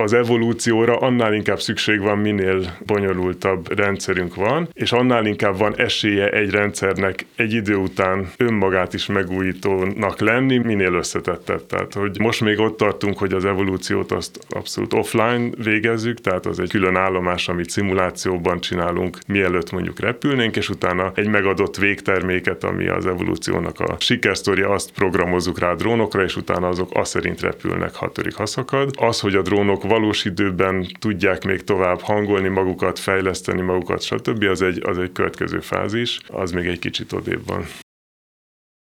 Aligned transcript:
az 0.00 0.12
evolúcióra 0.12 0.96
annál 0.96 1.34
inkább 1.34 1.60
szükség 1.60 2.00
van, 2.00 2.18
minél 2.18 2.76
bonyolultabb 2.86 3.78
rendszerünk 3.78 4.34
van, 4.34 4.68
és 4.72 4.92
annál 4.92 5.26
inkább 5.26 5.58
van 5.58 5.76
esélye 5.76 6.30
egy 6.30 6.50
rendszernek 6.50 7.26
egy 7.36 7.52
idő 7.52 7.74
után 7.74 8.30
önmagát 8.36 8.94
is 8.94 9.06
megújítónak 9.06 10.20
lenni, 10.20 10.56
minél 10.56 10.92
összetettebb. 10.92 11.66
Tehát, 11.66 11.94
hogy 11.94 12.18
most 12.20 12.40
még 12.40 12.58
ott 12.58 12.76
tartunk, 12.76 13.18
hogy 13.18 13.32
az 13.32 13.44
evolúciót 13.44 14.12
azt 14.12 14.38
abszolút 14.48 14.92
offline 14.92 15.50
végezzük, 15.62 16.20
tehát 16.20 16.46
az 16.46 16.60
egy 16.60 16.70
külön 16.70 16.96
állomás, 16.96 17.48
amit 17.48 17.70
szimulációban 17.70 18.60
csinálunk, 18.60 19.18
mielőtt 19.26 19.70
mondjuk 19.70 20.00
repülnénk, 20.00 20.56
és 20.56 20.68
utána 20.68 21.12
egy 21.14 21.28
megadott 21.28 21.76
végterméket, 21.76 22.64
ami 22.64 22.88
az 22.88 23.06
evolúciónak 23.06 23.80
a 23.80 23.96
sikersztoria, 23.98 24.68
azt 24.68 24.92
programozzuk 24.92 25.58
rá 25.58 25.70
a 25.70 25.74
drónokra, 25.74 26.22
és 26.22 26.36
utána 26.36 26.68
azok 26.68 26.90
azt 26.92 27.10
szerint 27.10 27.40
repülnek, 27.40 27.94
ha 27.94 28.12
törik, 28.12 28.34
ha 28.34 28.46
szakad. 28.46 28.90
Az, 28.98 29.20
hogy 29.20 29.34
a 29.34 29.42
drónok 29.42 29.88
valós 29.90 30.24
időben 30.24 30.86
tudják 30.98 31.44
még 31.44 31.64
tovább 31.64 32.00
hangolni 32.00 32.48
magukat, 32.48 32.98
fejleszteni 32.98 33.60
magukat, 33.60 34.02
stb., 34.02 34.42
az 34.42 34.62
egy, 34.62 34.82
az 34.86 34.98
egy 34.98 35.12
következő 35.12 35.60
fázis, 35.60 36.18
az 36.28 36.50
még 36.50 36.66
egy 36.66 36.78
kicsit 36.78 37.12
odébb 37.12 37.46
van. 37.46 37.64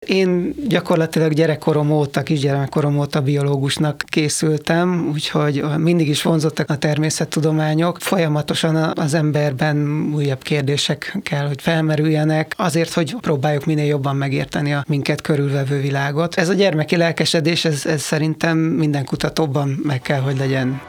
Én 0.08 0.54
gyakorlatilag 0.68 1.34
gyerekkorom 1.34 1.92
óta, 1.92 2.24
kisgyerekkorom 2.24 3.00
óta 3.00 3.22
biológusnak 3.22 4.04
készültem, 4.08 5.10
úgyhogy 5.14 5.64
mindig 5.78 6.08
is 6.08 6.22
vonzottak 6.22 6.70
a 6.70 6.78
természettudományok. 6.78 7.98
Folyamatosan 8.00 8.76
az 8.76 9.14
emberben 9.14 10.10
újabb 10.16 10.42
kérdések 10.42 11.18
kell, 11.24 11.48
hogy 11.48 11.62
felmerüljenek, 11.62 12.54
azért, 12.58 12.94
hogy 12.94 13.16
próbáljuk 13.22 13.66
minél 13.66 13.86
jobban 13.86 14.16
megérteni 14.16 14.74
a 14.74 14.84
minket 14.88 15.22
körülvevő 15.22 15.82
világot. 15.82 16.36
Ez 16.36 16.50
a 16.50 16.54
gyermeki 16.54 16.96
lelkesedés, 16.96 17.66
ez, 17.66 17.86
ez 17.86 18.02
szerintem 18.02 18.58
minden 18.58 19.06
kutatóban 19.06 19.80
meg 19.84 20.02
kell, 20.02 20.20
hogy 20.20 20.38
legyen. 20.38 20.82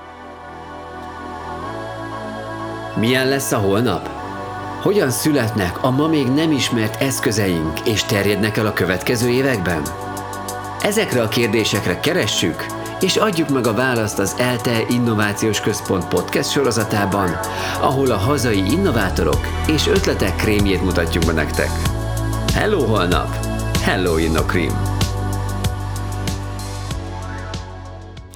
Milyen 2.97 3.29
lesz 3.29 3.53
a 3.53 3.59
holnap? 3.59 4.20
Hogyan 4.83 5.11
születnek 5.11 5.85
a 5.85 5.91
ma 5.91 6.07
még 6.07 6.27
nem 6.27 6.53
ismert 6.53 7.03
eszközeink 7.03 7.81
és 7.81 8.05
terjednek 8.05 8.57
el 8.57 8.67
a 8.67 8.73
következő 8.73 9.29
években? 9.29 9.83
Ezekre 10.83 11.23
a 11.23 11.29
kérdésekre 11.29 12.01
keressük, 12.01 12.67
és 13.01 13.17
adjuk 13.17 13.49
meg 13.49 13.67
a 13.67 13.75
választ 13.75 14.19
az 14.19 14.35
ELTE 14.39 14.85
Innovációs 14.89 15.61
Központ 15.61 16.09
podcast 16.09 16.51
sorozatában, 16.51 17.39
ahol 17.81 18.11
a 18.11 18.17
hazai 18.17 18.71
innovátorok 18.71 19.47
és 19.67 19.87
ötletek 19.87 20.37
krémjét 20.37 20.83
mutatjuk 20.83 21.25
be 21.25 21.33
nektek. 21.33 21.71
Hello 22.55 22.85
holnap! 22.85 23.47
Hello 23.83 24.17
InnoCream! 24.17 25.00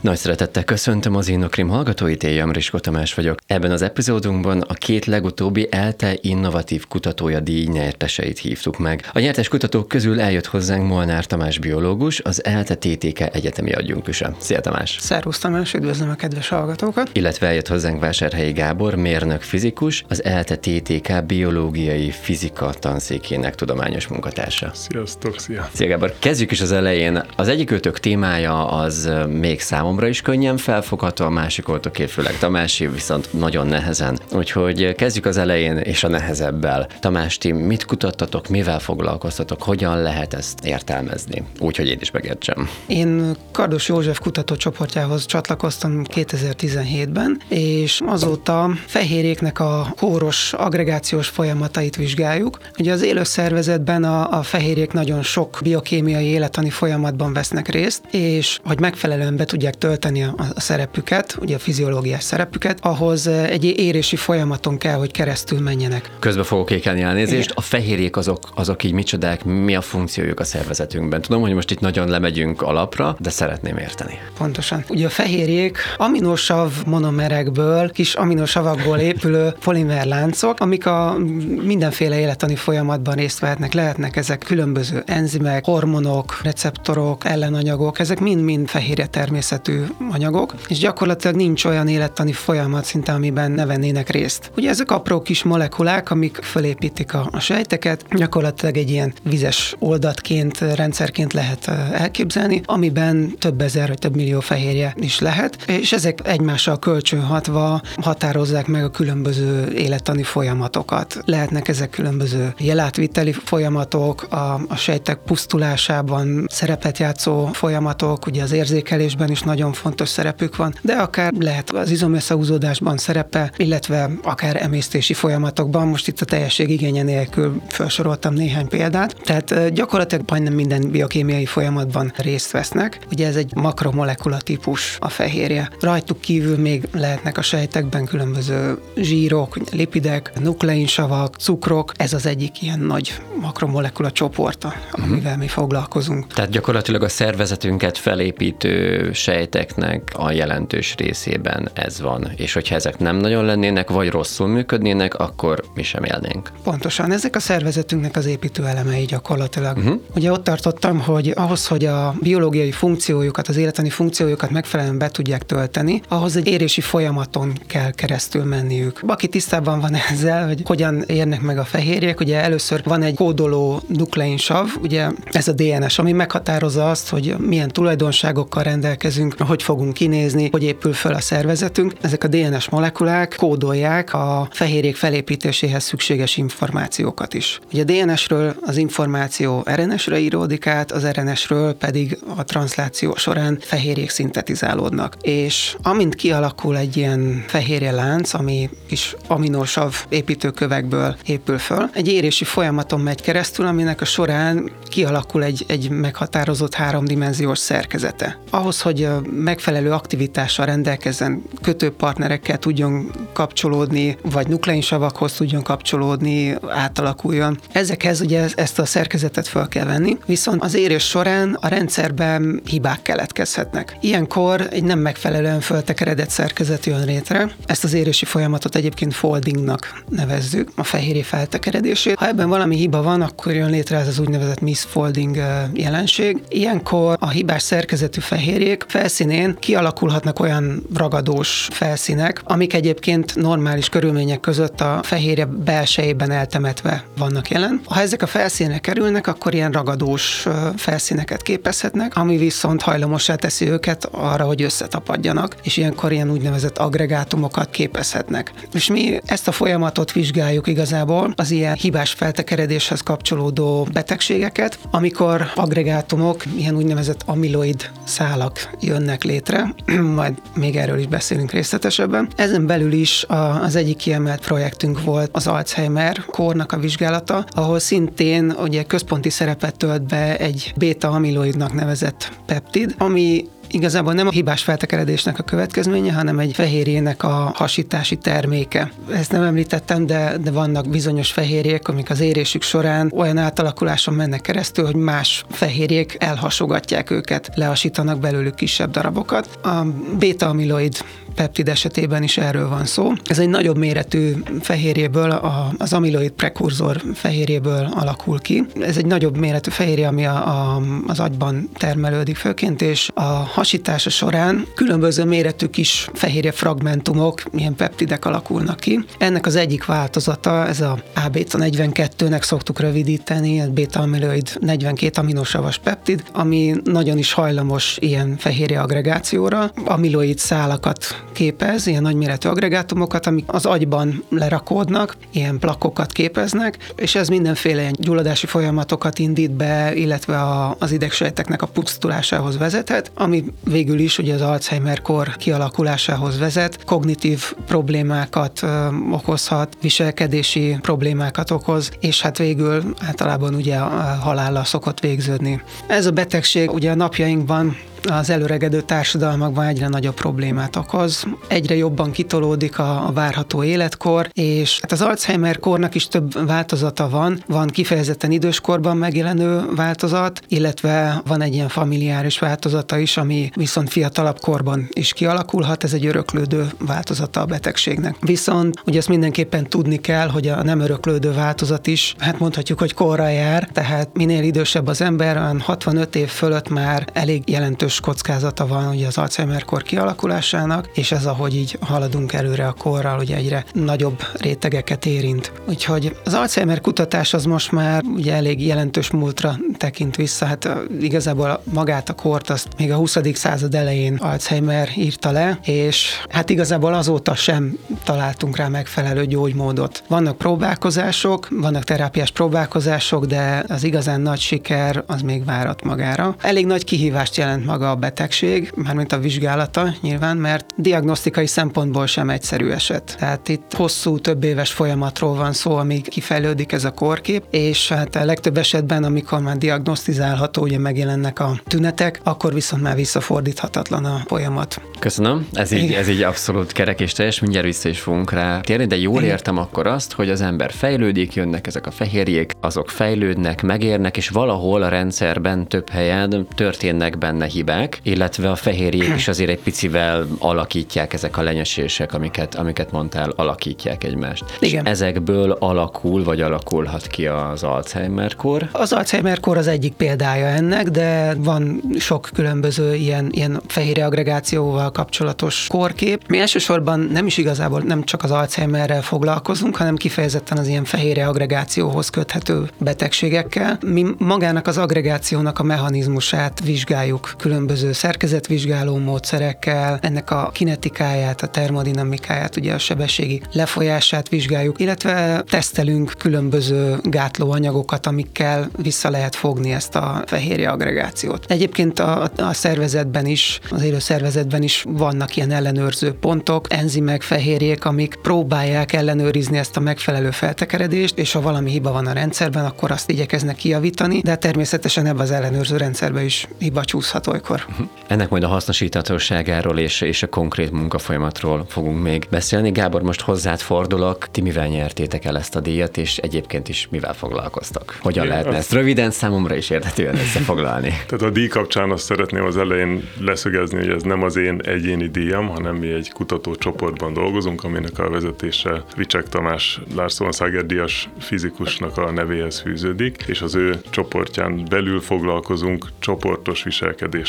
Nagy 0.05 0.17
szeretettel 0.17 0.65
köszöntöm 0.65 1.17
az 1.17 1.29
Innokrim 1.29 1.69
hallgatóit, 1.69 2.23
én 2.23 2.35
Jamrisko 2.35 2.79
Tamás 2.79 3.15
vagyok. 3.15 3.39
Ebben 3.47 3.71
az 3.71 3.83
epizódunkban 3.83 4.61
a 4.61 4.75
két 4.75 5.05
legutóbbi 5.05 5.67
ELTE 5.71 6.19
innovatív 6.21 6.87
kutatója 6.87 7.41
díj 7.41 7.67
nyerteseit 7.67 8.39
hívtuk 8.39 8.79
meg. 8.79 9.11
A 9.13 9.19
nyertes 9.19 9.49
kutatók 9.49 9.89
közül 9.89 10.21
eljött 10.21 10.47
hozzánk 10.47 10.87
Molnár 10.89 11.27
Tamás 11.27 11.59
biológus, 11.59 12.21
az 12.21 12.45
ELTE 12.45 12.75
TTK 12.75 13.21
egyetemi 13.21 13.73
adjunktusa. 13.73 14.37
Szia 14.39 14.61
Tamás! 14.61 14.97
Szervusz 15.01 15.39
Tamás, 15.39 15.75
üdvözlöm 15.75 16.11
a 16.11 16.15
kedves 16.15 16.49
hallgatókat! 16.49 17.11
Illetve 17.13 17.47
eljött 17.47 17.69
hozzánk 17.69 18.01
Vásárhelyi 18.01 18.53
Gábor, 18.53 18.95
mérnök 18.95 19.43
fizikus, 19.43 20.05
az 20.09 20.25
ELTE 20.25 20.57
TTK 20.57 21.25
biológiai 21.27 22.11
fizika 22.11 22.73
tanszékének 22.73 23.55
tudományos 23.55 24.07
munkatársa. 24.07 24.71
Sziasztok, 24.75 25.39
szia! 25.39 25.69
Szia 25.73 25.89
Gábor! 25.89 26.15
Kezdjük 26.19 26.51
is 26.51 26.61
az 26.61 26.73
elején. 26.73 27.25
Az 27.37 27.49
egyik 27.49 27.71
ötök 27.71 27.99
témája 27.99 28.69
az 28.69 29.11
még 29.29 29.61
számomra 29.61 29.93
számomra 29.95 30.13
is 30.19 30.23
könnyen 30.23 30.57
felfogható, 30.57 31.25
a 31.25 31.31
másik 31.31 31.69
oltoké, 31.69 32.07
főleg 32.07 32.39
Tamási, 32.39 32.87
viszont 32.87 33.33
nagyon 33.33 33.67
nehezen. 33.67 34.19
Úgyhogy 34.33 34.95
kezdjük 34.95 35.27
az 35.27 35.37
elején 35.37 35.77
és 35.77 36.05
a 36.05 36.09
nehezebbel. 36.09 36.87
Tamás, 37.01 37.39
ti 37.39 37.53
mit 37.53 37.85
kutattatok, 37.85 38.49
mivel 38.49 38.79
foglalkoztatok, 38.79 39.63
hogyan 39.63 40.03
lehet 40.03 40.35
ezt 40.35 40.65
értelmezni? 40.65 41.43
Úgyhogy 41.61 41.89
én 41.89 41.99
is 42.01 42.11
megértsem. 42.11 42.69
Én 42.87 43.37
Kardos 43.53 43.89
József 43.89 44.19
kutatócsoportjához 44.19 45.27
csatlakoztam 45.27 46.03
2017-ben, 46.15 47.41
és 47.49 48.01
azóta 48.07 48.71
fehérjéknek 48.87 49.61
a 49.61 49.93
kóros 49.97 50.53
agregációs 50.53 51.29
folyamatait 51.29 51.97
vizsgáljuk. 51.97 52.59
Ugye 52.79 52.93
az 52.93 53.03
élőszervezetben 53.03 54.05
a, 54.05 54.39
a 54.39 54.43
fehérjék 54.43 54.93
nagyon 54.93 55.23
sok 55.23 55.59
biokémiai 55.63 56.27
életani 56.27 56.71
folyamatban 56.71 57.33
vesznek 57.33 57.69
részt, 57.69 58.03
és 58.11 58.59
hogy 58.65 58.81
megfelelően 58.81 59.37
be 59.37 59.45
tudják 59.45 59.75
tölteni 59.85 60.23
a, 60.23 60.35
a 60.55 60.61
szerepüket, 60.61 61.37
ugye 61.41 61.55
a 61.55 61.59
fiziológiás 61.59 62.23
szerepüket, 62.23 62.79
ahhoz 62.83 63.27
eh, 63.27 63.49
egy 63.49 63.65
érési 63.65 64.17
folyamaton 64.17 64.79
kell, 64.79 64.95
hogy 64.95 65.11
keresztül 65.11 65.61
menjenek. 65.61 66.11
Közbe 66.19 66.43
fogok 66.43 66.71
ékelni 66.71 67.03
elnézést. 67.03 67.51
Igen. 67.51 67.57
A 67.57 67.61
fehérjék 67.61 68.17
azok, 68.17 68.39
azok 68.55 68.83
így 68.83 68.93
micsodák, 68.93 69.45
mi 69.45 69.75
a 69.75 69.81
funkciójuk 69.81 70.41
a 70.41 70.45
szervezetünkben? 70.45 71.23
Tudom, 71.23 71.41
hogy 71.41 71.55
most 71.55 71.71
itt 71.71 71.81
nagyon 71.81 72.09
lemegyünk 72.09 72.63
alapra, 72.63 73.17
de 73.19 73.31
szeretném 73.31 73.77
érteni. 73.77 74.19
Pontosan. 74.39 74.85
Ugye 74.89 75.07
a 75.07 75.09
fehérjék 75.09 75.79
aminosav 75.97 76.73
monomerekből, 76.87 77.91
kis 77.91 78.15
aminosavakból 78.15 78.99
épülő 78.99 79.55
polimerláncok, 79.65 80.61
amik 80.61 80.87
a 80.87 81.17
mindenféle 81.63 82.19
életani 82.19 82.57
folyamatban 82.57 83.15
részt 83.15 83.39
vehetnek. 83.39 83.73
Lehetnek 83.73 84.17
ezek 84.17 84.39
különböző 84.39 85.03
enzimek, 85.07 85.65
hormonok, 85.65 86.41
receptorok, 86.43 87.25
ellenanyagok, 87.25 87.99
ezek 87.99 88.21
mind-mind 88.21 88.69
fehérje 88.69 89.07
természetű 89.07 89.74
anyagok, 90.11 90.55
és 90.69 90.79
gyakorlatilag 90.79 91.37
nincs 91.37 91.65
olyan 91.65 91.89
élettani 91.89 92.33
folyamat 92.33 92.85
szinte, 92.85 93.13
amiben 93.13 93.51
ne 93.51 93.67
vennének 93.67 94.09
részt. 94.09 94.51
Ugye 94.57 94.69
ezek 94.69 94.91
apró 94.91 95.23
kis 95.23 95.43
molekulák, 95.43 96.11
amik 96.11 96.37
fölépítik 96.43 97.15
a, 97.15 97.29
a 97.31 97.41
sejteket, 97.41 98.05
gyakorlatilag 98.17 98.77
egy 98.77 98.91
ilyen 98.91 99.13
vizes 99.23 99.75
oldatként, 99.79 100.59
rendszerként 100.59 101.33
lehet 101.33 101.69
elképzelni, 101.93 102.61
amiben 102.65 103.39
több 103.39 103.61
ezer 103.61 103.89
vagy 103.89 103.99
több 103.99 104.17
millió 104.17 104.41
fehérje 104.41 104.95
is 104.97 105.19
lehet, 105.19 105.63
és 105.67 105.93
ezek 105.93 106.19
egymással 106.25 106.79
kölcsönhatva 106.79 107.81
határozzák 108.01 108.67
meg 108.67 108.85
a 108.85 108.91
különböző 108.91 109.73
élettani 109.73 110.23
folyamatokat. 110.23 111.19
Lehetnek 111.25 111.69
ezek 111.69 111.91
különböző 111.91 112.55
jelátviteli 112.59 113.33
folyamatok, 113.33 114.23
a, 114.23 114.61
a 114.69 114.77
sejtek 114.77 115.19
pusztulásában 115.19 116.47
szerepet 116.51 116.99
játszó 116.99 117.47
folyamatok, 117.47 118.27
ugye 118.27 118.43
az 118.43 118.53
érzékelésben 118.53 119.31
is 119.31 119.41
nagyon 119.41 119.64
nagyon 119.65 119.83
fontos 119.83 120.09
szerepük 120.09 120.57
van, 120.57 120.75
de 120.81 120.93
akár 120.93 121.33
lehet 121.39 121.71
az 121.71 121.91
izomösszehúzódásban 121.91 122.97
szerepe, 122.97 123.53
illetve 123.57 124.11
akár 124.23 124.63
emésztési 124.63 125.15
folyamatokban. 125.15 125.89
Most 125.89 126.09
itt 126.09 126.21
a 126.21 126.25
teljesség 126.25 126.71
igénye 126.71 127.03
nélkül 127.03 127.63
felsoroltam 127.69 128.35
néhány 128.35 128.69
példát. 128.69 129.17
Tehát 129.23 129.73
gyakorlatilag 129.73 130.25
majdnem 130.31 130.53
minden 130.53 130.91
biokémiai 130.91 131.47
folyamatban 131.47 132.13
részt 132.17 132.51
vesznek. 132.51 132.99
Ugye 133.11 133.27
ez 133.27 133.37
egy 133.37 133.55
makromolekula 133.55 134.37
típus 134.37 134.97
a 135.01 135.09
fehérje. 135.09 135.71
Rajtuk 135.81 136.21
kívül 136.21 136.57
még 136.57 136.89
lehetnek 136.93 137.39
a 137.39 137.43
sejtekben 137.43 138.05
különböző 138.05 138.79
zsírok, 138.97 139.73
lipidek, 139.73 140.33
nukleinsavak, 140.41 141.37
cukrok. 141.37 141.93
Ez 141.97 142.13
az 142.13 142.27
egyik 142.27 142.63
ilyen 142.63 142.81
nagy 142.81 143.21
makromolekula 143.41 144.11
csoporta, 144.11 144.75
amivel 144.91 145.19
uh-huh. 145.19 145.37
mi 145.37 145.49
foglalkozunk. 145.49 146.27
Tehát 146.27 146.51
gyakorlatilag 146.51 147.03
a 147.03 147.09
szervezetünket 147.09 147.99
felépítő 147.99 149.13
sejt 149.13 149.44
sejteknek 149.45 150.13
a 150.17 150.33
jelentős 150.33 150.95
részében 150.97 151.71
ez 151.75 152.01
van. 152.01 152.33
És 152.37 152.53
hogyha 152.53 152.75
ezek 152.75 152.99
nem 152.99 153.17
nagyon 153.17 153.45
lennének, 153.45 153.91
vagy 153.91 154.11
rosszul 154.11 154.47
működnének, 154.47 155.15
akkor 155.15 155.65
mi 155.75 155.83
sem 155.83 156.05
élnénk. 156.05 156.51
Pontosan, 156.63 157.13
ezek 157.13 157.37
a 157.37 157.41
szervezetünknek 157.41 158.17
az 158.17 158.27
építő 158.27 158.67
elemei 158.67 159.05
gyakorlatilag. 159.05 159.77
Uh-huh. 159.77 160.01
Ugye 160.15 160.33
ott 160.33 160.45
tartottam, 160.45 161.01
hogy 161.01 161.33
ahhoz, 161.37 161.67
hogy 161.67 161.85
a 161.85 162.15
biológiai 162.21 162.71
funkciójukat, 162.71 163.49
az 163.49 163.57
életeni 163.57 163.91
funkciójukat 163.91 164.51
megfelelően 164.51 164.99
be 164.99 165.09
tudják 165.09 165.43
tölteni, 165.43 166.01
ahhoz 166.09 166.37
egy 166.37 166.47
érési 166.47 166.81
folyamaton 166.81 167.53
kell 167.67 167.91
keresztül 167.91 168.45
menniük. 168.45 169.01
Aki 169.07 169.29
tisztában 169.29 169.81
van 169.81 169.95
ezzel, 170.11 170.47
hogy 170.47 170.61
hogyan 170.65 171.03
érnek 171.07 171.41
meg 171.41 171.59
a 171.59 171.65
fehérjék, 171.65 172.21
ugye 172.21 172.41
először 172.41 172.83
van 172.85 173.03
egy 173.03 173.15
kódoló 173.15 173.83
nukleinsav, 173.87 174.69
ugye 174.83 175.09
ez 175.31 175.49
a 175.49 175.53
DNS, 175.53 175.99
ami 175.99 176.13
meghatározza 176.13 176.91
azt, 176.91 177.09
hogy 177.09 177.37
milyen 177.39 177.69
tulajdonságokkal 177.69 178.63
rendelkezünk, 178.63 179.34
hogy 179.39 179.63
fogunk 179.63 179.93
kinézni, 179.93 180.49
hogy 180.51 180.63
épül 180.63 180.93
föl 180.93 181.15
a 181.15 181.21
szervezetünk. 181.21 181.93
Ezek 182.01 182.25
a 182.25 182.29
DNS 182.29 182.69
molekulák 182.69 183.35
kódolják 183.39 184.15
a 184.15 184.49
fehérjék 184.51 184.97
felépítéséhez 184.97 185.85
szükséges 185.85 186.37
információkat 186.37 187.35
is. 187.35 187.61
Ugye 187.73 187.83
a 187.83 188.05
DNS-ről 188.05 188.57
az 188.61 188.77
információ 188.77 189.65
RNS-re 189.75 190.19
íródik 190.19 190.67
át, 190.67 190.93
az 190.93 191.07
RNS-ről 191.07 191.75
pedig 191.75 192.19
a 192.37 192.45
transzláció 192.45 193.15
során 193.15 193.59
fehérjék 193.61 194.11
szintetizálódnak. 194.11 195.17
És 195.21 195.77
amint 195.83 196.15
kialakul 196.15 196.77
egy 196.77 196.97
ilyen 196.97 197.45
fehérje 197.47 197.91
lánc, 197.91 198.35
ami 198.35 198.71
is 198.89 199.17
aminosav 199.27 200.05
építőkövekből 200.09 201.17
épül 201.27 201.59
föl, 201.59 201.89
egy 201.93 202.09
érési 202.09 202.45
folyamaton 202.45 203.01
megy 203.01 203.21
keresztül, 203.21 203.67
aminek 203.67 204.01
a 204.01 204.05
során 204.05 204.71
kialakul 204.89 205.45
egy, 205.45 205.65
egy 205.69 205.91
meghatározott 205.91 206.75
háromdimenziós 206.75 207.59
szerkezete. 207.59 208.39
Ahhoz, 208.51 208.81
hogy 208.81 209.09
megfelelő 209.31 209.91
aktivitással 209.91 210.67
rendelkezzen, 210.67 211.43
kötőpartnerekkel 211.63 212.59
tudjon 212.59 213.11
kapcsolódni, 213.33 214.17
vagy 214.23 214.49
nukleinsavakhoz 214.49 215.33
tudjon 215.33 215.63
kapcsolódni, 215.63 216.57
átalakuljon. 216.69 217.59
Ezekhez 217.73 218.21
ugye 218.21 218.49
ezt 218.55 218.79
a 218.79 218.85
szerkezetet 218.85 219.49
fel 219.49 219.69
kell 219.69 219.85
venni, 219.85 220.19
viszont 220.27 220.63
az 220.63 220.75
érés 220.75 221.05
során 221.05 221.57
a 221.61 221.69
rendszerben 221.69 222.63
hibák 222.67 223.03
keletkezhetnek. 223.03 223.97
Ilyenkor 224.01 224.69
egy 224.71 224.85
nem 224.85 224.99
megfelelően 224.99 225.61
föltekeredett 225.61 226.31
szerkezet 226.31 226.87
jön 226.87 227.05
létre. 227.05 227.51
Ezt 227.67 227.85
az 227.85 227.93
érési 227.93 228.25
folyamatot 228.25 228.77
egyébként 228.77 229.15
foldingnak 229.15 230.03
nevezzük, 230.09 230.71
a 230.77 230.85
fehérje 230.85 231.23
feltekeredését. 231.23 232.19
Ha 232.19 232.27
ebben 232.27 232.49
valami 232.49 232.77
hiba 232.77 233.03
van, 233.03 233.23
akkor 233.23 233.53
jön 233.53 233.71
létre 233.71 233.97
ez 233.97 234.09
az 234.09 234.19
úgynevezett 234.19 234.61
misfolding 234.61 235.37
jelenség. 235.73 236.43
Ilyenkor 236.49 237.17
a 237.21 237.29
hibás 237.29 237.63
szerkezetű 237.63 238.21
fehérjék 238.21 238.85
felszínén 239.15 239.57
kialakulhatnak 239.59 240.41
olyan 240.41 240.83
ragadós 240.95 241.69
felszínek, 241.73 242.41
amik 242.45 242.75
egyébként 242.75 243.35
normális 243.35 243.89
körülmények 243.89 244.41
között 244.41 244.81
a 244.81 245.01
fehérje 245.03 245.45
belsejében 245.45 246.31
eltemetve 246.31 247.05
vannak 247.19 247.51
jelen. 247.51 247.81
Ha 247.85 248.01
ezek 248.01 248.23
a 248.23 248.27
felszínek 248.27 248.81
kerülnek, 248.81 249.27
akkor 249.27 249.55
ilyen 249.55 249.71
ragadós 249.73 250.47
felszíneket 250.77 251.43
képezhetnek, 251.43 252.17
ami 252.17 252.37
viszont 252.37 252.83
hajlamosá 252.83 253.35
teszi 253.35 253.69
őket 253.69 254.09
arra, 254.11 254.45
hogy 254.45 254.63
összetapadjanak, 254.63 255.57
és 255.63 255.77
ilyenkor 255.77 256.13
ilyen 256.13 256.31
úgynevezett 256.31 256.79
agregátumokat 256.79 257.71
képezhetnek. 257.71 258.53
És 258.73 258.89
mi 258.89 259.21
ezt 259.25 259.49
a 259.49 259.53
folyamatot 259.53 260.13
vizsgáljuk 260.13 260.67
igazából, 260.67 261.33
az 261.37 261.51
ilyen 261.51 261.75
hibás 261.75 262.13
feltekeredéshez 262.13 263.01
kapcsolódó 263.01 263.89
betegségeket, 263.93 264.79
amikor 264.91 265.51
agregátumok, 265.55 266.43
ilyen 266.57 266.77
úgynevezett 266.77 267.23
amiloid 267.27 267.91
szálak 268.05 268.71
jönnek 268.81 269.03
létre, 269.23 269.75
majd 270.21 270.35
még 270.55 270.77
erről 270.77 270.99
is 270.99 271.07
beszélünk 271.07 271.51
részletesebben. 271.53 272.29
Ezen 272.37 272.67
belül 272.67 272.93
is 272.93 273.27
az 273.63 273.77
egyik 273.77 273.97
kiemelt 273.97 274.41
projektünk 274.41 275.03
volt 275.03 275.31
az 275.33 275.47
Alzheimer 275.47 276.25
kórnak 276.25 276.73
a 276.73 276.79
vizsgálata, 276.79 277.45
ahol 277.51 277.79
szintén 277.79 278.55
ugye 278.59 278.83
központi 278.83 279.31
szerepet 279.31 279.77
tölt 279.77 280.03
be 280.03 280.37
egy 280.37 280.73
beta-amiloidnak 280.77 281.73
nevezett 281.73 282.33
peptid, 282.47 282.95
ami 282.99 283.45
igazából 283.75 284.13
nem 284.13 284.27
a 284.27 284.31
hibás 284.31 284.63
feltekeredésnek 284.63 285.39
a 285.39 285.43
következménye, 285.43 286.13
hanem 286.13 286.39
egy 286.39 286.55
fehérjének 286.55 287.23
a 287.23 287.53
hasítási 287.55 288.17
terméke. 288.17 288.93
Ezt 289.13 289.33
nem 289.33 289.43
említettem, 289.43 290.07
de, 290.07 290.37
de 290.43 290.51
vannak 290.51 290.89
bizonyos 290.89 291.33
fehérjék, 291.33 291.89
amik 291.89 292.11
az 292.11 292.21
érésük 292.21 292.63
során 292.63 293.13
olyan 293.15 293.39
átalakuláson 293.39 294.15
mennek 294.15 294.41
keresztül, 294.41 294.85
hogy 294.85 294.97
más 294.97 295.45
fehérjék 295.51 296.17
elhasogatják 296.19 297.11
őket, 297.11 297.51
lehasítanak 297.55 298.19
belőlük 298.19 298.55
kisebb 298.55 298.91
darabokat. 298.91 299.49
A 299.63 299.87
beta-amiloid 300.19 301.05
peptid 301.35 301.69
esetében 301.69 302.23
is 302.23 302.37
erről 302.37 302.69
van 302.69 302.85
szó. 302.85 303.13
Ez 303.25 303.39
egy 303.39 303.49
nagyobb 303.49 303.77
méretű 303.77 304.33
fehérjéből, 304.61 305.31
a, 305.31 305.73
az 305.79 305.93
amiloid 305.93 306.31
prekurzor 306.31 307.03
fehérjéből 307.15 307.89
alakul 307.95 308.41
ki. 308.41 308.67
Ez 308.81 308.97
egy 308.97 309.07
nagyobb 309.07 309.37
méretű 309.37 309.71
fehérje, 309.71 310.09
ami 310.09 310.27
a, 310.27 310.49
a, 310.49 310.83
az 311.07 311.21
agyban 311.21 311.69
termelődik 311.77 312.37
főként, 312.37 312.83
és 312.83 313.11
a 313.15 313.23
hasítása 313.23 314.11
során 314.11 314.67
különböző 314.75 315.25
méretű 315.25 315.67
kis 315.67 316.09
fehérje 316.13 316.53
fragmentumok, 316.53 317.43
ilyen 317.53 317.75
peptidek 317.75 318.25
alakulnak 318.25 318.81
ki. 318.81 319.05
Ennek 319.19 319.47
az 319.47 319.57
egyik 319.57 319.85
változata, 319.85 320.67
ez 320.67 320.81
a 320.81 320.99
A-beta 321.27 321.59
42-nek 321.61 322.43
szoktuk 322.43 322.81
rövidíteni, 322.81 323.61
a 323.61 323.71
beta-amiloid 323.71 324.57
42 324.61 325.21
aminosavas 325.21 325.79
peptid, 325.79 326.23
ami 326.33 326.75
nagyon 326.85 327.19
is 327.19 327.33
hajlamos 327.33 327.97
ilyen 328.01 328.37
fehérje 328.39 328.81
agregációra. 328.81 329.73
Amiloid 329.85 330.39
szálakat 330.39 331.24
képez, 331.33 331.87
ilyen 331.87 332.03
nagyméretű 332.03 332.49
agregátumokat, 332.49 333.27
amik 333.27 333.45
az 333.47 333.67
agyban 333.67 334.25
lerakódnak, 334.29 335.17
ilyen 335.33 335.59
plakokat 335.59 336.13
képeznek, 336.13 336.93
és 336.97 337.15
ez 337.15 337.29
mindenféle 337.29 337.81
ilyen 337.81 337.97
gyulladási 337.99 338.47
folyamatokat 338.47 339.19
indít 339.19 339.51
be, 339.51 339.95
illetve 339.95 340.41
a, 340.41 340.77
az 340.79 340.93
idegsejteknek 340.93 341.63
a 341.63 341.67
pusztulásához 341.67 342.59
vezethet, 342.59 343.11
ami 343.15 343.45
végül 343.65 343.99
is 343.99 344.19
ugye 344.19 344.35
az 344.35 344.41
Alzheimer-kor 344.41 345.37
kialakulásához 345.37 346.39
vezet, 346.39 346.85
kognitív 346.85 347.53
problémákat 347.67 348.63
ö, 348.63 348.87
okozhat, 349.11 349.77
viselkedési 349.81 350.77
problémákat 350.81 351.51
okoz, 351.51 351.91
és 352.01 352.21
hát 352.21 352.39
végül 352.39 352.83
általában 353.07 353.55
ugye 353.55 353.77
a 353.77 354.19
halállal 354.21 354.65
szokott 354.65 355.01
végződni. 355.01 355.63
Ez 355.87 356.07
a 356.07 356.11
betegség 356.11 356.71
ugye 356.71 356.91
a 356.91 356.95
napjainkban 356.95 357.77
az 358.11 358.31
előregedő 358.31 358.81
társadalmakban 358.81 359.67
egyre 359.67 359.89
nagyobb 359.89 360.15
problémát 360.15 360.77
okoz, 360.77 361.27
egyre 361.49 361.77
jobban 361.77 362.11
kitolódik 362.11 362.79
a, 362.79 363.07
a 363.07 363.13
várható 363.13 363.63
életkor, 363.63 364.29
és 364.33 364.79
hát 364.81 364.93
az 364.93 365.01
Alzheimer 365.01 365.59
kornak 365.59 365.95
is 365.95 366.09
több 366.09 366.47
változata 366.47 367.09
van, 367.09 367.43
van 367.47 367.69
kifejezetten 367.69 368.31
időskorban 368.31 368.97
megjelenő 368.97 369.63
változat, 369.77 370.41
illetve 370.49 371.23
van 371.27 371.43
egy 371.43 371.55
ilyen 371.55 371.69
familiáris 371.69 372.39
változata 372.39 372.99
is, 372.99 373.17
ami 373.17 373.51
viszont 373.55 373.91
fiatalabb 373.91 374.41
korban 374.41 374.89
is 374.93 375.13
kialakulhat, 375.13 375.85
ez 375.85 375.93
egy 375.93 376.07
öröklődő 376.07 376.67
változata 376.79 377.41
a 377.41 377.45
betegségnek. 377.45 378.17
Viszont 378.21 378.83
ugye 378.87 378.99
ezt 378.99 379.09
mindenképpen 379.09 379.69
tudni 379.69 379.97
kell, 379.97 380.29
hogy 380.29 380.49
a 380.49 380.63
nem 380.63 380.81
öröklődő 380.81 381.33
változat 381.33 381.87
is, 381.87 382.15
hát 382.19 382.39
mondhatjuk, 382.39 382.79
hogy 382.79 382.95
korra 382.95 383.29
jár, 383.29 383.69
tehát 383.73 384.09
minél 384.13 384.43
idősebb 384.43 384.87
az 384.87 385.01
ember, 385.01 385.37
olyan 385.37 385.61
65 385.61 386.17
év 386.17 386.29
fölött 386.29 386.69
már 386.69 387.07
elég 387.13 387.43
jelentős 387.51 387.94
jelentős 387.95 388.01
kockázata 388.01 388.67
van 388.67 388.89
ugye 388.89 389.07
az 389.07 389.19
Alzheimer-kor 389.19 389.83
kialakulásának, 389.83 390.91
és 390.95 391.13
ez 391.13 391.27
ahogy 391.27 391.57
így 391.57 391.79
haladunk 391.81 392.33
előre 392.33 392.67
a 392.67 392.73
korral, 392.73 393.19
ugye 393.19 393.37
egyre 393.37 393.65
nagyobb 393.73 394.23
rétegeket 394.39 395.07
érint. 395.07 395.53
Úgyhogy 395.69 396.17
az 396.25 396.35
Alzheimer 396.35 396.81
kutatás 396.81 397.35
az 397.35 397.45
most 397.45 397.73
már 397.73 398.03
ugye 398.15 398.35
elég 398.35 398.67
jelentős 398.67 399.11
múltra 399.11 399.57
tekint 399.77 400.17
vissza, 400.17 400.47
hát 400.47 400.69
igazából 401.01 401.63
magát 401.73 402.09
a 402.09 402.13
kort 402.13 402.51
azt 402.51 402.69
még 402.79 402.93
a 402.93 402.97
20. 402.97 403.17
század 403.33 403.75
elején 403.75 404.15
Alzheimer 404.15 404.89
írta 404.97 405.31
le, 405.31 405.59
és 405.63 406.25
hát 406.29 406.51
igazából 406.51 406.95
azóta 406.95 407.35
sem 407.35 407.79
találtunk 408.05 408.57
rá 408.57 408.69
megfelelő 408.69 409.27
gyógymódot. 409.27 410.03
Vannak 410.09 410.37
próbálkozások, 410.37 411.49
vannak 411.51 411.85
terápiás 411.85 412.31
próbálkozások, 412.31 413.25
de 413.25 413.65
az 413.69 413.85
igazán 413.85 414.21
nagy 414.21 414.41
siker 414.41 415.03
az 415.07 415.23
még 415.23 415.45
várat 415.45 415.83
magára. 415.85 416.35
Elég 416.41 416.67
nagy 416.67 416.85
kihívást 416.85 417.37
jelent 417.37 417.67
maga 417.67 417.84
maga 417.85 417.97
a 417.97 418.01
betegség, 418.01 418.73
mármint 418.75 419.13
a 419.13 419.19
vizsgálata 419.19 419.95
nyilván, 420.01 420.37
mert 420.37 420.75
diagnosztikai 420.77 421.47
szempontból 421.47 422.07
sem 422.07 422.31
egyszerű 422.31 422.69
eset. 422.69 423.17
Tehát 423.19 423.49
itt 423.49 423.73
hosszú, 423.77 424.19
több 424.19 424.45
éves 424.45 424.73
folyamatról 424.73 425.35
van 425.35 425.53
szó, 425.53 425.77
amíg 425.77 426.09
kifejlődik 426.09 426.73
ez 426.73 426.85
a 426.85 426.91
korkép, 426.91 427.45
és 427.51 427.89
hát 427.89 428.17
a 428.17 428.25
legtöbb 428.25 428.57
esetben, 428.57 429.05
amikor 429.05 429.41
már 429.41 429.57
diagnosztizálható, 429.57 430.63
ugye 430.63 430.79
megjelennek 430.79 431.41
a 431.41 431.61
tünetek, 431.67 432.21
akkor 432.23 432.55
viszont 432.55 432.83
már 432.83 432.95
visszafordíthatatlan 432.95 434.05
a 434.05 434.23
folyamat. 434.27 434.81
Köszönöm, 434.99 435.49
ez 435.53 435.71
így, 435.71 435.93
ez 435.93 436.09
így 436.09 436.23
abszolút 436.23 436.73
kerek 436.73 437.01
és 437.01 437.13
teljes, 437.13 437.41
mindjárt 437.41 437.67
vissza 437.67 437.89
is 437.89 438.01
fogunk 438.01 438.33
rá 438.33 438.61
térni, 438.61 438.87
de 438.87 438.97
jól 438.97 439.23
értem 439.23 439.59
akkor 439.59 439.87
azt, 439.87 440.13
hogy 440.13 440.31
az 440.31 440.41
ember 440.41 440.73
fejlődik, 440.73 441.35
jönnek 441.35 441.67
ezek 441.67 441.87
a 441.87 441.91
fehérjék, 441.91 442.53
azok 442.61 442.91
fejlődnek, 442.91 443.63
megérnek, 443.63 444.17
és 444.17 444.29
valahol 444.29 444.83
a 444.83 444.89
rendszerben 444.89 445.69
több 445.69 445.89
helyen 445.89 446.47
történnek 446.55 447.19
benne 447.19 447.47
hibák 447.47 447.74
hibák, 447.75 448.01
illetve 448.03 448.51
a 448.51 448.55
fehérjék 448.55 449.15
is 449.17 449.29
azért 449.29 449.51
egy 449.51 449.59
picivel 449.59 450.27
alakítják 450.39 451.13
ezek 451.13 451.37
a 451.37 451.43
lenyesések, 451.43 452.15
amiket, 452.15 452.55
amiket 452.55 452.91
mondtál, 452.91 453.33
alakítják 453.37 454.05
egymást. 454.05 454.45
Igen. 454.59 454.85
És 454.85 454.91
ezekből 454.91 455.51
alakul, 455.51 456.25
vagy 456.25 456.41
alakulhat 456.41 457.07
ki 457.07 457.27
az 457.27 457.63
Alzheimer-kor? 457.63 458.69
Az 458.73 458.93
Alzheimer-kor 458.93 459.57
az 459.57 459.67
egyik 459.67 459.93
példája 459.93 460.47
ennek, 460.47 460.89
de 460.89 461.35
van 461.39 461.83
sok 461.99 462.31
különböző 462.35 462.95
ilyen, 462.95 463.29
ilyen 463.31 463.61
fehérje 463.67 464.05
agregációval 464.05 464.91
kapcsolatos 464.91 465.67
korkép. 465.69 466.23
Mi 466.29 466.39
elsősorban 466.39 467.01
nem 467.13 467.27
is 467.27 467.37
igazából 467.37 467.81
nem 467.81 468.05
csak 468.05 468.23
az 468.23 468.31
Alzheimerrel 468.31 469.03
foglalkozunk, 469.03 469.77
hanem 469.77 469.97
kifejezetten 469.97 470.59
az 470.59 470.69
ilyen 470.69 470.85
fehérje 470.85 471.27
agregációhoz 471.27 472.09
köthető 472.09 472.71
betegségekkel. 472.79 473.79
Mi 473.87 474.05
magának 474.19 474.67
az 474.67 474.79
agregációnak 474.79 475.59
a 475.59 475.63
mechanizmusát 475.63 476.61
vizsgáljuk 476.65 477.35
különböző 477.39 477.54
különböző 477.55 477.93
szerkezetvizsgáló 477.93 478.97
módszerekkel, 478.97 479.99
ennek 480.03 480.31
a 480.31 480.51
kinetikáját, 480.53 481.43
a 481.43 481.47
termodinamikáját, 481.47 482.57
ugye 482.57 482.73
a 482.73 482.79
sebességi 482.79 483.43
lefolyását 483.53 484.29
vizsgáljuk, 484.29 484.81
illetve 484.81 485.43
tesztelünk 485.51 486.13
különböző 486.19 486.99
gátlóanyagokat, 487.03 488.07
amikkel 488.07 488.71
vissza 488.77 489.11
lehet 489.11 489.37
fogni 489.37 489.73
ezt 489.73 489.95
a 489.95 490.23
fehérje 490.27 490.69
agregációt. 490.69 491.45
Egyébként 491.49 491.99
a, 491.99 492.31
a 492.37 492.53
szervezetben 492.53 493.27
is, 493.27 493.61
az 493.71 493.83
élő 493.83 493.99
szervezetben 493.99 494.63
is 494.63 494.85
vannak 494.89 495.37
ilyen 495.37 495.51
ellenőrző 495.51 496.13
pontok, 496.13 496.67
enzimek, 496.73 497.23
fehérjék, 497.23 497.85
amik 497.85 498.19
próbálják 498.23 498.93
ellenőrizni 498.93 499.59
ezt 499.59 499.77
a 499.77 499.81
megfelelő 499.81 500.31
feltekeredést, 500.31 501.19
és 501.19 501.33
ha 501.33 501.41
valami 501.41 501.71
hiba 501.71 501.93
van 501.93 502.07
a 502.07 502.13
rendszerben, 502.13 502.65
akkor 502.65 502.91
azt 502.91 503.11
igyekeznek 503.11 503.57
kijavítani, 503.57 504.21
de 504.21 504.37
természetesen 504.37 505.07
ebbe 505.07 505.23
az 505.23 505.31
ellenőrző 505.31 505.77
rendszerbe 505.77 506.25
is 506.25 506.49
hiba 506.59 506.85
csúszhat 506.85 507.27
célkor. 507.45 507.89
Ennek 508.07 508.29
majd 508.29 508.43
a 508.43 508.49
hasznosíthatóságáról 508.49 509.79
és, 509.79 510.01
és 510.01 510.23
a 510.23 510.27
konkrét 510.27 510.71
munkafolyamatról 510.71 511.65
fogunk 511.69 512.03
még 512.03 512.27
beszélni. 512.31 512.71
Gábor, 512.71 513.03
most 513.03 513.21
hozzád 513.21 513.61
fordulok. 513.61 514.31
Ti 514.31 514.41
mivel 514.41 514.67
nyertétek 514.67 515.25
el 515.25 515.37
ezt 515.39 515.57
a 515.57 515.61
díjat, 515.61 515.97
és 515.97 516.17
egyébként 516.19 516.69
is 516.69 516.89
mivel 516.91 517.15
foglalkoztak? 517.15 517.99
Hogyan 518.01 518.25
Én 518.25 518.31
lehetne 518.31 518.51
azt- 518.51 518.59
ezt 518.59 518.73
röviden 518.73 519.11
számomra 519.11 519.55
is 519.55 519.71
érthetően 519.71 520.15
összefoglalni? 520.15 520.89
Tehát 521.09 521.23
a 521.23 521.31
díj 521.31 521.47
kapcsán 521.47 521.91
azt 521.91 522.05
szeretném 522.05 522.45
az 522.45 522.57
elején 522.57 523.09
leszögezni, 523.21 523.79
hogy 523.79 523.89
ez 523.89 524.03
nem 524.03 524.23
az 524.23 524.37
én 524.37 524.61
egyéni 524.65 525.09
díjam, 525.09 525.49
hanem 525.49 525.77
mi 525.77 525.93
egy 525.93 526.11
kutatócsoportban 526.13 527.13
dolgozunk, 527.13 527.65
aminek 527.65 527.99
a 527.99 528.11
vezetése 528.11 528.85
Vicsek 528.97 529.29
Tamás 529.29 529.81
László 529.97 530.33
Száger 530.33 530.67
díjas 530.67 531.09
fizikusnak 531.19 531.99
a 531.99 532.11
nevéhez 532.11 532.61
fűződik, 532.61 533.25
és 533.27 533.41
az 533.41 533.55
ő 533.55 533.81
csoportján 533.91 534.67
belül 534.71 535.01
foglalkozunk 535.01 535.87
csoportos 535.99 536.65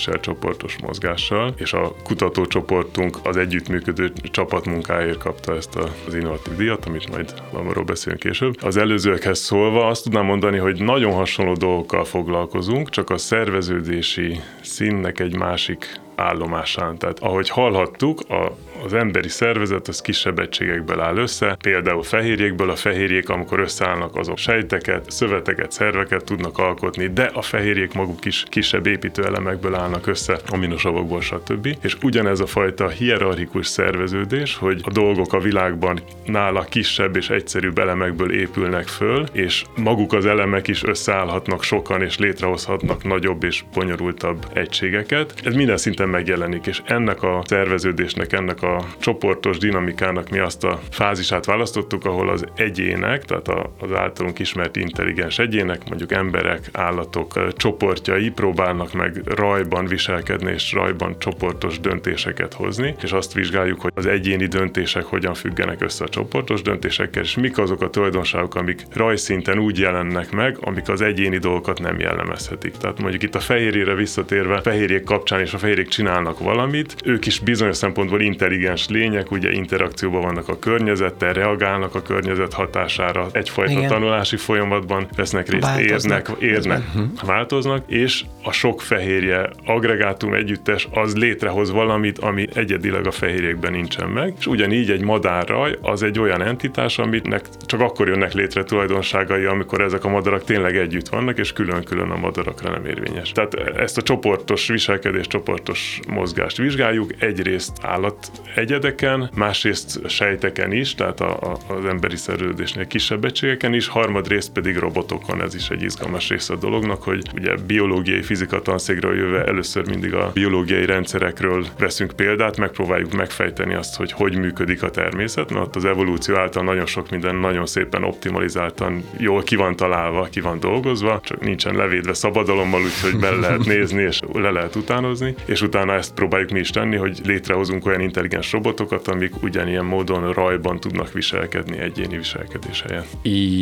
viselkedéssel, 0.06 0.20
csoportos 0.20 0.78
mozgással, 0.78 1.54
és 1.58 1.74
a 1.74 1.96
kutatócsoportunk 2.04 3.18
az 3.24 3.38
együttműködő 3.38 4.12
csapatmunkáért 4.32 5.18
kapta 5.18 5.56
ezt 5.56 5.76
az 6.08 6.14
innovatív 6.14 6.56
díjat, 6.56 6.86
amit 6.86 7.10
majd 7.10 7.34
arról 7.52 7.84
beszélünk 7.84 8.20
később. 8.22 8.56
Az 8.62 8.78
előzőekhez 8.78 9.40
szólva 9.40 9.88
azt 9.88 10.04
tudnám 10.04 10.26
mondani, 10.26 10.58
hogy 10.58 10.82
nagyon 10.82 11.14
hasonló 11.14 11.54
dolgokkal 11.54 12.04
foglalkozunk, 12.04 12.90
csak 12.90 13.10
a 13.10 13.18
szerveződési 13.18 14.40
színnek 14.62 15.20
egy 15.20 15.36
másik 15.36 16.00
állomásán. 16.16 16.98
Tehát 16.98 17.20
ahogy 17.20 17.50
hallhattuk, 17.50 18.22
a, 18.30 18.58
az 18.86 18.94
emberi 18.94 19.30
szervezet 19.30 19.88
az 19.88 20.02
kisebb 20.02 20.40
egységekből 20.40 21.00
áll 21.00 21.18
össze, 21.18 21.58
például 21.62 22.04
fehérjékből 22.04 22.70
a 22.70 22.76
fehérjék, 22.76 23.30
amikor 23.30 23.60
összeállnak, 23.60 24.16
azok 24.16 24.38
sejteket, 24.38 25.12
szöveteket, 25.12 25.72
szerveket 25.72 26.24
tudnak 26.24 26.58
alkotni, 26.58 27.08
de 27.08 27.30
a 27.34 27.42
fehérjék 27.42 27.94
maguk 27.94 28.26
is 28.26 28.44
kisebb 28.50 28.86
építőelemekből 28.86 29.76
állnak 29.76 30.08
össze, 30.08 30.40
aminosavakból, 30.48 31.22
stb. 31.22 31.78
És 31.82 31.98
ugyanez 32.02 32.40
a 32.40 32.46
fajta 32.46 32.88
hierarchikus 32.88 33.68
szerveződés, 33.68 34.56
hogy 34.56 34.82
a 34.84 34.92
dolgok 34.92 35.34
a 35.34 35.40
világban 35.40 36.00
nála 36.26 36.64
kisebb 36.64 37.16
és 37.16 37.30
egyszerűbb 37.30 37.78
elemekből 37.78 38.32
épülnek 38.32 38.88
föl, 38.88 39.26
és 39.32 39.64
maguk 39.76 40.14
az 40.14 40.26
elemek 40.26 40.68
is 40.68 40.84
összeállhatnak 40.84 41.64
sokan, 41.64 42.02
és 42.02 42.18
létrehozhatnak 42.18 43.04
nagyobb 43.04 43.44
és 43.44 43.64
bonyolultabb 43.74 44.46
egységeket. 44.54 45.34
Ez 45.44 45.54
minden 45.54 45.78
szinten 45.78 46.10
megjelenik, 46.10 46.66
és 46.66 46.82
ennek 46.86 47.24
a 47.24 47.42
szerveződésnek, 47.46 48.34
ennek 48.34 48.62
a 48.62 48.75
csoportos 49.00 49.58
dinamikának 49.58 50.30
mi 50.30 50.40
azt 50.40 50.64
a 50.64 50.80
fázisát 50.90 51.46
választottuk, 51.46 52.06
ahol 52.06 52.30
az 52.30 52.46
egyének, 52.56 53.26
tehát 53.26 53.48
a- 53.48 53.74
az 53.80 53.94
általunk 53.94 54.40
ismert 54.40 54.76
intelligens 54.76 55.40
egyének, 55.40 55.90
mondjuk 55.90 56.12
emberek, 56.12 56.70
állatok 56.72 57.56
csoportjai 57.56 58.30
próbálnak 58.30 58.94
meg 58.94 59.22
rajban 59.26 59.86
viselkedni, 59.86 60.52
és 60.52 60.74
rajban 60.74 61.20
csoportos 61.20 61.80
döntéseket 61.80 62.54
hozni, 62.54 62.96
és 63.02 63.12
azt 63.12 63.34
vizsgáljuk, 63.34 63.82
hogy 63.82 63.92
az 63.96 64.06
egyéni 64.06 64.46
döntések 64.46 65.04
hogyan 65.04 65.34
függenek 65.34 65.82
össze 65.82 66.04
a 66.04 66.10
csoportos 66.10 66.62
döntésekkel, 66.62 67.24
és 67.24 67.36
mik 67.36 67.58
azok 67.58 67.82
a 67.82 67.90
tulajdonságok, 67.90 68.56
amik 68.56 68.82
rajszinten 68.94 69.60
úgy 69.60 69.80
jelennek 69.80 70.32
meg, 70.32 70.58
amik 70.60 70.90
az 70.90 71.02
egyéni 71.02 71.38
dolgokat 71.38 71.80
nem 71.80 72.00
jellemezhetik. 72.00 72.72
Tehát 72.78 73.00
mondjuk 73.00 73.24
itt 73.24 73.36
a 73.36 73.40
fehérjére 73.40 73.94
visszatérve, 73.94 74.56
a 74.56 74.62
fehérjék 74.62 75.04
kapcsán 75.04 75.40
és 75.40 75.54
a 75.54 75.58
fehérjék 75.58 75.88
csinálnak 75.88 76.40
valamit, 76.40 76.96
ők 77.04 77.26
is 77.26 77.40
bizonyos 77.40 77.78
szempontból 77.78 78.22
intelligens 78.22 78.54
lények, 78.90 79.32
ugye 79.32 79.52
interakcióban 79.52 80.22
vannak 80.22 80.50
a 80.50 80.60
környezettel, 80.60 81.34
reagálnak 81.34 81.96
a 81.96 82.02
környezet 82.02 82.54
hatására, 82.54 83.28
egyfajta 83.32 83.72
Igen. 83.72 83.88
tanulási 83.88 84.38
folyamatban 84.38 85.08
vesznek 85.16 85.50
részt, 85.50 85.64
Változnak. 85.64 86.38
érnek, 86.40 86.42
érnek, 86.42 86.82
változnak, 87.26 87.84
és 87.88 88.24
a 88.44 88.52
sok 88.52 88.82
fehérje 88.82 89.50
agregátum 89.66 90.34
együttes 90.34 90.88
az 90.92 91.16
létrehoz 91.16 91.72
valamit, 91.72 92.20
ami 92.20 92.48
egyedileg 92.54 93.08
a 93.08 93.12
fehérjékben 93.12 93.72
nincsen 93.72 94.10
meg, 94.10 94.34
és 94.40 94.48
ugyanígy 94.48 94.92
egy 94.92 95.02
madárraj 95.02 95.78
az 95.82 96.04
egy 96.04 96.20
olyan 96.20 96.42
entitás, 96.42 96.98
aminek 96.98 97.46
csak 97.66 97.80
akkor 97.80 98.08
jönnek 98.08 98.34
létre 98.34 98.64
tulajdonságai, 98.64 99.46
amikor 99.46 99.82
ezek 99.82 100.04
a 100.04 100.10
madarak 100.10 100.44
tényleg 100.44 100.78
együtt 100.78 101.08
vannak, 101.08 101.38
és 101.38 101.54
külön-külön 101.54 102.10
a 102.10 102.18
madarakra 102.18 102.72
nem 102.72 102.86
érvényes. 102.86 103.32
Tehát 103.32 103.54
ezt 103.78 103.98
a 103.98 104.02
csoportos 104.02 104.68
viselkedés, 104.68 105.28
csoportos 105.28 106.00
mozgást 106.08 106.58
vizsgáljuk, 106.58 107.12
egyrészt 107.20 107.78
állat 107.82 108.32
egyedeken, 108.56 109.30
másrészt 109.36 110.10
sejteken 110.10 110.72
is, 110.72 110.96
tehát 110.96 111.20
a, 111.20 111.38
a, 111.40 111.74
az 111.74 111.86
emberi 111.86 112.16
szerveződésnél 112.16 112.88
kisebb 112.88 113.26
egységeken 113.26 113.74
is, 113.74 113.88
harmadrészt 113.88 114.52
pedig 114.52 114.78
robotokon, 114.78 115.42
ez 115.42 115.56
is 115.56 115.70
egy 115.70 115.82
izgalmas 115.82 116.30
része 116.30 116.54
a 116.54 116.58
dolognak, 116.58 117.04
hogy 117.04 117.22
ugye 117.36 117.56
biológiai 117.68 118.22
fizika 118.22 118.62
tanszékről 118.62 119.16
jöve 119.16 119.44
először 119.44 119.88
mindig 119.88 120.14
a 120.14 120.32
biológiai 120.34 120.86
rendszerekről 120.86 121.66
veszünk 121.80 122.12
példát, 122.12 122.58
megpróbáljuk 122.58 123.14
megfejteni 123.14 123.74
azt, 123.74 123.96
hogy 123.96 124.12
hogy 124.12 124.38
működik 124.38 124.84
a 124.84 124.90
természet, 124.90 125.52
mert 125.52 125.66
ott 125.66 125.76
az 125.76 125.86
evolúció 125.86 126.36
által 126.36 126.64
nagyon 126.64 126.86
sok 126.86 127.10
minden 127.10 127.36
nagyon 127.36 127.66
szépen 127.66 128.04
optimalizáltan 128.04 129.04
jól 129.18 129.44
ki 129.44 129.56
van 129.56 129.76
találva, 129.76 130.28
ki 130.32 130.42
van 130.42 130.60
dolgozva, 130.60 131.20
csak 131.24 131.42
nincsen 131.42 131.76
levédve 131.76 132.14
szabadalommal, 132.14 132.82
úgyhogy 132.82 133.20
be 133.20 133.32
lehet 133.32 133.66
nézni 133.66 134.02
és 134.02 134.20
le 134.34 134.52
lehet 134.52 134.76
utánozni, 134.76 135.36
és 135.46 135.62
utána 135.62 135.94
ezt 135.94 136.14
próbáljuk 136.14 136.50
mi 136.50 136.60
is 136.60 136.70
tenni, 136.70 136.96
hogy 136.96 137.20
létrehozunk 137.26 137.86
olyan 137.86 138.02
intelligens 138.02 138.35
robotokat, 138.52 139.08
amik 139.08 139.44
ugyanilyen 139.44 139.86
módon 139.86 140.34
rajban 140.34 140.80
tudnak 140.80 141.12
viselkedni 141.12 141.78
egyéni 141.78 142.18
viselkedés 142.18 142.82
helyett. 142.82 143.08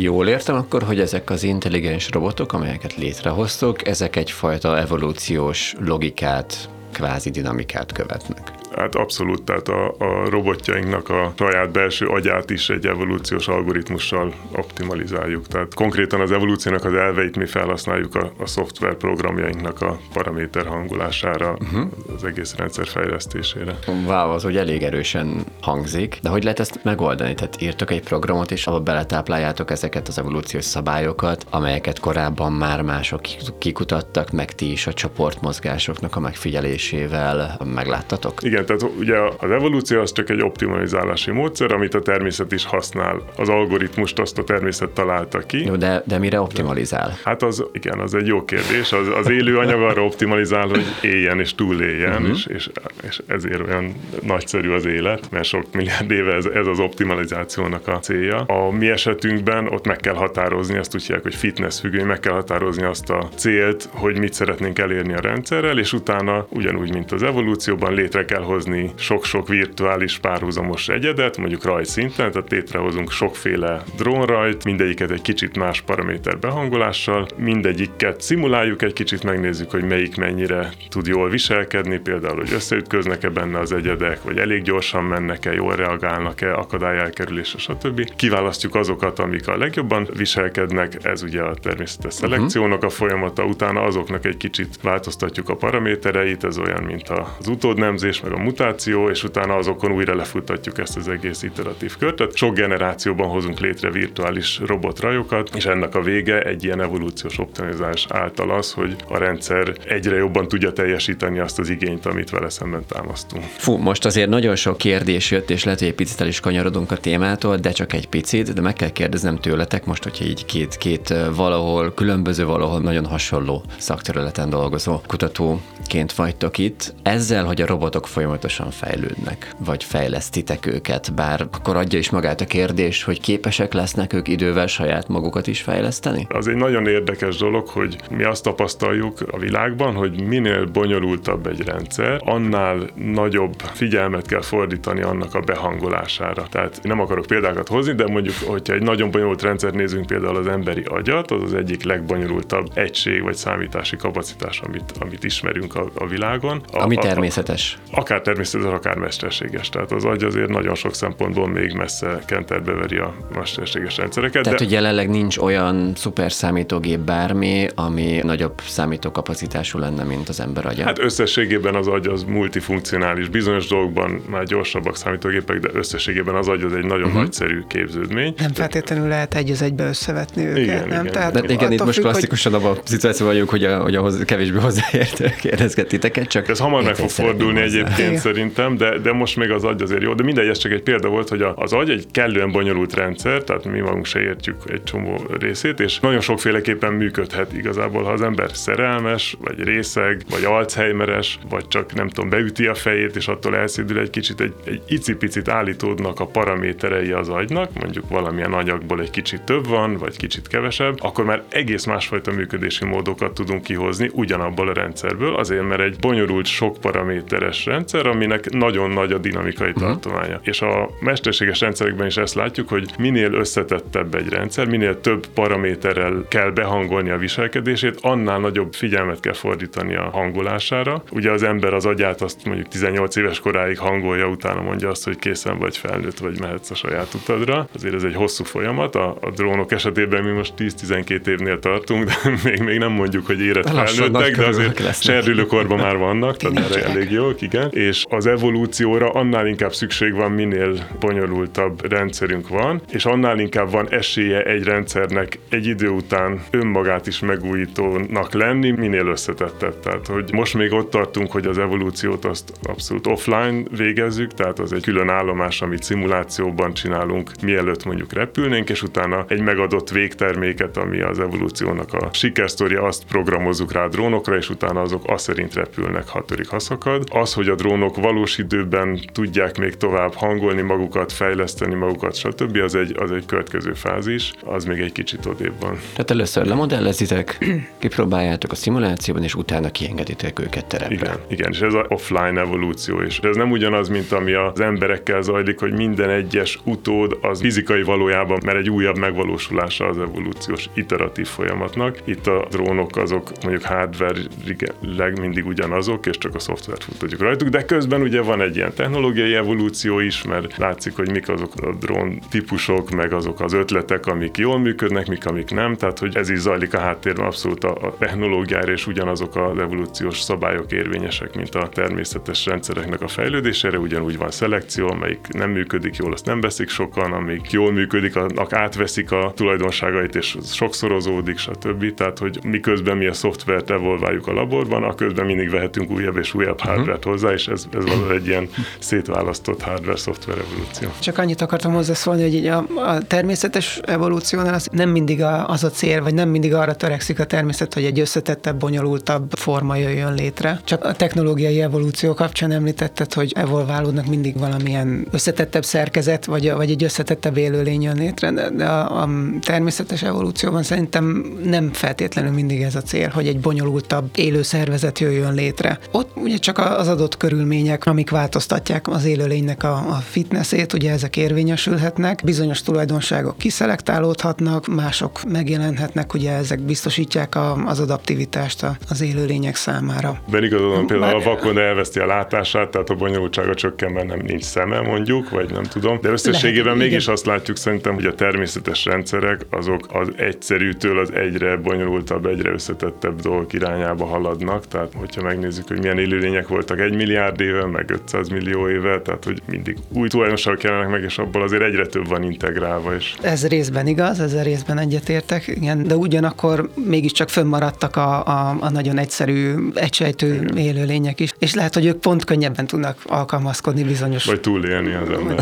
Jól 0.00 0.28
értem 0.28 0.54
akkor, 0.56 0.82
hogy 0.82 1.00
ezek 1.00 1.30
az 1.30 1.42
intelligens 1.42 2.10
robotok, 2.10 2.52
amelyeket 2.52 2.96
létrehoztok, 2.96 3.88
ezek 3.88 4.16
egyfajta 4.16 4.78
evolúciós 4.78 5.74
logikát, 5.78 6.68
kvázi 6.92 7.30
dinamikát 7.30 7.92
követnek. 7.92 8.63
Hát 8.76 8.94
abszolút, 8.94 9.42
tehát 9.42 9.68
a, 9.68 9.94
a 9.98 10.28
robotjainknak 10.30 11.08
a 11.08 11.32
saját 11.38 11.70
belső 11.70 12.06
agyát 12.06 12.50
is 12.50 12.68
egy 12.70 12.86
evolúciós 12.86 13.48
algoritmussal 13.48 14.34
optimalizáljuk. 14.52 15.46
Tehát 15.46 15.74
konkrétan 15.74 16.20
az 16.20 16.32
evolúciónak 16.32 16.84
az 16.84 16.94
elveit 16.94 17.36
mi 17.36 17.46
felhasználjuk 17.46 18.14
a, 18.14 18.32
a 18.38 18.46
szoftver 18.46 18.94
programjainknak 18.94 19.80
a 19.80 19.98
paraméter 20.12 20.66
hangolására, 20.66 21.56
uh-huh. 21.60 21.90
az 22.16 22.24
egész 22.24 22.54
rendszer 22.56 22.86
fejlesztésére. 22.86 23.78
Wow, 24.06 24.30
az 24.30 24.44
úgy 24.44 24.56
elég 24.56 24.82
erősen 24.82 25.44
hangzik, 25.60 26.18
de 26.22 26.28
hogy 26.28 26.42
lehet 26.42 26.60
ezt 26.60 26.80
megoldani? 26.82 27.34
Tehát 27.34 27.60
írtok 27.60 27.90
egy 27.90 28.02
programot, 28.02 28.50
és 28.50 28.66
abba 28.66 28.80
beletápláljátok 28.80 29.70
ezeket 29.70 30.08
az 30.08 30.18
evolúciós 30.18 30.64
szabályokat, 30.64 31.46
amelyeket 31.50 32.00
korábban 32.00 32.52
már 32.52 32.82
mások 32.82 33.20
kikutattak, 33.58 34.30
meg 34.30 34.52
ti 34.52 34.70
is 34.70 34.86
a 34.86 34.92
csoportmozgásoknak 34.92 36.16
a 36.16 36.20
megfigyelésével 36.20 37.60
megláttatok? 37.74 38.42
Igen, 38.42 38.63
tehát 38.64 38.86
ugye 38.98 39.16
az 39.38 39.50
evolúció 39.50 40.00
az 40.00 40.12
csak 40.12 40.30
egy 40.30 40.42
optimalizálási 40.42 41.30
módszer, 41.30 41.72
amit 41.72 41.94
a 41.94 42.00
természet 42.00 42.52
is 42.52 42.64
használ. 42.64 43.22
Az 43.36 43.48
algoritmust 43.48 44.18
azt 44.18 44.38
a 44.38 44.44
természet 44.44 44.90
találta 44.90 45.38
ki. 45.38 45.64
Jó, 45.64 45.76
de, 45.76 46.02
de 46.06 46.18
mire 46.18 46.40
optimalizál? 46.40 47.18
Hát 47.24 47.42
az, 47.42 47.64
igen, 47.72 47.98
az 47.98 48.14
egy 48.14 48.26
jó 48.26 48.44
kérdés. 48.44 48.92
Az, 48.92 49.08
az 49.16 49.30
élő 49.30 49.58
anyag 49.58 49.82
arra 49.82 50.04
optimalizál, 50.04 50.66
hogy 50.66 50.84
éljen 51.02 51.40
és 51.40 51.54
túléljen, 51.54 52.12
uh-huh. 52.12 52.28
és, 52.28 52.46
és, 52.46 52.70
és 53.08 53.20
ezért 53.26 53.60
olyan 53.68 53.94
nagyszerű 54.22 54.70
az 54.70 54.86
élet, 54.86 55.30
mert 55.30 55.44
sok 55.44 55.64
milliárd 55.72 56.10
éve 56.10 56.34
ez, 56.34 56.44
ez 56.44 56.66
az 56.66 56.78
optimalizációnak 56.78 57.88
a 57.88 57.98
célja. 57.98 58.36
A 58.36 58.70
mi 58.70 58.90
esetünkben 58.90 59.66
ott 59.66 59.86
meg 59.86 59.96
kell 59.96 60.14
határozni, 60.14 60.76
azt 60.76 60.94
úgy 60.94 61.02
hívják, 61.02 61.22
hogy 61.22 61.34
fitness 61.34 61.80
függvény, 61.80 62.06
meg 62.06 62.20
kell 62.20 62.32
határozni 62.32 62.84
azt 62.84 63.10
a 63.10 63.28
célt, 63.34 63.88
hogy 63.92 64.18
mit 64.18 64.32
szeretnénk 64.32 64.78
elérni 64.78 65.12
a 65.14 65.20
rendszerrel, 65.20 65.78
és 65.78 65.92
utána 65.92 66.46
ugyanúgy, 66.48 66.92
mint 66.92 67.12
az 67.12 67.22
evolúcióban 67.22 67.94
létre 67.94 68.24
kell 68.24 68.42
hozni 68.44 68.92
sok-sok 68.96 69.48
virtuális 69.48 70.18
párhuzamos 70.18 70.88
egyedet, 70.88 71.36
mondjuk 71.36 71.64
rajszinten, 71.64 72.30
tehát 72.30 72.50
létrehozunk 72.50 73.10
sokféle 73.10 73.82
drónrajt, 73.96 74.64
mindegyiket 74.64 75.10
egy 75.10 75.22
kicsit 75.22 75.56
más 75.56 75.80
paraméter 75.80 76.38
behangolással, 76.38 77.26
mindegyiket 77.36 78.20
szimuláljuk 78.20 78.82
egy 78.82 78.92
kicsit, 78.92 79.22
megnézzük, 79.24 79.70
hogy 79.70 79.84
melyik 79.84 80.16
mennyire 80.16 80.72
tud 80.88 81.06
jól 81.06 81.28
viselkedni, 81.28 81.98
például, 81.98 82.36
hogy 82.36 82.52
összeütköznek-e 82.52 83.28
benne 83.28 83.58
az 83.58 83.72
egyedek, 83.72 84.22
vagy 84.22 84.38
elég 84.38 84.62
gyorsan 84.62 85.04
mennek-e, 85.04 85.52
jól 85.52 85.76
reagálnak-e, 85.76 86.54
akadályelkerülésre, 86.54 87.58
stb. 87.58 88.14
Kiválasztjuk 88.16 88.74
azokat, 88.74 89.18
amik 89.18 89.48
a 89.48 89.56
legjobban 89.56 90.08
viselkednek, 90.16 91.04
ez 91.04 91.22
ugye 91.22 91.42
a 91.42 91.54
természetes 91.54 92.14
szelekciónak 92.14 92.82
a 92.82 92.90
folyamata, 92.90 93.44
utána 93.44 93.82
azoknak 93.82 94.24
egy 94.24 94.36
kicsit 94.36 94.78
változtatjuk 94.82 95.48
a 95.48 95.56
paramétereit, 95.56 96.44
ez 96.44 96.58
olyan, 96.58 96.82
mint 96.82 97.08
az 97.08 97.48
utódnemzés, 97.48 98.20
meg 98.20 98.32
a 98.34 98.42
mutáció, 98.42 99.08
és 99.08 99.24
utána 99.24 99.54
azokon 99.54 99.92
újra 99.92 100.14
lefuttatjuk 100.14 100.78
ezt 100.78 100.96
az 100.96 101.08
egész 101.08 101.42
iteratív 101.42 101.96
kört. 101.96 102.16
Tehát 102.16 102.36
sok 102.36 102.54
generációban 102.54 103.28
hozunk 103.28 103.60
létre 103.60 103.90
virtuális 103.90 104.60
robotrajokat, 104.66 105.50
és 105.54 105.66
ennek 105.66 105.94
a 105.94 106.02
vége 106.02 106.42
egy 106.42 106.64
ilyen 106.64 106.80
evolúciós 106.80 107.38
optimizálás 107.38 108.06
által 108.08 108.50
az, 108.50 108.72
hogy 108.72 108.96
a 109.08 109.18
rendszer 109.18 109.74
egyre 109.86 110.16
jobban 110.16 110.48
tudja 110.48 110.72
teljesíteni 110.72 111.38
azt 111.38 111.58
az 111.58 111.68
igényt, 111.68 112.06
amit 112.06 112.30
vele 112.30 112.48
szemben 112.48 112.84
támasztunk. 112.88 113.44
Fú, 113.44 113.76
most 113.76 114.04
azért 114.04 114.28
nagyon 114.28 114.56
sok 114.56 114.76
kérdés 114.76 115.30
jött, 115.30 115.50
és 115.50 115.64
lehet, 115.64 115.78
hogy 115.78 115.88
egy 115.88 115.94
picit 115.94 116.20
el 116.20 116.26
is 116.26 116.40
kanyarodunk 116.40 116.90
a 116.90 116.96
témától, 116.96 117.56
de 117.56 117.70
csak 117.70 117.92
egy 117.92 118.08
picit, 118.08 118.52
de 118.52 118.60
meg 118.60 118.72
kell 118.72 118.90
kérdeznem 118.90 119.38
tőletek 119.38 119.84
most, 119.84 120.02
hogyha 120.02 120.24
így 120.24 120.44
két, 120.44 120.76
két 120.76 121.14
valahol 121.36 121.94
különböző, 121.94 122.44
valahol 122.44 122.80
nagyon 122.80 123.06
hasonló 123.06 123.64
szakterületen 123.76 124.50
dolgozó 124.50 125.00
kutatóként 125.06 126.12
vagytok 126.12 126.58
itt. 126.58 126.94
Ezzel, 127.02 127.44
hogy 127.44 127.60
a 127.60 127.66
robotok 127.66 128.06
folyamatosan 128.06 128.23
fejlődnek, 128.70 129.50
vagy 129.58 129.84
fejlesztitek 129.84 130.66
őket, 130.66 131.14
bár 131.14 131.46
akkor 131.52 131.76
adja 131.76 131.98
is 131.98 132.10
magát 132.10 132.40
a 132.40 132.44
kérdés, 132.44 133.02
hogy 133.02 133.20
képesek 133.20 133.72
lesznek 133.72 134.12
ők 134.12 134.28
idővel 134.28 134.66
saját 134.66 135.08
magukat 135.08 135.46
is 135.46 135.60
fejleszteni? 135.62 136.26
Az 136.28 136.48
egy 136.48 136.54
nagyon 136.54 136.86
érdekes 136.86 137.36
dolog, 137.36 137.68
hogy 137.68 137.96
mi 138.10 138.22
azt 138.22 138.42
tapasztaljuk 138.42 139.18
a 139.30 139.38
világban, 139.38 139.94
hogy 139.94 140.22
minél 140.22 140.66
bonyolultabb 140.66 141.46
egy 141.46 141.60
rendszer, 141.60 142.20
annál 142.24 142.78
nagyobb 142.94 143.54
figyelmet 143.60 144.26
kell 144.26 144.42
fordítani 144.42 145.02
annak 145.02 145.34
a 145.34 145.40
behangolására. 145.40 146.46
Tehát 146.50 146.80
nem 146.82 147.00
akarok 147.00 147.26
példákat 147.26 147.68
hozni, 147.68 147.94
de 147.94 148.06
mondjuk, 148.06 148.34
hogyha 148.46 148.74
egy 148.74 148.82
nagyon 148.82 149.10
bonyolult 149.10 149.42
rendszer 149.42 149.72
nézünk 149.72 150.06
például 150.06 150.36
az 150.36 150.46
emberi 150.46 150.82
agyat, 150.82 151.30
az 151.30 151.42
az 151.42 151.54
egyik 151.54 151.84
legbonyolultabb 151.84 152.70
egység 152.74 153.22
vagy 153.22 153.34
számítási 153.34 153.96
kapacitás, 153.96 154.60
amit, 154.60 154.92
amit 155.00 155.24
ismerünk 155.24 155.74
a, 155.74 155.90
a 155.94 156.06
világon. 156.06 156.62
A, 156.72 156.82
Ami 156.82 156.96
természetes. 156.96 157.78
A, 157.90 158.00
akár 158.00 158.13
természetes, 158.22 158.72
akár 158.72 158.96
mesterséges. 158.96 159.68
Tehát 159.68 159.92
az 159.92 160.04
agy 160.04 160.24
azért 160.24 160.48
nagyon 160.48 160.74
sok 160.74 160.94
szempontból 160.94 161.48
még 161.48 161.72
messze 161.72 162.22
kenterbe 162.26 162.72
veri 162.72 162.96
a 162.96 163.14
mesterséges 163.34 163.96
rendszereket. 163.96 164.42
Tehát, 164.42 164.58
de... 164.58 164.64
hogy 164.64 164.72
jelenleg 164.74 165.08
nincs 165.08 165.38
olyan 165.38 165.92
szuper 165.96 166.32
számítógép 166.32 166.98
bármi, 166.98 167.66
ami 167.74 168.20
nagyobb 168.22 168.60
számítókapacitású 168.66 169.78
lenne, 169.78 170.02
mint 170.02 170.28
az 170.28 170.40
ember 170.40 170.66
agya. 170.66 170.84
Hát 170.84 170.98
összességében 170.98 171.74
az 171.74 171.86
agy 171.86 172.06
az 172.06 172.24
multifunkcionális. 172.24 173.28
Bizonyos 173.28 173.66
dolgokban 173.66 174.22
már 174.30 174.44
gyorsabbak 174.44 174.96
számítógépek, 174.96 175.58
de 175.58 175.68
összességében 175.72 176.34
az 176.34 176.48
agy 176.48 176.62
az 176.62 176.72
egy 176.72 176.84
nagyon 176.84 177.06
uh-huh. 177.06 177.22
nagyszerű 177.22 177.62
képződmény. 177.68 178.34
Nem 178.38 178.52
feltétlenül 178.52 179.08
lehet 179.08 179.34
egy 179.34 179.50
az 179.50 179.62
egybe 179.62 179.84
összevetni 179.86 180.44
őket, 180.46 180.58
Igen, 180.58 180.88
nem? 180.88 181.00
igen. 181.00 181.12
Tehát 181.12 181.32
de 181.32 181.52
igen, 181.52 181.72
itt 181.72 181.84
most 181.84 182.00
klasszikusan 182.00 182.52
hogy... 182.52 182.62
abban 182.62 182.76
a 182.76 182.80
szituációban 182.84 183.32
vagyunk, 183.32 183.50
hogy, 183.50 183.64
a, 183.64 183.82
hogy 183.82 183.94
ahhoz 183.94 184.22
kevésbé 184.24 184.58
hozzáértőek 184.58 185.36
kérdezget 185.46 185.86
titeket, 185.86 186.28
csak 186.28 186.48
Ez 186.48 186.58
hamar 186.58 186.82
meg 186.82 186.94
fog 186.94 187.08
fordulni 187.08 187.60
hozzá. 187.60 187.78
egyébként 187.78 188.03
Igen. 188.08 188.20
szerintem, 188.20 188.76
de, 188.76 188.98
de 188.98 189.12
most 189.12 189.36
még 189.36 189.50
az 189.50 189.64
agy 189.64 189.82
azért 189.82 190.02
jó. 190.02 190.14
De 190.14 190.22
mindegy, 190.22 190.48
ez 190.48 190.58
csak 190.58 190.72
egy 190.72 190.82
példa 190.82 191.08
volt, 191.08 191.28
hogy 191.28 191.44
az 191.54 191.72
agy 191.72 191.90
egy 191.90 192.06
kellően 192.10 192.52
bonyolult 192.52 192.94
rendszer, 192.94 193.42
tehát 193.42 193.64
mi 193.64 193.80
magunk 193.80 194.06
se 194.06 194.20
értjük 194.20 194.56
egy 194.66 194.82
csomó 194.82 195.26
részét, 195.38 195.80
és 195.80 196.00
nagyon 196.00 196.20
sokféleképpen 196.20 196.92
működhet 196.92 197.52
igazából, 197.52 198.02
ha 198.02 198.10
az 198.10 198.22
ember 198.22 198.50
szerelmes, 198.52 199.36
vagy 199.40 199.62
részeg, 199.62 200.22
vagy 200.30 200.44
alzheimeres, 200.44 201.38
vagy 201.48 201.68
csak 201.68 201.94
nem 201.94 202.08
tudom, 202.08 202.30
beüti 202.30 202.66
a 202.66 202.74
fejét, 202.74 203.16
és 203.16 203.28
attól 203.28 203.56
elszédül 203.56 203.98
egy 203.98 204.10
kicsit, 204.10 204.40
egy, 204.40 204.54
egy 204.64 204.82
icipicit 204.88 205.48
állítódnak 205.48 206.20
a 206.20 206.26
paraméterei 206.26 207.10
az 207.10 207.28
agynak, 207.28 207.70
mondjuk 207.80 208.08
valamilyen 208.08 208.52
anyagból 208.52 209.00
egy 209.00 209.10
kicsit 209.10 209.42
több 209.42 209.66
van, 209.66 209.96
vagy 209.96 210.16
kicsit 210.16 210.48
kevesebb, 210.48 210.98
akkor 211.00 211.24
már 211.24 211.42
egész 211.48 211.84
másfajta 211.84 212.32
működési 212.32 212.84
módokat 212.84 213.34
tudunk 213.34 213.62
kihozni 213.62 214.10
ugyanabból 214.12 214.68
a 214.68 214.72
rendszerből, 214.72 215.34
azért 215.34 215.68
mert 215.68 215.80
egy 215.80 215.96
bonyolult, 216.00 216.46
sok 216.46 216.76
paraméteres 216.80 217.66
rendszer, 217.66 217.93
aminek 218.02 218.50
nagyon 218.50 218.90
nagy 218.90 219.12
a 219.12 219.18
dinamikai 219.18 219.68
uh-huh. 219.68 219.82
tartománya. 219.82 220.40
És 220.42 220.60
a 220.60 220.90
mesterséges 221.00 221.60
rendszerekben 221.60 222.06
is 222.06 222.16
ezt 222.16 222.34
látjuk, 222.34 222.68
hogy 222.68 222.90
minél 222.98 223.32
összetettebb 223.32 224.14
egy 224.14 224.28
rendszer, 224.28 224.66
minél 224.66 225.00
több 225.00 225.26
paraméterrel 225.26 226.24
kell 226.28 226.50
behangolni 226.50 227.10
a 227.10 227.16
viselkedését, 227.16 227.98
annál 228.00 228.38
nagyobb 228.38 228.74
figyelmet 228.74 229.20
kell 229.20 229.32
fordítani 229.32 229.94
a 229.94 230.10
hangolására. 230.12 231.02
Ugye 231.10 231.30
az 231.30 231.42
ember 231.42 231.74
az 231.74 231.86
agyát 231.86 232.22
azt 232.22 232.44
mondjuk 232.44 232.68
18 232.68 233.16
éves 233.16 233.40
koráig 233.40 233.78
hangolja, 233.78 234.26
utána 234.26 234.62
mondja 234.62 234.88
azt, 234.88 235.04
hogy 235.04 235.18
készen 235.18 235.58
vagy 235.58 235.76
felnőtt, 235.76 236.18
vagy 236.18 236.40
mehetsz 236.40 236.70
a 236.70 236.74
saját 236.74 237.14
utadra. 237.14 237.68
Azért 237.74 237.94
ez 237.94 238.02
egy 238.02 238.14
hosszú 238.14 238.44
folyamat. 238.44 238.94
A, 238.94 239.16
a 239.20 239.30
drónok 239.30 239.72
esetében 239.72 240.22
mi 240.22 240.30
most 240.30 240.52
10-12 240.58 241.26
évnél 241.26 241.58
tartunk, 241.58 242.04
de 242.04 242.14
még, 242.44 242.60
még 242.60 242.78
nem 242.78 242.92
mondjuk, 242.92 243.26
hogy 243.26 243.40
érett 243.40 243.70
felnőttek, 243.70 244.36
de 244.36 244.46
azért 244.46 245.02
serdülőkorban 245.02 245.78
már 245.78 245.96
vannak, 245.96 246.36
tehát 246.54 246.74
elég 246.74 247.10
jók, 247.10 247.42
igen. 247.42 247.68
És 247.88 248.04
az 248.08 248.26
evolúcióra 248.26 249.10
annál 249.10 249.46
inkább 249.46 249.74
szükség 249.74 250.14
van, 250.14 250.32
minél 250.32 250.88
bonyolultabb 251.00 251.90
rendszerünk 251.90 252.48
van, 252.48 252.82
és 252.92 253.04
annál 253.04 253.38
inkább 253.38 253.70
van 253.70 253.90
esélye 253.90 254.42
egy 254.42 254.62
rendszernek 254.62 255.38
egy 255.48 255.66
idő 255.66 255.88
után 255.88 256.42
önmagát 256.50 257.06
is 257.06 257.20
megújítónak 257.20 258.32
lenni, 258.32 258.70
minél 258.70 259.06
összetettebb. 259.06 259.80
Tehát, 259.80 260.06
hogy 260.06 260.32
most 260.32 260.54
még 260.54 260.72
ott 260.72 260.90
tartunk, 260.90 261.32
hogy 261.32 261.46
az 261.46 261.58
evolúciót 261.58 262.24
azt 262.24 262.52
abszolút 262.62 263.06
offline 263.06 263.62
végezzük, 263.76 264.34
tehát 264.34 264.58
az 264.58 264.72
egy 264.72 264.82
külön 264.82 265.08
állomás, 265.08 265.62
amit 265.62 265.82
szimulációban 265.82 266.74
csinálunk, 266.74 267.30
mielőtt 267.42 267.84
mondjuk 267.84 268.12
repülnénk, 268.12 268.70
és 268.70 268.82
utána 268.82 269.24
egy 269.28 269.40
megadott 269.40 269.90
végterméket, 269.90 270.76
ami 270.76 271.00
az 271.00 271.20
evolúciónak 271.20 271.92
a 271.92 272.08
sikersztoria, 272.12 272.82
azt 272.82 273.04
programozzuk 273.04 273.72
rá 273.72 273.84
a 273.84 273.88
drónokra, 273.88 274.36
és 274.36 274.50
utána 274.50 274.80
azok 274.80 275.02
az 275.06 275.22
szerint 275.22 275.54
repülnek, 275.54 276.08
ha 276.08 276.24
törik, 276.24 276.48
ha 276.48 276.58
szakad. 276.58 277.08
Az, 277.10 277.34
hogy 277.34 277.48
a 277.48 277.54
drónok 277.74 277.96
valós 277.96 278.38
időben 278.38 279.00
tudják 279.12 279.58
még 279.58 279.76
tovább 279.76 280.14
hangolni 280.14 280.62
magukat, 280.62 281.12
fejleszteni 281.12 281.74
magukat, 281.74 282.14
stb., 282.14 282.56
az 282.56 282.74
egy, 282.74 282.94
az 282.98 283.10
egy 283.10 283.26
következő 283.26 283.72
fázis, 283.72 284.32
az 284.44 284.64
még 284.64 284.80
egy 284.80 284.92
kicsit 284.92 285.26
odébb 285.26 285.52
van. 285.60 285.78
Tehát 285.92 286.10
először 286.10 286.46
lemodellezitek, 286.46 287.38
kipróbáljátok 287.78 288.52
a 288.52 288.54
szimulációban, 288.54 289.22
és 289.22 289.34
utána 289.34 289.70
kiengeditek 289.70 290.38
őket 290.38 290.66
terepre. 290.66 290.94
Igen, 290.94 291.18
igen, 291.28 291.52
és 291.52 291.60
ez 291.60 291.74
az 291.74 291.84
offline 291.88 292.40
evolúció 292.40 293.00
is. 293.00 293.18
Ez 293.18 293.36
nem 293.36 293.50
ugyanaz, 293.50 293.88
mint 293.88 294.12
ami 294.12 294.32
az 294.32 294.60
emberekkel 294.60 295.22
zajlik, 295.22 295.60
hogy 295.60 295.72
minden 295.72 296.10
egyes 296.10 296.58
utód 296.64 297.18
az 297.20 297.40
fizikai 297.40 297.82
valójában, 297.82 298.40
mert 298.44 298.58
egy 298.58 298.70
újabb 298.70 298.98
megvalósulása 298.98 299.86
az 299.86 299.98
evolúciós 299.98 300.68
iteratív 300.74 301.26
folyamatnak. 301.26 301.98
Itt 302.04 302.26
a 302.26 302.46
drónok 302.50 302.96
azok 302.96 303.30
mondjuk 303.42 303.64
hardware-leg 303.64 305.20
mindig 305.20 305.46
ugyanazok, 305.46 306.06
és 306.06 306.18
csak 306.18 306.34
a 306.34 306.38
szoftvert 306.38 306.84
futtatjuk 306.84 307.20
rajtuk, 307.20 307.48
de 307.48 307.63
közben 307.66 308.02
ugye 308.02 308.20
van 308.20 308.40
egy 308.40 308.56
ilyen 308.56 308.72
technológiai 308.74 309.34
evolúció 309.34 309.98
is, 310.00 310.22
mert 310.22 310.56
látszik, 310.56 310.96
hogy 310.96 311.10
mik 311.10 311.28
azok 311.28 311.52
a 311.62 311.72
drón 311.72 312.20
típusok, 312.30 312.90
meg 312.90 313.12
azok 313.12 313.40
az 313.40 313.52
ötletek, 313.52 314.06
amik 314.06 314.36
jól 314.36 314.58
működnek, 314.58 315.06
mik 315.06 315.26
amik 315.26 315.50
nem, 315.50 315.74
tehát 315.74 315.98
hogy 315.98 316.16
ez 316.16 316.28
is 316.28 316.38
zajlik 316.38 316.74
a 316.74 316.78
háttérben 316.78 317.26
abszolút 317.26 317.64
a, 317.64 317.76
a 317.80 317.96
technológiára, 317.98 318.72
és 318.72 318.86
ugyanazok 318.86 319.36
az 319.36 319.58
evolúciós 319.58 320.20
szabályok 320.20 320.72
érvényesek, 320.72 321.34
mint 321.34 321.54
a 321.54 321.68
természetes 321.68 322.46
rendszereknek 322.46 323.02
a 323.02 323.08
fejlődésére, 323.08 323.78
ugyanúgy 323.78 324.18
van 324.18 324.30
szelekció, 324.30 324.88
amelyik 324.88 325.26
nem 325.32 325.50
működik 325.50 325.96
jól, 325.96 326.12
azt 326.12 326.26
nem 326.26 326.40
veszik 326.40 326.68
sokan, 326.68 327.12
amik 327.12 327.50
jól 327.50 327.72
működik, 327.72 328.16
annak 328.16 328.52
átveszik 328.52 329.12
a 329.12 329.32
tulajdonságait, 329.36 330.14
és 330.14 330.36
sokszorozódik, 330.42 331.38
stb. 331.38 331.94
Tehát, 331.94 332.18
hogy 332.18 332.38
miközben 332.44 332.96
mi 332.96 333.06
a 333.06 333.12
szoftvert 333.12 333.70
evolváljuk 333.70 334.26
a 334.26 334.32
laborban, 334.32 334.82
a 334.82 334.94
közben 334.94 335.26
mindig 335.26 335.50
vehetünk 335.50 335.90
újabb 335.90 336.16
és 336.16 336.34
újabb 336.34 336.60
hardware 336.60 336.98
hozzá, 337.02 337.32
és 337.32 337.43
ez, 337.48 337.66
ez 337.72 337.84
valahogy 337.84 338.16
egy 338.16 338.26
ilyen 338.26 338.48
szétválasztott 338.78 339.62
hardware-szoftver 339.62 340.38
evolúció. 340.38 340.88
Csak 340.98 341.18
annyit 341.18 341.40
akartam 341.40 341.72
hozzászólni, 341.72 342.22
hogy 342.22 342.46
a, 342.46 342.66
a 342.76 343.02
természetes 343.02 343.80
evolúciónál 343.82 344.54
az 344.54 344.68
nem 344.72 344.88
mindig 344.88 345.22
a, 345.22 345.48
az 345.48 345.64
a 345.64 345.70
cél, 345.70 346.02
vagy 346.02 346.14
nem 346.14 346.28
mindig 346.28 346.54
arra 346.54 346.74
törekszik 346.74 347.20
a 347.20 347.24
természet, 347.24 347.74
hogy 347.74 347.84
egy 347.84 348.00
összetettebb, 348.00 348.58
bonyolultabb 348.58 349.32
forma 349.32 349.76
jöjjön 349.76 350.14
létre. 350.14 350.60
Csak 350.64 350.84
a 350.84 350.92
technológiai 350.92 351.60
evolúció 351.60 352.14
kapcsán 352.14 352.50
említetted, 352.50 353.12
hogy 353.12 353.32
evolválódnak 353.36 354.06
mindig 354.06 354.38
valamilyen 354.38 355.06
összetettebb 355.10 355.64
szerkezet, 355.64 356.24
vagy, 356.24 356.52
vagy 356.52 356.70
egy 356.70 356.84
összetettebb 356.84 357.36
élőlény 357.36 357.82
jön 357.82 357.96
létre, 357.96 358.30
de, 358.30 358.50
de 358.50 358.64
a, 358.64 359.02
a 359.02 359.08
természetes 359.40 360.02
evolúcióban 360.02 360.62
szerintem 360.62 361.34
nem 361.44 361.72
feltétlenül 361.72 362.32
mindig 362.32 362.62
ez 362.62 362.74
a 362.74 362.82
cél, 362.82 363.08
hogy 363.08 363.26
egy 363.26 363.40
bonyolultabb 363.40 364.10
élő 364.14 364.42
szervezet 364.42 364.98
jöjjön 364.98 365.34
létre. 365.34 365.78
Ott 365.90 366.10
ugye 366.16 366.36
csak 366.36 366.58
az 366.58 366.88
adott 366.88 367.16
körülmények, 367.34 367.86
amik 367.86 368.10
változtatják 368.10 368.88
az 368.88 369.04
élőlénynek 369.04 369.62
a, 369.62 369.72
a 369.72 370.00
fitnessét, 370.10 370.72
ugye 370.72 370.90
ezek 370.90 371.16
érvényesülhetnek, 371.16 372.20
bizonyos 372.24 372.62
tulajdonságok 372.62 373.38
kiszelektálódhatnak, 373.38 374.66
mások 374.66 375.20
megjelenhetnek, 375.28 376.14
ugye 376.14 376.32
ezek 376.32 376.60
biztosítják 376.60 377.34
a, 377.34 377.64
az 377.66 377.80
adaptivitást 377.80 378.66
az 378.88 379.00
élőlények 379.00 379.54
számára. 379.54 380.20
Van, 380.26 380.86
például 380.86 380.98
Már- 380.98 381.14
a 381.26 381.30
vakon 381.30 381.58
elveszti 381.58 381.98
a 381.98 382.06
látását, 382.06 382.68
tehát 382.68 382.90
a 382.90 382.94
bonyolultsága 382.94 383.54
csökken, 383.54 383.92
mert 383.92 384.06
nem 384.06 384.20
nincs 384.26 384.42
szeme 384.42 384.80
mondjuk, 384.80 385.30
vagy 385.30 385.50
nem 385.52 385.62
tudom. 385.62 385.98
De 386.00 386.08
összességében 386.08 386.64
Lehet, 386.64 386.78
mégis 386.78 387.02
igen. 387.02 387.14
azt 387.14 387.26
látjuk 387.26 387.56
szerintem, 387.56 387.94
hogy 387.94 388.06
a 388.06 388.14
természetes 388.14 388.84
rendszerek 388.84 389.46
azok 389.50 389.86
az 389.92 390.08
egyszerűtől 390.16 390.98
az 390.98 391.12
egyre 391.12 391.56
bonyolultabb, 391.56 392.26
egyre 392.26 392.50
összetettebb 392.50 393.20
dolgok 393.20 393.52
irányába 393.52 394.04
haladnak. 394.04 394.68
Tehát, 394.68 394.92
hogyha 394.96 395.22
megnézzük, 395.22 395.68
hogy 395.68 395.78
milyen 395.78 395.98
élőlények 395.98 396.48
voltak 396.48 396.80
egy 396.80 396.94
milliárd 396.94 397.23
milliárd 397.32 397.40
éve, 397.40 397.66
meg 397.66 397.90
500 397.90 398.28
millió 398.28 398.68
éve, 398.68 399.00
tehát 399.00 399.24
hogy 399.24 399.42
mindig 399.50 399.76
új 399.92 400.08
tulajdonosok 400.08 400.62
jelennek 400.62 400.88
meg, 400.88 401.02
és 401.02 401.18
abból 401.18 401.42
azért 401.42 401.62
egyre 401.62 401.86
több 401.86 402.08
van 402.08 402.22
integrálva. 402.22 402.94
És... 402.94 403.14
Ez 403.20 403.46
részben 403.46 403.86
igaz, 403.86 404.20
ezzel 404.20 404.44
részben 404.44 404.78
egyetértek, 404.78 405.46
igen, 405.46 405.82
de 405.82 405.96
ugyanakkor 405.96 406.68
mégiscsak 406.74 407.28
fönnmaradtak 407.28 407.96
a, 407.96 408.26
a, 408.26 408.56
a 408.60 408.70
nagyon 408.70 408.98
egyszerű, 408.98 409.54
egysejtő 409.74 410.50
élőlények 410.56 411.20
is, 411.20 411.32
és 411.38 411.54
lehet, 411.54 411.74
hogy 411.74 411.86
ők 411.86 412.00
pont 412.00 412.24
könnyebben 412.24 412.66
tudnak 412.66 412.98
alkalmazkodni 413.06 413.82
bizonyos... 413.82 414.24
Vagy 414.24 414.40
túlélni 414.40 414.94
az 414.94 415.08
ember. 415.08 415.38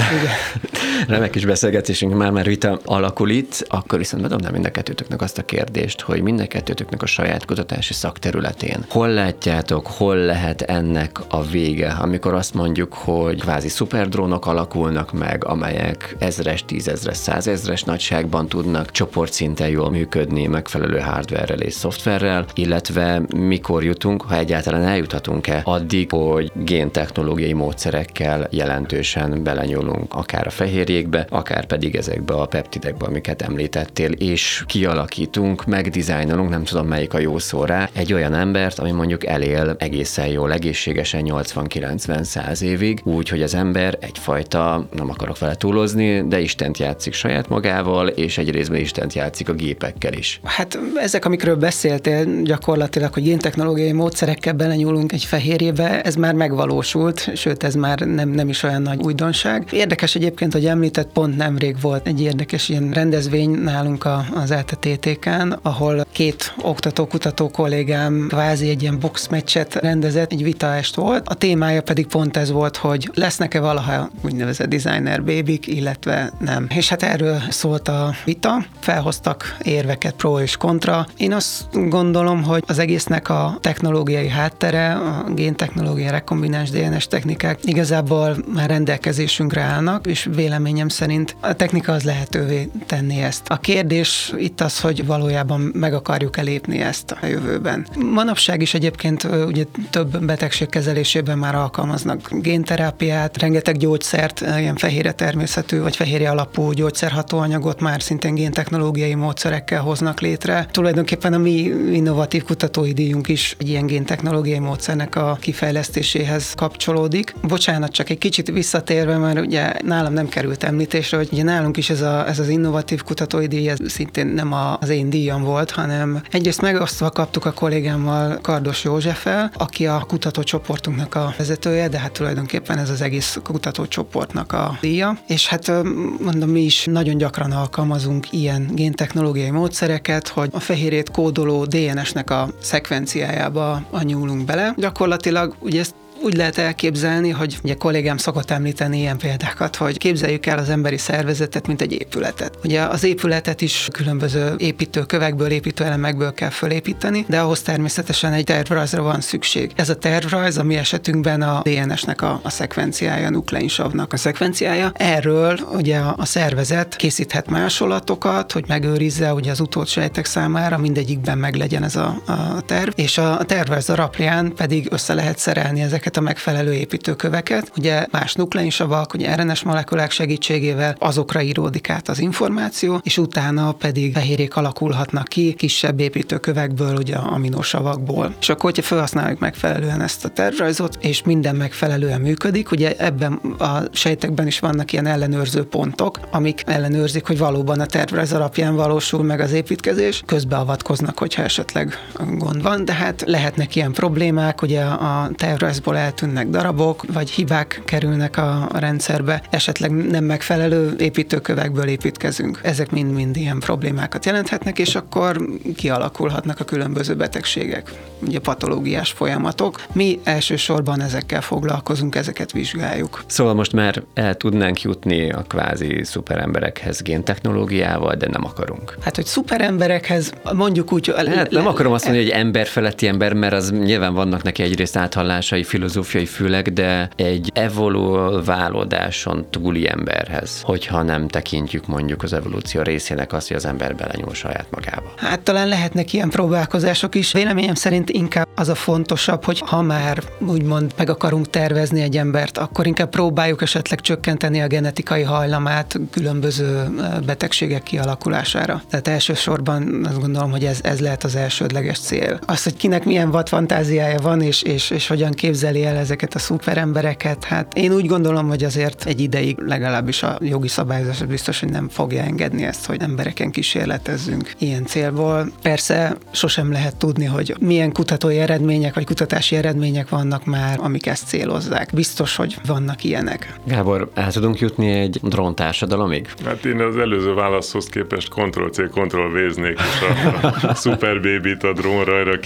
Remek 1.09 1.31
kis 1.31 1.45
beszélgetésünk 1.45 2.15
már, 2.15 2.31
már 2.31 2.45
vita 2.45 2.81
alakul 2.85 3.31
itt, 3.31 3.67
akkor 3.69 3.99
viszont 3.99 4.23
bedobnám 4.23 4.53
mind 4.53 4.65
a 4.65 4.71
kettőtöknek 4.71 5.23
azt 5.23 5.39
a 5.39 5.43
kérdést, 5.43 6.01
hogy 6.01 6.23
mind 6.23 6.41
a 6.41 6.47
kettőtöknek 6.47 7.03
a 7.03 7.07
saját 7.07 7.45
kutatási 7.45 7.93
szakterületén 7.93 8.85
hol 8.89 9.09
látjátok, 9.09 9.87
hol 9.87 10.17
lehet 10.17 10.63
ennek 10.63 11.19
a 11.29 11.43
vége, 11.75 11.97
amikor 12.01 12.35
azt 12.35 12.55
mondjuk, 12.55 12.95
hogy 12.95 13.41
kvázi 13.41 13.69
szuperdrónok 13.69 14.47
alakulnak 14.47 15.13
meg, 15.13 15.45
amelyek 15.45 16.17
ezres, 16.19 16.65
tízezres, 16.65 17.17
százezres 17.17 17.83
nagyságban 17.83 18.49
tudnak 18.49 18.91
csoportszinten 18.91 19.69
jól 19.69 19.91
működni, 19.91 20.47
megfelelő 20.47 20.99
hardverrel 20.99 21.61
és 21.61 21.73
szoftverrel, 21.73 22.45
illetve 22.55 23.23
mikor 23.37 23.85
jutunk, 23.85 24.23
ha 24.23 24.37
egyáltalán 24.37 24.83
eljuthatunk-e 24.83 25.61
addig, 25.65 26.11
hogy 26.11 26.53
géntechnológiai 26.55 27.53
módszerekkel 27.53 28.49
jelentősen 28.51 29.43
belenyúlunk 29.43 30.15
akár 30.15 30.47
a 30.47 30.51
fehérjékbe, 30.51 31.27
akár 31.29 31.65
pedig 31.65 31.97
ezekbe 31.97 32.35
a 32.35 32.47
peptidekbe, 32.47 33.07
amiket 33.07 33.43
említettél, 33.43 34.11
és 34.11 34.65
kialakítunk, 34.67 35.65
megdizájnolunk, 35.67 36.51
nem 36.51 36.65
tudom 36.65 36.87
melyik 36.87 37.15
a 37.15 37.19
jó 37.19 37.39
szó 37.39 37.65
rá, 37.65 37.89
egy 37.93 38.13
olyan 38.13 38.35
embert, 38.35 38.79
ami 38.79 38.91
mondjuk 38.91 39.27
elél 39.27 39.77
egészen 39.79 40.27
jól, 40.27 40.53
egészségesen 40.53 41.21
80-90-100 41.69 42.61
évig, 42.61 43.01
úgy, 43.05 43.29
hogy 43.29 43.43
az 43.43 43.55
ember 43.55 43.99
egyfajta, 44.01 44.87
nem 44.97 45.11
akarok 45.11 45.39
vele 45.39 45.55
túlozni, 45.55 46.29
de 46.29 46.41
Istent 46.41 46.79
játszik 46.79 47.13
saját 47.13 47.49
magával, 47.49 48.09
és 48.09 48.39
egy 48.39 48.51
részben 48.51 48.81
Istent 48.81 49.13
játszik 49.13 49.49
a 49.49 49.53
gépekkel 49.53 50.13
is. 50.13 50.41
Hát 50.45 50.79
ezek, 50.95 51.25
amikről 51.25 51.57
beszéltél 51.57 52.43
gyakorlatilag, 52.43 53.13
hogy 53.13 53.23
géntechnológiai 53.23 53.93
módszerekkel 53.93 54.53
belenyúlunk 54.53 55.13
egy 55.13 55.25
fehérjébe, 55.25 56.03
ez 56.03 56.15
már 56.15 56.35
megvalósult, 56.35 57.31
sőt 57.37 57.63
ez 57.63 57.75
már 57.75 57.99
nem, 57.99 58.29
nem 58.29 58.49
is 58.49 58.63
olyan 58.63 58.83
nagy 58.83 59.01
újdonság. 59.03 59.69
Érdekes 59.73 60.15
egyébként, 60.15 60.53
hogy 60.53 60.67
említett, 60.67 61.13
pont 61.13 61.37
nemrég 61.37 61.81
volt 61.81 62.07
egy 62.07 62.23
érdekes 62.23 62.69
ilyen 62.69 62.91
rendezvény 62.91 63.51
nálunk 63.51 64.05
a, 64.05 64.25
az 64.35 64.51
LTTT-ken, 64.51 65.59
ahol 65.63 66.07
két 66.13 66.55
oktató-kutató 66.63 67.49
kollégám 67.49 68.27
kvázi 68.29 68.69
egy 68.69 68.83
ilyen 68.83 68.99
boxmeccset 68.99 69.75
rendezett, 69.75 70.33
egy 70.33 70.43
vitaest 70.43 70.95
volt. 70.95 71.29
A 71.29 71.35
témája 71.53 71.83
pedig 71.83 72.07
pont 72.07 72.37
ez 72.37 72.51
volt, 72.51 72.77
hogy 72.77 73.11
lesznek-e 73.15 73.61
valaha 73.61 74.11
úgynevezett 74.25 74.69
designer 74.69 75.23
bébik, 75.23 75.67
illetve 75.67 76.33
nem. 76.39 76.67
És 76.75 76.89
hát 76.89 77.03
erről 77.03 77.43
szólt 77.51 77.89
a 77.89 78.15
vita, 78.25 78.65
felhoztak 78.81 79.57
érveket 79.63 80.15
pro 80.15 80.41
és 80.41 80.57
kontra. 80.57 81.07
Én 81.17 81.33
azt 81.33 81.89
gondolom, 81.89 82.43
hogy 82.43 82.65
az 82.67 82.79
egésznek 82.79 83.29
a 83.29 83.59
technológiai 83.61 84.29
háttere, 84.29 84.93
a 84.93 85.25
géntechnológia, 85.35 86.11
rekombináns 86.11 86.71
DNS 86.71 87.07
technikák 87.07 87.59
igazából 87.63 88.37
már 88.55 88.69
rendelkezésünkre 88.69 89.61
állnak, 89.61 90.07
és 90.07 90.29
véleményem 90.35 90.89
szerint 90.89 91.37
a 91.41 91.53
technika 91.53 91.93
az 91.93 92.03
lehetővé 92.03 92.71
tenni 92.87 93.23
ezt. 93.23 93.43
A 93.49 93.57
kérdés 93.57 94.33
itt 94.37 94.61
az, 94.61 94.81
hogy 94.81 95.07
valójában 95.07 95.61
meg 95.61 95.95
akarjuk 95.95 96.37
elépni 96.37 96.81
ezt 96.81 97.11
a 97.21 97.27
jövőben. 97.27 97.87
Manapság 98.13 98.63
is 98.63 98.75
egyébként 98.75 99.23
ugye 99.47 99.65
több 99.91 100.25
betegség 100.25 100.69
kezelésében 100.69 101.39
már 101.43 101.55
alkalmaznak 101.55 102.29
génterápiát, 102.31 103.39
rengeteg 103.39 103.77
gyógyszert, 103.77 104.41
ilyen 104.41 104.77
fehérje 104.77 105.13
természetű 105.13 105.81
vagy 105.81 105.97
fehérje 105.97 106.31
alapú 106.31 106.71
gyógyszerhatóanyagot 106.71 107.81
már 107.81 108.03
szintén 108.03 108.35
géntechnológiai 108.35 109.15
módszerekkel 109.15 109.81
hoznak 109.81 110.21
létre. 110.21 110.67
Tulajdonképpen 110.71 111.33
a 111.33 111.39
mi 111.39 111.59
innovatív 111.93 112.45
kutatói 112.45 112.93
díjunk 112.93 113.29
is 113.29 113.57
egy 113.59 113.69
ilyen 113.69 113.87
géntechnológiai 113.87 114.59
módszernek 114.59 115.17
a 115.17 115.37
kifejlesztéséhez 115.41 116.53
kapcsolódik. 116.55 117.35
Bocsánat, 117.43 117.91
csak 117.93 118.11
egy 118.11 118.19
kicsit 118.19 118.51
visszatérve, 118.51 119.17
mert 119.17 119.41
ugye 119.41 119.73
nálam 119.85 120.13
nem 120.13 120.29
került 120.29 120.65
említésre, 120.65 121.17
hogy 121.17 121.29
ugye 121.33 121.43
nálunk 121.43 121.77
is 121.77 121.91
ez, 121.91 122.01
a, 122.01 122.29
ez 122.29 122.39
az 122.39 122.49
innovatív 122.49 123.03
kutatói 123.03 123.47
díj, 123.47 123.69
ez 123.69 123.79
szintén 123.87 124.27
nem 124.27 124.53
az 124.81 124.89
én 124.89 125.11
díjam 125.11 125.43
volt, 125.43 125.71
hanem 125.71 126.23
egyrészt 126.31 126.61
megosztva 126.61 127.11
kaptuk 127.11 127.45
a 127.45 127.53
kollégámmal 127.53 128.39
Kardos 128.43 128.85
Józseffel, 128.85 129.53
aki 129.57 129.87
a 129.87 130.05
kutatócsoportunknak 130.09 131.15
a 131.15 131.32
vezetője, 131.37 131.89
de 131.89 131.99
hát 131.99 132.13
tulajdonképpen 132.13 132.79
ez 132.79 132.91
az 132.91 133.01
egész 133.01 133.39
kutatócsoportnak 133.43 134.53
a 134.53 134.79
díja. 134.81 135.19
És 135.27 135.49
hát 135.49 135.73
mondom, 136.19 136.51
mi 136.51 136.61
is 136.61 136.85
nagyon 136.85 137.17
gyakran 137.17 137.53
alkalmazunk 137.53 138.33
ilyen 138.33 138.71
géntechnológiai 138.73 139.51
módszereket, 139.51 140.29
hogy 140.29 140.49
a 140.53 140.61
fehérjét 140.61 141.11
kódoló 141.11 141.65
DNS-nek 141.65 142.31
a 142.31 142.49
szekvenciájába 142.61 143.83
anyulunk 143.91 144.45
bele. 144.45 144.75
Gyakorlatilag 144.77 145.55
ugye 145.59 145.81
ezt 145.81 145.95
úgy 146.23 146.37
lehet 146.37 146.59
elképzelni, 146.59 147.31
hogy 147.31 147.59
ugye 147.63 147.75
kollégám 147.75 148.17
szokott 148.17 148.51
említeni 148.51 148.99
ilyen 148.99 149.19
példákat, 149.19 149.77
hogy 149.77 149.99
képzeljük 149.99 150.47
el 150.47 150.59
az 150.59 150.69
emberi 150.69 150.99
szervezetet, 150.99 151.67
mint 151.67 151.81
egy 151.81 151.93
épületet. 151.93 152.59
Ugye 152.65 152.83
az 152.83 153.05
épületet 153.05 153.61
is 153.61 153.89
különböző 153.93 154.55
építőkövekből, 154.57 155.51
építőelemekből 155.51 156.35
kell 156.35 156.51
fölépíteni, 156.51 157.25
de 157.29 157.41
ahhoz 157.41 157.63
természetesen 157.63 158.33
egy 158.33 158.45
tervrajzra 158.45 159.03
van 159.03 159.21
szükség. 159.21 159.71
Ez 159.77 159.89
a 159.89 159.97
tervrajz 159.97 160.59
a 160.59 160.63
mi 160.63 160.77
esetünkben 160.77 161.43
a 161.43 161.63
DNS-nek 161.63 162.23
a, 162.23 162.41
a 162.43 162.51
szekvenciája, 162.51 163.27
a 163.27 163.31
nukleinsavnak 163.31 164.13
a 164.13 164.17
szekvenciája. 164.17 164.93
Erről 164.95 165.59
ugye 165.73 165.99
a 165.99 166.25
szervezet 166.25 166.97
készíthet 166.97 167.51
másolatokat, 167.51 168.53
hogy 168.53 168.65
megőrizze 168.69 169.33
ugye 169.33 169.51
az 169.51 169.61
utódsejtek 169.61 170.25
számára, 170.25 170.79
mindegyikben 170.79 171.39
meg 171.39 171.55
legyen 171.55 171.83
ez 171.83 171.97
a, 171.97 172.23
a 172.27 172.61
terv, 172.61 172.91
és 172.95 173.19
a 173.19 173.45
tervrajz 173.47 173.91
alapján 173.91 174.53
pedig 174.55 174.87
össze 174.91 175.15
lehet 175.15 175.39
szerelni 175.39 175.81
ezeket 175.81 176.12
ezeket 176.13 176.17
a 176.17 176.33
megfelelő 176.33 176.73
építőköveket. 176.73 177.73
Ugye 177.77 178.07
más 178.11 178.35
nukleinsavak, 178.35 179.15
ugye 179.15 179.35
RNS 179.35 179.63
molekulák 179.63 180.11
segítségével 180.11 180.97
azokra 180.99 181.43
íródik 181.43 181.91
át 181.91 182.09
az 182.09 182.19
információ, 182.19 183.01
és 183.03 183.19
utána 183.19 183.73
pedig 183.73 184.13
fehérjék 184.13 184.57
alakulhatnak 184.57 185.29
ki 185.29 185.53
kisebb 185.53 186.01
építőkövekből, 186.01 186.97
ugye 186.97 187.17
aminosavakból. 187.17 188.35
És 188.41 188.49
akkor, 188.49 188.63
hogyha 188.63 188.83
felhasználjuk 188.83 189.39
megfelelően 189.39 190.01
ezt 190.01 190.25
a 190.25 190.29
tervrajzot, 190.29 190.99
és 191.01 191.23
minden 191.23 191.57
megfelelően 191.57 192.21
működik, 192.21 192.71
ugye 192.71 192.95
ebben 192.97 193.33
a 193.59 193.79
sejtekben 193.93 194.47
is 194.47 194.59
vannak 194.59 194.93
ilyen 194.93 195.07
ellenőrző 195.07 195.65
pontok, 195.65 196.19
amik 196.31 196.63
ellenőrzik, 196.67 197.27
hogy 197.27 197.39
valóban 197.39 197.81
a 197.81 197.87
tervrajz 197.87 198.33
alapján 198.33 198.75
valósul 198.75 199.23
meg 199.23 199.41
az 199.41 199.53
építkezés, 199.53 200.23
közbeavatkoznak, 200.27 201.19
hogyha 201.19 201.43
esetleg 201.43 201.99
gond 202.39 202.63
van, 202.63 202.85
de 202.85 202.93
hát 202.93 203.23
lehetnek 203.27 203.77
ilyen 203.77 203.93
problémák, 203.93 204.63
ugye 204.63 204.81
a 204.83 205.31
tervrajzból 205.35 205.97
eltűnnek 206.03 206.49
darabok, 206.49 207.05
vagy 207.13 207.31
hibák 207.31 207.83
kerülnek 207.85 208.37
a, 208.37 208.69
a 208.73 208.79
rendszerbe, 208.79 209.43
esetleg 209.51 209.91
nem 209.91 210.25
megfelelő 210.25 210.95
építőkövekből 210.99 211.89
építkezünk. 211.89 212.59
Ezek 212.63 212.91
mind-mind 212.91 213.37
ilyen 213.37 213.59
problémákat 213.59 214.27
jelenthetnek, 214.27 214.79
és 214.79 214.95
akkor 214.95 215.41
kialakulhatnak 215.77 216.61
a 216.61 216.65
különböző 216.65 217.15
betegségek, 217.15 217.93
ugye 218.27 218.39
patológiás 218.39 219.11
folyamatok. 219.11 219.85
Mi 219.93 220.21
elsősorban 220.25 221.01
ezekkel 221.01 221.41
foglalkozunk, 221.41 222.15
ezeket 222.15 222.53
vizsgáljuk. 222.53 223.25
Szóval 223.27 223.55
most 223.55 223.73
már 223.73 224.03
el 224.15 224.35
tudnánk 224.35 224.83
jutni 224.83 225.31
a 225.31 225.45
kvázi 225.49 226.01
szuperemberekhez 226.05 227.03
géntechnológiával, 227.03 228.15
de 228.15 228.29
nem 228.29 228.45
akarunk. 228.45 228.97
Hát, 229.01 229.17
hogy 229.17 229.27
szuperemberekhez 229.27 230.33
mondjuk 230.53 230.93
úgy... 230.93 231.13
Hát, 231.17 231.51
nem 231.51 231.67
akarom 231.67 231.93
azt 231.93 232.05
mondani, 232.05 232.27
hogy 232.27 232.39
ember 232.39 232.67
feletti 232.67 233.07
ember, 233.07 233.33
mert 233.33 233.53
az 233.53 233.71
nyilván 233.71 234.15
vannak 234.15 234.43
neki 234.43 234.63
egyrészt 234.63 234.97
áthallásai, 234.97 235.63
filozófiai 235.63 235.91
főleg, 236.01 236.73
de 236.73 237.09
egy 237.17 237.51
evolválódáson 237.55 239.47
túli 239.51 239.89
emberhez, 239.89 240.61
hogyha 240.63 241.03
nem 241.03 241.29
tekintjük 241.29 241.87
mondjuk 241.87 242.23
az 242.23 242.33
evolúció 242.33 242.83
részének 242.83 243.33
azt, 243.33 243.49
hogy 243.49 243.57
az 243.57 243.67
ember 243.67 243.95
belenyúl 243.97 244.35
saját 244.35 244.67
magába. 244.71 245.13
Hát 245.17 245.41
talán 245.41 245.69
lehetnek 245.69 246.13
ilyen 246.13 246.31
próbálkozások 246.31 247.15
is. 247.15 247.33
Véleményem 247.33 247.75
szerint 247.75 248.11
inkább 248.11 248.49
az 248.55 248.69
a 248.69 248.75
fontosabb, 248.75 249.45
hogy 249.45 249.63
ha 249.67 249.83
már 249.83 250.23
úgymond 250.39 250.93
meg 250.97 251.11
akarunk 251.11 251.51
tervezni 251.51 252.01
egy 252.01 252.17
embert, 252.17 252.59
akkor 252.59 252.87
inkább 252.87 253.09
próbáljuk 253.09 253.63
esetleg 253.63 254.01
csökkenteni 254.01 254.61
a 254.61 254.67
genetikai 254.67 255.23
hajlamát 255.23 256.01
különböző 256.11 256.89
betegségek 257.27 257.83
kialakulására. 257.83 258.83
Tehát 258.91 259.09
elsősorban 259.09 260.07
azt 260.09 260.21
gondolom, 260.21 260.51
hogy 260.51 260.65
ez, 260.65 260.79
ez 260.83 261.01
lehet 261.01 261.25
az 261.25 261.37
elsődleges 261.37 261.99
cél. 261.99 262.39
Az, 262.47 262.63
hogy 262.63 262.77
kinek 262.77 263.05
milyen 263.05 263.31
vad 263.31 263.49
fantáziája 263.49 264.21
van, 264.21 264.41
és, 264.41 264.63
és, 264.63 264.91
és 264.91 265.07
hogyan 265.07 265.33
képzeli 265.33 265.82
el 265.85 265.97
ezeket 265.97 266.35
a 266.35 266.39
szuperembereket. 266.39 267.45
Hát 267.45 267.75
én 267.75 267.93
úgy 267.93 268.07
gondolom, 268.07 268.49
hogy 268.49 268.65
azért 268.65 269.05
egy 269.07 269.21
ideig 269.21 269.59
legalábbis 269.59 270.23
a 270.23 270.39
jogi 270.41 270.69
szabályozás 270.69 271.23
biztos, 271.23 271.61
hogy 271.61 271.71
nem 271.71 271.89
fogja 271.89 272.23
engedni 272.23 272.65
ezt, 272.65 272.87
hogy 272.87 273.03
embereken 273.03 273.51
kísérletezzünk 273.51 274.53
ilyen 274.59 274.87
célból. 274.87 275.53
Persze 275.63 276.17
sosem 276.31 276.73
lehet 276.73 276.97
tudni, 276.97 277.25
hogy 277.25 277.55
milyen 277.61 277.93
kutatói 277.93 278.39
eredmények 278.39 278.95
vagy 278.95 279.05
kutatási 279.05 279.57
eredmények 279.57 280.09
vannak 280.09 280.45
már, 280.45 280.79
amik 280.81 281.07
ezt 281.07 281.27
célozzák. 281.27 281.91
Biztos, 281.95 282.37
hogy 282.37 282.57
vannak 282.67 283.05
ilyenek. 283.05 283.55
Gábor, 283.65 284.11
el 284.15 284.33
tudunk 284.33 284.59
jutni 284.59 284.91
egy 284.91 285.19
dróntársadalomig? 285.23 286.29
Hát 286.45 286.65
én 286.65 286.81
az 286.81 286.97
előző 286.97 287.35
válaszhoz 287.35 287.87
képest 287.87 288.29
Ctrl-C, 288.29 288.77
Ctrl-V-znék, 288.91 289.79
és 289.79 290.01
a, 290.43 290.67
a 290.71 290.75
Super 290.75 291.21
Baby-t 291.21 291.63
a 291.63 291.73
drónra 291.73 292.39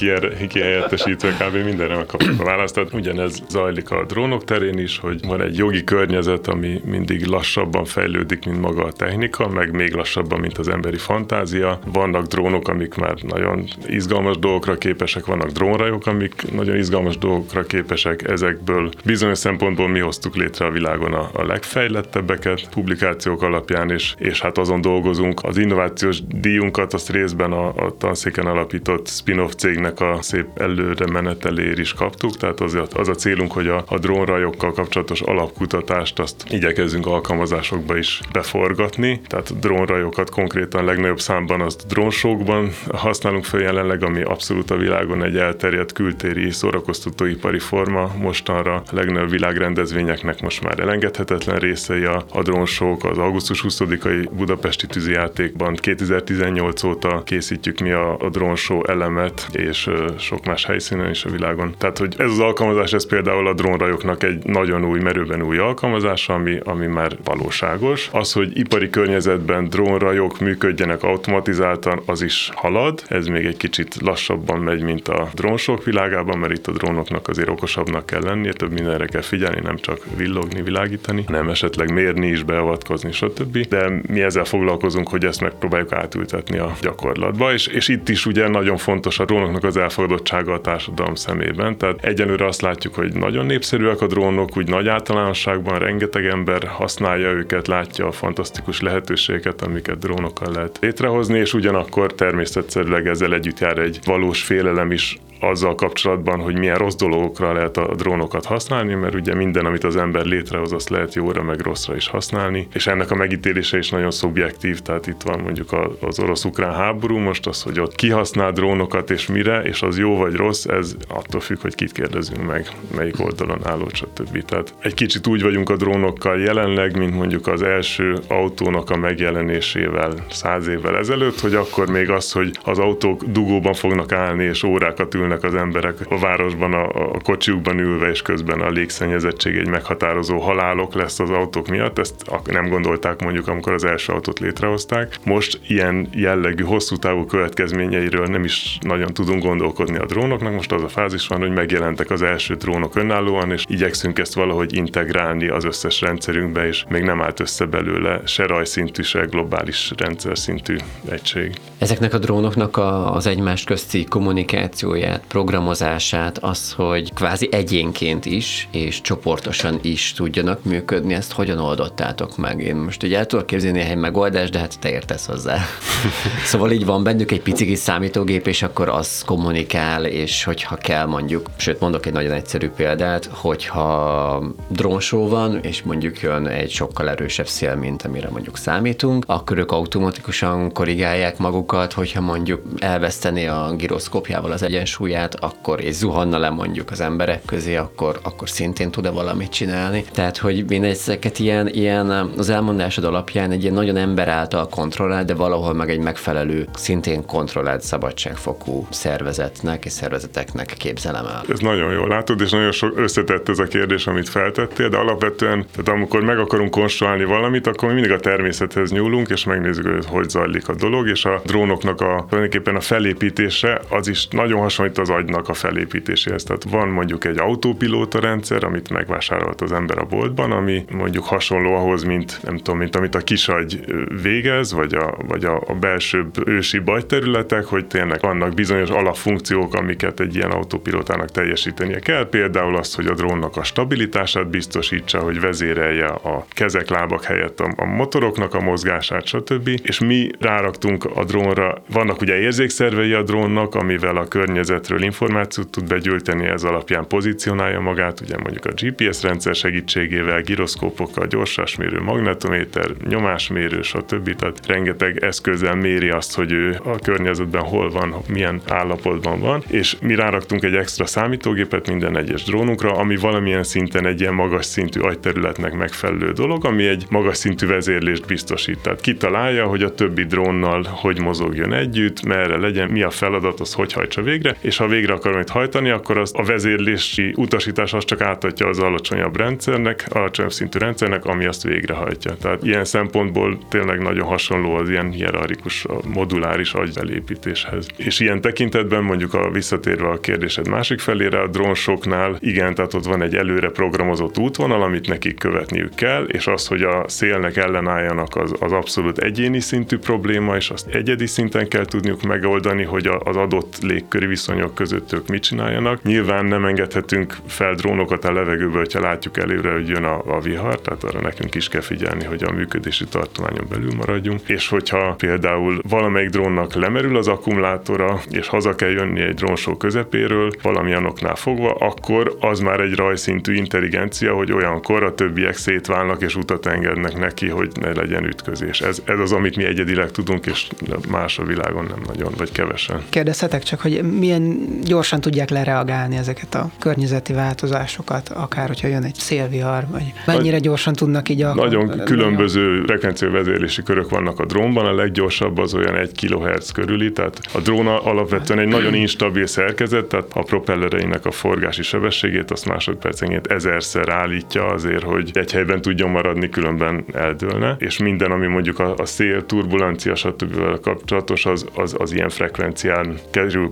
kihelyettesítve 0.48 1.30
kb. 1.30 1.64
mindenre 1.64 1.96
megkaptuk 1.96 2.40
a 2.40 2.44
választ. 2.44 2.74
Tehát 2.74 2.92
ugyanez 3.16 3.42
zajlik 3.48 3.90
a 3.90 4.04
drónok 4.04 4.44
terén 4.44 4.78
is, 4.78 4.98
hogy 4.98 5.20
van 5.26 5.40
egy 5.40 5.56
jogi 5.56 5.84
környezet, 5.84 6.46
ami 6.46 6.80
mindig 6.84 7.26
lassabban 7.26 7.84
fejlődik, 7.84 8.44
mint 8.44 8.60
maga 8.60 8.84
a 8.84 8.92
technika, 8.92 9.48
meg 9.48 9.72
még 9.72 9.94
lassabban, 9.94 10.40
mint 10.40 10.58
az 10.58 10.68
emberi 10.68 10.96
fantázia. 10.96 11.78
Vannak 11.92 12.26
drónok, 12.26 12.68
amik 12.68 12.94
már 12.94 13.14
nagyon 13.22 13.64
izgalmas 13.86 14.38
dolgokra 14.38 14.78
képesek, 14.78 15.26
vannak 15.26 15.50
drónrajok, 15.50 16.06
amik 16.06 16.52
nagyon 16.52 16.76
izgalmas 16.76 17.18
dolgokra 17.18 17.62
képesek. 17.62 18.28
Ezekből 18.28 18.90
bizonyos 19.04 19.38
szempontból 19.38 19.88
mi 19.88 19.98
hoztuk 19.98 20.36
létre 20.36 20.66
a 20.66 20.70
világon 20.70 21.12
a, 21.12 21.30
a 21.32 21.44
legfejlettebbeket 21.44 22.68
publikációk 22.70 23.42
alapján, 23.42 23.90
és, 23.90 24.14
és 24.18 24.40
hát 24.40 24.58
azon 24.58 24.80
dolgozunk. 24.80 25.40
Az 25.42 25.58
innovációs 25.58 26.18
díjunkat 26.26 26.94
azt 26.94 27.10
részben 27.10 27.52
a, 27.52 27.68
a 27.68 27.96
tanszéken 27.98 28.46
alapított 28.46 29.08
spin-off 29.08 29.52
cégnek 29.56 30.00
a 30.00 30.18
szép 30.20 30.46
előre 30.54 31.06
menetelér 31.12 31.78
is 31.78 31.92
kaptuk, 31.92 32.36
tehát 32.36 32.60
az, 32.60 32.78
az 33.08 33.16
a 33.16 33.18
célunk, 33.18 33.52
hogy 33.52 33.66
a, 33.66 33.84
a 33.88 33.98
drónrajokkal 33.98 34.72
kapcsolatos 34.72 35.20
alapkutatást 35.20 36.18
azt 36.18 36.44
igyekezzünk 36.48 37.06
alkalmazásokba 37.06 37.96
is 37.96 38.20
beforgatni, 38.32 39.20
tehát 39.26 39.58
drónrajokat 39.58 40.30
konkrétan 40.30 40.84
legnagyobb 40.84 41.20
számban 41.20 41.60
azt 41.60 41.86
drónsókban 41.86 42.70
használunk 42.92 43.44
fel 43.44 43.60
jelenleg, 43.60 44.04
ami 44.04 44.22
abszolút 44.22 44.70
a 44.70 44.76
világon 44.76 45.24
egy 45.24 45.36
elterjedt 45.36 45.92
kültéri 45.92 46.50
szórakoztatóipari 46.50 47.58
forma. 47.58 48.14
Mostanra 48.18 48.74
a 48.74 48.82
legnagyobb 48.90 49.30
világrendezvényeknek 49.30 50.42
most 50.42 50.62
már 50.62 50.78
elengedhetetlen 50.78 51.58
részei 51.58 52.04
a, 52.04 52.24
a 52.32 52.42
drónsók, 52.42 53.04
az 53.04 53.18
augusztus 53.18 53.64
20-ai 53.68 54.28
budapesti 54.36 54.86
tűzijátékban 54.86 55.74
2018 55.74 56.82
óta 56.82 57.22
készítjük 57.24 57.78
mi 57.78 57.90
a, 57.90 58.18
a 58.18 58.28
drónsó 58.28 58.84
elemet, 58.88 59.48
és 59.52 59.90
sok 60.18 60.44
más 60.44 60.64
helyszínen 60.64 61.10
is 61.10 61.24
a 61.24 61.30
világon. 61.30 61.74
Tehát, 61.78 61.98
hogy 61.98 62.14
ez 62.18 62.30
az 62.30 62.38
alkalmazás, 62.38 62.92
ez 62.96 63.06
például 63.06 63.46
a 63.46 63.54
drónrajoknak 63.54 64.22
egy 64.22 64.44
nagyon 64.44 64.84
új, 64.84 65.00
merőben 65.00 65.42
új 65.42 65.58
alkalmazása, 65.58 66.34
ami, 66.34 66.58
ami 66.64 66.86
már 66.86 67.16
valóságos. 67.24 68.08
Az, 68.12 68.32
hogy 68.32 68.58
ipari 68.58 68.90
környezetben 68.90 69.68
drónrajok 69.68 70.40
működjenek 70.40 71.02
automatizáltan, 71.02 72.02
az 72.06 72.22
is 72.22 72.50
halad. 72.54 73.02
Ez 73.08 73.26
még 73.26 73.44
egy 73.44 73.56
kicsit 73.56 73.96
lassabban 74.00 74.60
megy, 74.60 74.82
mint 74.82 75.08
a 75.08 75.28
drónsok 75.34 75.84
világában, 75.84 76.38
mert 76.38 76.52
itt 76.52 76.66
a 76.66 76.72
drónoknak 76.72 77.28
azért 77.28 77.48
okosabbnak 77.48 78.06
kell 78.06 78.22
lennie, 78.22 78.52
több 78.52 78.72
mindenre 78.72 79.06
kell 79.06 79.20
figyelni, 79.20 79.60
nem 79.60 79.76
csak 79.76 79.98
villogni, 80.16 80.62
világítani, 80.62 81.24
hanem 81.26 81.48
esetleg 81.48 81.92
mérni 81.92 82.26
is, 82.26 82.42
beavatkozni, 82.42 83.12
stb. 83.12 83.58
De 83.68 84.00
mi 84.08 84.22
ezzel 84.22 84.44
foglalkozunk, 84.44 85.08
hogy 85.08 85.24
ezt 85.24 85.40
megpróbáljuk 85.40 85.92
átültetni 85.92 86.58
a 86.58 86.72
gyakorlatba, 86.80 87.52
és, 87.52 87.66
és 87.66 87.88
itt 87.88 88.08
is 88.08 88.26
ugye 88.26 88.48
nagyon 88.48 88.76
fontos 88.76 89.18
a 89.18 89.24
drónoknak 89.24 89.64
az 89.64 89.76
elfogadottsága 89.76 90.52
a 90.52 90.60
társadalom 90.60 91.14
szemében. 91.14 91.76
Tehát 91.76 92.04
egyelőre 92.04 92.46
azt 92.46 92.60
látjuk, 92.60 92.85
hogy 92.94 93.12
nagyon 93.12 93.46
népszerűek 93.46 94.00
a 94.00 94.06
drónok, 94.06 94.56
úgy 94.56 94.68
nagy 94.68 94.88
általánosságban 94.88 95.78
rengeteg 95.78 96.26
ember 96.26 96.66
használja 96.66 97.28
őket, 97.28 97.66
látja 97.66 98.06
a 98.06 98.12
fantasztikus 98.12 98.80
lehetőségeket, 98.80 99.62
amiket 99.62 99.98
drónokkal 99.98 100.52
lehet 100.52 100.78
létrehozni, 100.80 101.38
és 101.38 101.54
ugyanakkor 101.54 102.14
természetszerűleg 102.14 103.06
ezzel 103.06 103.34
együtt 103.34 103.58
jár 103.58 103.78
egy 103.78 103.98
valós 104.04 104.42
félelem 104.42 104.92
is 104.92 105.18
azzal 105.40 105.74
kapcsolatban, 105.74 106.40
hogy 106.40 106.58
milyen 106.58 106.76
rossz 106.76 106.94
dolgokra 106.94 107.52
lehet 107.52 107.76
a 107.76 107.94
drónokat 107.94 108.44
használni, 108.44 108.94
mert 108.94 109.14
ugye 109.14 109.34
minden, 109.34 109.66
amit 109.66 109.84
az 109.84 109.96
ember 109.96 110.24
létrehoz, 110.24 110.72
azt 110.72 110.88
lehet 110.88 111.14
jóra 111.14 111.42
meg 111.42 111.60
rosszra 111.60 111.96
is 111.96 112.08
használni, 112.08 112.68
és 112.72 112.86
ennek 112.86 113.10
a 113.10 113.14
megítélése 113.14 113.78
is 113.78 113.90
nagyon 113.90 114.10
szubjektív, 114.10 114.80
tehát 114.80 115.06
itt 115.06 115.22
van 115.24 115.40
mondjuk 115.40 115.76
az 116.00 116.20
orosz-ukrán 116.20 116.74
háború, 116.74 117.16
most 117.18 117.46
az, 117.46 117.62
hogy 117.62 117.80
ott 117.80 117.94
kihasznál 117.94 118.52
drónokat 118.52 119.10
és 119.10 119.26
mire, 119.26 119.62
és 119.62 119.82
az 119.82 119.98
jó 119.98 120.16
vagy 120.16 120.34
rossz, 120.34 120.64
ez 120.64 120.96
attól 121.08 121.40
függ, 121.40 121.60
hogy 121.60 121.74
kit 121.74 121.92
kérdezünk 121.92 122.46
meg, 122.46 122.68
melyik 122.96 123.20
oldalon 123.20 123.60
álló, 123.64 123.88
stb. 123.92 124.44
Tehát 124.44 124.74
egy 124.80 124.94
kicsit 124.94 125.26
úgy 125.26 125.42
vagyunk 125.42 125.70
a 125.70 125.76
drónokkal 125.76 126.40
jelenleg, 126.40 126.98
mint 126.98 127.14
mondjuk 127.14 127.46
az 127.46 127.62
első 127.62 128.18
autónak 128.28 128.90
a 128.90 128.96
megjelenésével 128.96 130.14
száz 130.30 130.66
évvel 130.66 130.96
ezelőtt, 130.96 131.40
hogy 131.40 131.54
akkor 131.54 131.90
még 131.90 132.10
az, 132.10 132.32
hogy 132.32 132.58
az 132.64 132.78
autók 132.78 133.24
dugóban 133.24 133.74
fognak 133.74 134.12
állni 134.12 134.44
és 134.44 134.62
órákat 134.62 135.14
ülni 135.14 135.25
ülnek 135.26 135.42
az 135.42 135.54
emberek 135.54 135.94
a 136.08 136.18
városban 136.18 136.72
a, 136.72 136.88
a 136.88 137.20
kocsiukban 137.22 137.78
ülve, 137.78 138.10
és 138.10 138.22
közben 138.22 138.60
a 138.60 138.70
légszennyezettség 138.70 139.56
egy 139.56 139.68
meghatározó 139.68 140.38
halálok 140.38 140.94
lesz 140.94 141.20
az 141.20 141.30
autók 141.30 141.68
miatt. 141.68 141.98
Ezt 141.98 142.14
nem 142.44 142.68
gondolták 142.68 143.22
mondjuk, 143.22 143.48
amikor 143.48 143.72
az 143.72 143.84
első 143.84 144.12
autót 144.12 144.38
létrehozták. 144.38 145.18
Most 145.24 145.60
ilyen 145.66 146.08
jellegű 146.12 146.62
hosszú 146.62 146.96
távú 146.96 147.24
következményeiről 147.24 148.26
nem 148.26 148.44
is 148.44 148.78
nagyon 148.80 149.12
tudunk 149.12 149.42
gondolkodni 149.42 149.98
a 149.98 150.06
drónoknak. 150.06 150.54
Most 150.54 150.72
az 150.72 150.82
a 150.82 150.88
fázis 150.88 151.26
van, 151.26 151.40
hogy 151.40 151.50
megjelentek 151.50 152.10
az 152.10 152.22
első 152.22 152.54
drónok 152.54 152.96
önállóan, 152.96 153.52
és 153.52 153.64
igyekszünk 153.68 154.18
ezt 154.18 154.34
valahogy 154.34 154.74
integrálni 154.74 155.48
az 155.48 155.64
összes 155.64 156.00
rendszerünkbe, 156.00 156.66
és 156.66 156.84
még 156.88 157.02
nem 157.02 157.22
állt 157.22 157.40
össze 157.40 157.64
belőle 157.64 158.20
se 158.24 158.46
rajszintű, 158.46 159.02
se 159.02 159.24
globális 159.24 159.92
rendszer 159.96 160.38
szintű 160.38 160.76
egység. 161.08 161.54
Ezeknek 161.78 162.14
a 162.14 162.18
drónoknak 162.18 162.76
a, 162.76 163.14
az 163.14 163.26
egymás 163.26 163.64
közti 163.64 164.04
kommunikációja 164.04 165.15
módját, 165.16 165.26
programozását, 165.28 166.38
az, 166.38 166.72
hogy 166.72 167.12
kvázi 167.14 167.48
egyénként 167.50 168.24
is, 168.24 168.68
és 168.70 169.00
csoportosan 169.00 169.78
is 169.82 170.12
tudjanak 170.12 170.64
működni, 170.64 171.14
ezt 171.14 171.32
hogyan 171.32 171.58
oldottátok 171.58 172.36
meg? 172.36 172.60
Én 172.60 172.76
most 172.76 173.02
ugye 173.02 173.18
el 173.18 173.26
tudok 173.26 173.46
képzelni 173.46 173.80
egy 173.80 173.96
megoldást, 173.96 174.52
de 174.52 174.58
hát 174.58 174.78
te 174.78 174.90
értesz 174.90 175.26
hozzá. 175.26 175.58
szóval 176.50 176.70
így 176.70 176.84
van 176.84 177.02
bennük 177.02 177.30
egy 177.30 177.40
pici 177.40 177.66
kis 177.66 177.78
számítógép, 177.78 178.46
és 178.46 178.62
akkor 178.62 178.88
az 178.88 179.22
kommunikál, 179.26 180.04
és 180.04 180.44
hogyha 180.44 180.76
kell 180.76 181.06
mondjuk, 181.06 181.46
sőt 181.56 181.80
mondok 181.80 182.06
egy 182.06 182.12
nagyon 182.12 182.32
egyszerű 182.32 182.68
példát, 182.68 183.24
hogyha 183.32 184.42
drónsó 184.68 185.28
van, 185.28 185.58
és 185.62 185.82
mondjuk 185.82 186.20
jön 186.20 186.46
egy 186.46 186.70
sokkal 186.70 187.08
erősebb 187.08 187.48
szél, 187.48 187.74
mint 187.74 188.02
amire 188.02 188.28
mondjuk 188.30 188.56
számítunk, 188.56 189.24
akkor 189.26 189.58
ők 189.58 189.72
automatikusan 189.72 190.72
korrigálják 190.72 191.38
magukat, 191.38 191.92
hogyha 191.92 192.20
mondjuk 192.20 192.62
elveszteni 192.78 193.46
a 193.46 193.74
giroszkópjával 193.76 194.52
az 194.52 194.62
egyensúly 194.62 195.05
súlyát, 195.06 195.34
akkor 195.34 195.80
és 195.80 195.94
zuhanna 195.94 196.38
le 196.38 196.50
mondjuk 196.50 196.90
az 196.90 197.00
emberek 197.00 197.44
közé, 197.44 197.76
akkor, 197.76 198.18
akkor 198.22 198.48
szintén 198.48 198.90
tud-e 198.90 199.10
valamit 199.10 199.50
csinálni. 199.50 200.04
Tehát, 200.12 200.36
hogy 200.36 200.70
én 200.72 200.84
ezeket 200.84 201.38
ilyen, 201.38 201.68
ilyen 201.68 202.10
az 202.36 202.48
elmondásod 202.48 203.04
alapján 203.04 203.50
egy 203.50 203.62
ilyen 203.62 203.74
nagyon 203.74 203.96
ember 203.96 204.28
által 204.28 204.68
kontrollált, 204.68 205.26
de 205.26 205.34
valahol 205.34 205.74
meg 205.74 205.90
egy 205.90 205.98
megfelelő, 205.98 206.68
szintén 206.74 207.26
kontrollált 207.26 207.82
szabadságfokú 207.82 208.86
szervezetnek 208.90 209.84
és 209.84 209.92
szervezeteknek 209.92 210.74
képzelem 210.78 211.26
el. 211.26 211.44
Ez 211.48 211.58
nagyon 211.58 211.92
jól 211.92 212.08
látod, 212.08 212.40
és 212.40 212.50
nagyon 212.50 212.72
sok 212.72 212.98
összetett 212.98 213.48
ez 213.48 213.58
a 213.58 213.64
kérdés, 213.64 214.06
amit 214.06 214.28
feltettél, 214.28 214.88
de 214.88 214.96
alapvetően, 214.96 215.66
tehát 215.70 215.88
amikor 216.00 216.22
meg 216.22 216.38
akarunk 216.38 216.70
konstruálni 216.70 217.24
valamit, 217.24 217.66
akkor 217.66 217.88
mi 217.88 217.94
mindig 217.94 218.12
a 218.12 218.20
természethez 218.20 218.90
nyúlunk, 218.90 219.28
és 219.28 219.44
megnézzük, 219.44 219.86
hogy 219.86 220.06
hogy 220.06 220.28
zajlik 220.28 220.68
a 220.68 220.74
dolog, 220.74 221.08
és 221.08 221.24
a 221.24 221.40
drónoknak 221.44 222.00
a 222.00 222.24
tulajdonképpen 222.28 222.76
a 222.76 222.80
felépítése 222.80 223.80
az 223.88 224.08
is 224.08 224.28
nagyon 224.30 224.60
hasonlít 224.60 224.95
az 224.98 225.10
agynak 225.10 225.48
a 225.48 225.54
felépítéséhez. 225.54 226.44
Tehát 226.44 226.64
van 226.70 226.88
mondjuk 226.88 227.24
egy 227.24 227.38
autópilóta 227.38 228.20
rendszer, 228.20 228.64
amit 228.64 228.90
megvásárolt 228.90 229.60
az 229.60 229.72
ember 229.72 229.98
a 229.98 230.04
boltban, 230.04 230.52
ami 230.52 230.84
mondjuk 230.90 231.24
hasonló 231.24 231.74
ahhoz, 231.74 232.02
mint 232.02 232.38
nem 232.42 232.56
tudom, 232.56 232.78
mint 232.78 232.96
amit 232.96 233.14
a 233.14 233.18
kisagy 233.18 233.80
végez, 234.22 234.72
vagy 234.72 234.94
a, 234.94 235.14
vagy 235.26 235.44
a, 235.44 235.62
a 235.66 235.74
belsőbb 235.74 236.48
ősi 236.48 236.78
bajterületek, 236.78 237.64
hogy 237.64 237.86
tényleg 237.86 238.20
vannak 238.20 238.54
bizonyos 238.54 238.90
alapfunkciók, 238.90 239.74
amiket 239.74 240.20
egy 240.20 240.34
ilyen 240.34 240.50
autópilótának 240.50 241.30
teljesítenie 241.30 241.98
kell. 241.98 242.28
Például 242.28 242.76
az, 242.76 242.94
hogy 242.94 243.06
a 243.06 243.14
drónnak 243.14 243.56
a 243.56 243.64
stabilitását 243.64 244.48
biztosítsa, 244.48 245.18
hogy 245.18 245.40
vezérelje 245.40 246.06
a 246.06 246.46
kezek, 246.48 246.90
lábak 246.90 247.24
helyett 247.24 247.60
a, 247.60 247.72
a 247.76 247.84
motoroknak 247.84 248.54
a 248.54 248.60
mozgását, 248.60 249.26
stb. 249.26 249.68
És 249.82 250.00
mi 250.00 250.30
ráraktunk 250.40 251.04
a 251.04 251.24
drónra, 251.24 251.82
vannak 251.92 252.20
ugye 252.20 252.38
érzékszervei 252.38 253.12
a 253.12 253.22
drónnak, 253.22 253.74
amivel 253.74 254.16
a 254.16 254.28
környezet 254.28 254.85
területről 254.86 255.02
információt 255.02 255.68
tud 255.68 255.88
begyűjteni, 255.88 256.46
ez 256.46 256.64
alapján 256.64 257.06
pozícionálja 257.06 257.80
magát, 257.80 258.20
ugye 258.20 258.36
mondjuk 258.38 258.64
a 258.64 258.72
GPS 258.76 259.22
rendszer 259.22 259.54
segítségével, 259.54 260.40
gyroszkópokkal, 260.40 261.26
gyorsásmérő, 261.26 262.00
magnetométer, 262.00 262.90
nyomásmérő, 263.08 263.82
stb. 263.82 264.36
Tehát 264.36 264.66
rengeteg 264.66 265.24
eszközzel 265.24 265.74
méri 265.74 266.08
azt, 266.08 266.34
hogy 266.34 266.52
ő 266.52 266.80
a 266.84 266.98
környezetben 266.98 267.62
hol 267.62 267.90
van, 267.90 268.14
milyen 268.28 268.60
állapotban 268.68 269.40
van, 269.40 269.62
és 269.68 269.96
mi 270.00 270.14
ráraktunk 270.14 270.64
egy 270.64 270.74
extra 270.74 271.06
számítógépet 271.06 271.88
minden 271.88 272.16
egyes 272.16 272.44
drónunkra, 272.44 272.92
ami 272.92 273.16
valamilyen 273.16 273.64
szinten 273.64 274.06
egy 274.06 274.20
ilyen 274.20 274.34
magas 274.34 274.64
szintű 274.64 275.00
agyterületnek 275.00 275.72
megfelelő 275.72 276.32
dolog, 276.32 276.64
ami 276.64 276.86
egy 276.86 277.04
magas 277.10 277.36
szintű 277.36 277.66
vezérlést 277.66 278.26
biztosít. 278.26 278.78
Tehát 278.78 279.00
kitalálja, 279.00 279.66
hogy 279.66 279.82
a 279.82 279.94
többi 279.94 280.24
drónnal 280.24 280.82
hogy 280.90 281.20
mozogjon 281.20 281.72
együtt, 281.72 282.22
merre 282.22 282.56
legyen, 282.56 282.88
mi 282.88 283.02
a 283.02 283.10
feladat, 283.10 283.60
az 283.60 283.72
hogy 283.72 283.92
hajtsa 283.92 284.22
végre, 284.22 284.56
és 284.60 284.75
ha 284.76 284.86
végre 284.86 285.12
akar 285.12 285.32
majd 285.32 285.48
hajtani, 285.48 285.90
akkor 285.90 286.18
az 286.18 286.32
a 286.34 286.42
vezérlési 286.42 287.32
utasítás 287.36 287.92
az 287.92 288.04
csak 288.04 288.20
átadja 288.20 288.66
az 288.66 288.78
alacsonyabb 288.78 289.36
rendszernek, 289.36 290.06
alacsonyabb 290.08 290.52
szintű 290.52 290.78
rendszernek, 290.78 291.24
ami 291.24 291.46
azt 291.46 291.62
végrehajtja. 291.62 292.36
Tehát 292.36 292.62
ilyen 292.62 292.84
szempontból 292.84 293.58
tényleg 293.68 293.98
nagyon 293.98 294.26
hasonló 294.26 294.74
az 294.74 294.90
ilyen 294.90 295.10
hierarchikus, 295.10 295.86
moduláris 296.14 296.72
agyvelépítéshez. 296.72 297.86
És 297.96 298.20
ilyen 298.20 298.40
tekintetben 298.40 299.02
mondjuk 299.02 299.34
a 299.34 299.50
visszatérve 299.50 300.08
a 300.08 300.20
kérdésed 300.20 300.68
másik 300.68 301.00
felére, 301.00 301.40
a 301.40 301.46
drónsoknál 301.46 302.36
igen, 302.40 302.74
tehát 302.74 302.94
ott 302.94 303.04
van 303.04 303.22
egy 303.22 303.34
előre 303.34 303.68
programozott 303.68 304.38
útvonal, 304.38 304.82
amit 304.82 305.08
nekik 305.08 305.38
követniük 305.38 305.94
kell, 305.94 306.24
és 306.24 306.46
az, 306.46 306.66
hogy 306.66 306.82
a 306.82 307.04
szélnek 307.06 307.56
ellenálljanak, 307.56 308.36
az, 308.36 308.54
az 308.60 308.72
abszolút 308.72 309.18
egyéni 309.18 309.60
szintű 309.60 309.98
probléma, 309.98 310.56
és 310.56 310.70
azt 310.70 310.94
egyedi 310.94 311.26
szinten 311.26 311.68
kell 311.68 311.84
tudniuk 311.84 312.22
megoldani, 312.22 312.82
hogy 312.82 313.10
az 313.24 313.36
adott 313.36 313.78
légköri 313.82 314.26
viszonyok 314.26 314.65
között 314.74 315.12
ők 315.12 315.28
mit 315.28 315.42
csináljanak. 315.42 316.02
Nyilván 316.02 316.44
nem 316.44 316.64
engedhetünk 316.64 317.36
fel 317.46 317.74
drónokat 317.74 318.24
a 318.24 318.32
levegőbe, 318.32 318.78
hogyha 318.78 319.00
látjuk 319.00 319.38
előre, 319.38 319.72
hogy 319.72 319.88
jön 319.88 320.04
a, 320.04 320.22
a 320.26 320.40
vihar, 320.40 320.80
tehát 320.80 321.04
arra 321.04 321.20
nekünk 321.20 321.54
is 321.54 321.68
kell 321.68 321.80
figyelni, 321.80 322.24
hogy 322.24 322.44
a 322.44 322.52
működési 322.52 323.04
tartományon 323.04 323.66
belül 323.68 323.92
maradjunk. 323.96 324.40
És 324.46 324.68
hogyha 324.68 325.14
például 325.14 325.80
valamelyik 325.88 326.30
drónnak 326.30 326.74
lemerül 326.74 327.16
az 327.16 327.28
akkumulátora, 327.28 328.20
és 328.30 328.48
haza 328.48 328.74
kell 328.74 328.90
jönni 328.90 329.20
egy 329.20 329.34
drónsó 329.34 329.76
közepéről, 329.76 330.50
valamilyen 330.62 331.06
oknál 331.06 331.34
fogva, 331.34 331.72
akkor 331.72 332.36
az 332.40 332.60
már 332.60 332.80
egy 332.80 332.94
rajszintű 332.94 333.54
intelligencia, 333.54 334.34
hogy 334.34 334.52
olyankor 334.52 335.02
a 335.02 335.14
többiek 335.14 335.56
szétválnak 335.56 336.22
és 336.22 336.36
utat 336.36 336.66
engednek 336.66 337.18
neki, 337.18 337.48
hogy 337.48 337.70
ne 337.80 337.92
legyen 337.92 338.24
ütközés. 338.24 338.80
Ez, 338.80 339.02
ez 339.04 339.18
az, 339.18 339.32
amit 339.32 339.56
mi 339.56 339.64
egyedileg 339.64 340.10
tudunk, 340.10 340.46
és 340.46 340.68
más 341.08 341.38
a 341.38 341.44
világon 341.44 341.84
nem 341.84 342.02
nagyon, 342.06 342.32
vagy 342.36 342.52
kevesen. 342.52 343.04
Kérdezhetek 343.08 343.62
csak, 343.62 343.80
hogy 343.80 344.02
milyen 344.02 344.42
gyorsan 344.84 345.20
tudják 345.20 345.50
lereagálni 345.50 346.16
ezeket 346.16 346.54
a 346.54 346.70
környezeti 346.78 347.32
változásokat, 347.32 348.28
akár 348.28 348.66
hogyha 348.66 348.88
jön 348.88 349.04
egy 349.04 349.14
szélvihar, 349.14 349.86
vagy 349.90 350.12
mennyire 350.26 350.58
gyorsan 350.58 350.92
tudnak 350.92 351.28
így 351.28 351.42
a... 351.42 351.54
Nagyon 351.54 352.02
különböző 352.04 352.82
frekvenciavezérlési 352.86 353.82
körök 353.82 354.10
vannak 354.10 354.40
a 354.40 354.44
drónban, 354.44 354.86
a 354.86 354.94
leggyorsabb 354.94 355.58
az 355.58 355.74
olyan 355.74 355.96
1 355.96 356.12
kHz 356.12 356.70
körüli, 356.70 357.12
tehát 357.12 357.40
a 357.52 357.60
drón 357.60 357.86
alapvetően 357.86 358.58
egy 358.58 358.68
nagyon 358.68 358.94
instabil 358.94 359.46
szerkezet, 359.46 360.04
tehát 360.04 360.26
a 360.32 360.42
propellereinek 360.42 361.26
a 361.26 361.30
forgási 361.30 361.82
sebességét 361.82 362.50
azt 362.50 362.66
másodpercenként 362.66 363.46
ezerszer 363.46 364.08
állítja 364.08 364.66
azért, 364.66 365.02
hogy 365.02 365.30
egy 365.32 365.52
helyben 365.52 365.80
tudjon 365.80 366.10
maradni, 366.10 366.48
különben 366.48 367.04
eldőlne, 367.12 367.76
és 367.78 367.98
minden, 367.98 368.30
ami 368.30 368.46
mondjuk 368.46 368.78
a, 368.78 368.94
a 368.96 369.04
szél, 369.04 369.46
turbulencia, 369.46 370.14
stb. 370.14 370.80
kapcsolatos, 370.80 371.46
az, 371.46 371.66
az, 371.74 371.94
az 371.98 372.12
ilyen 372.12 372.28
frekvencián 372.28 373.18
kerül 373.30 373.68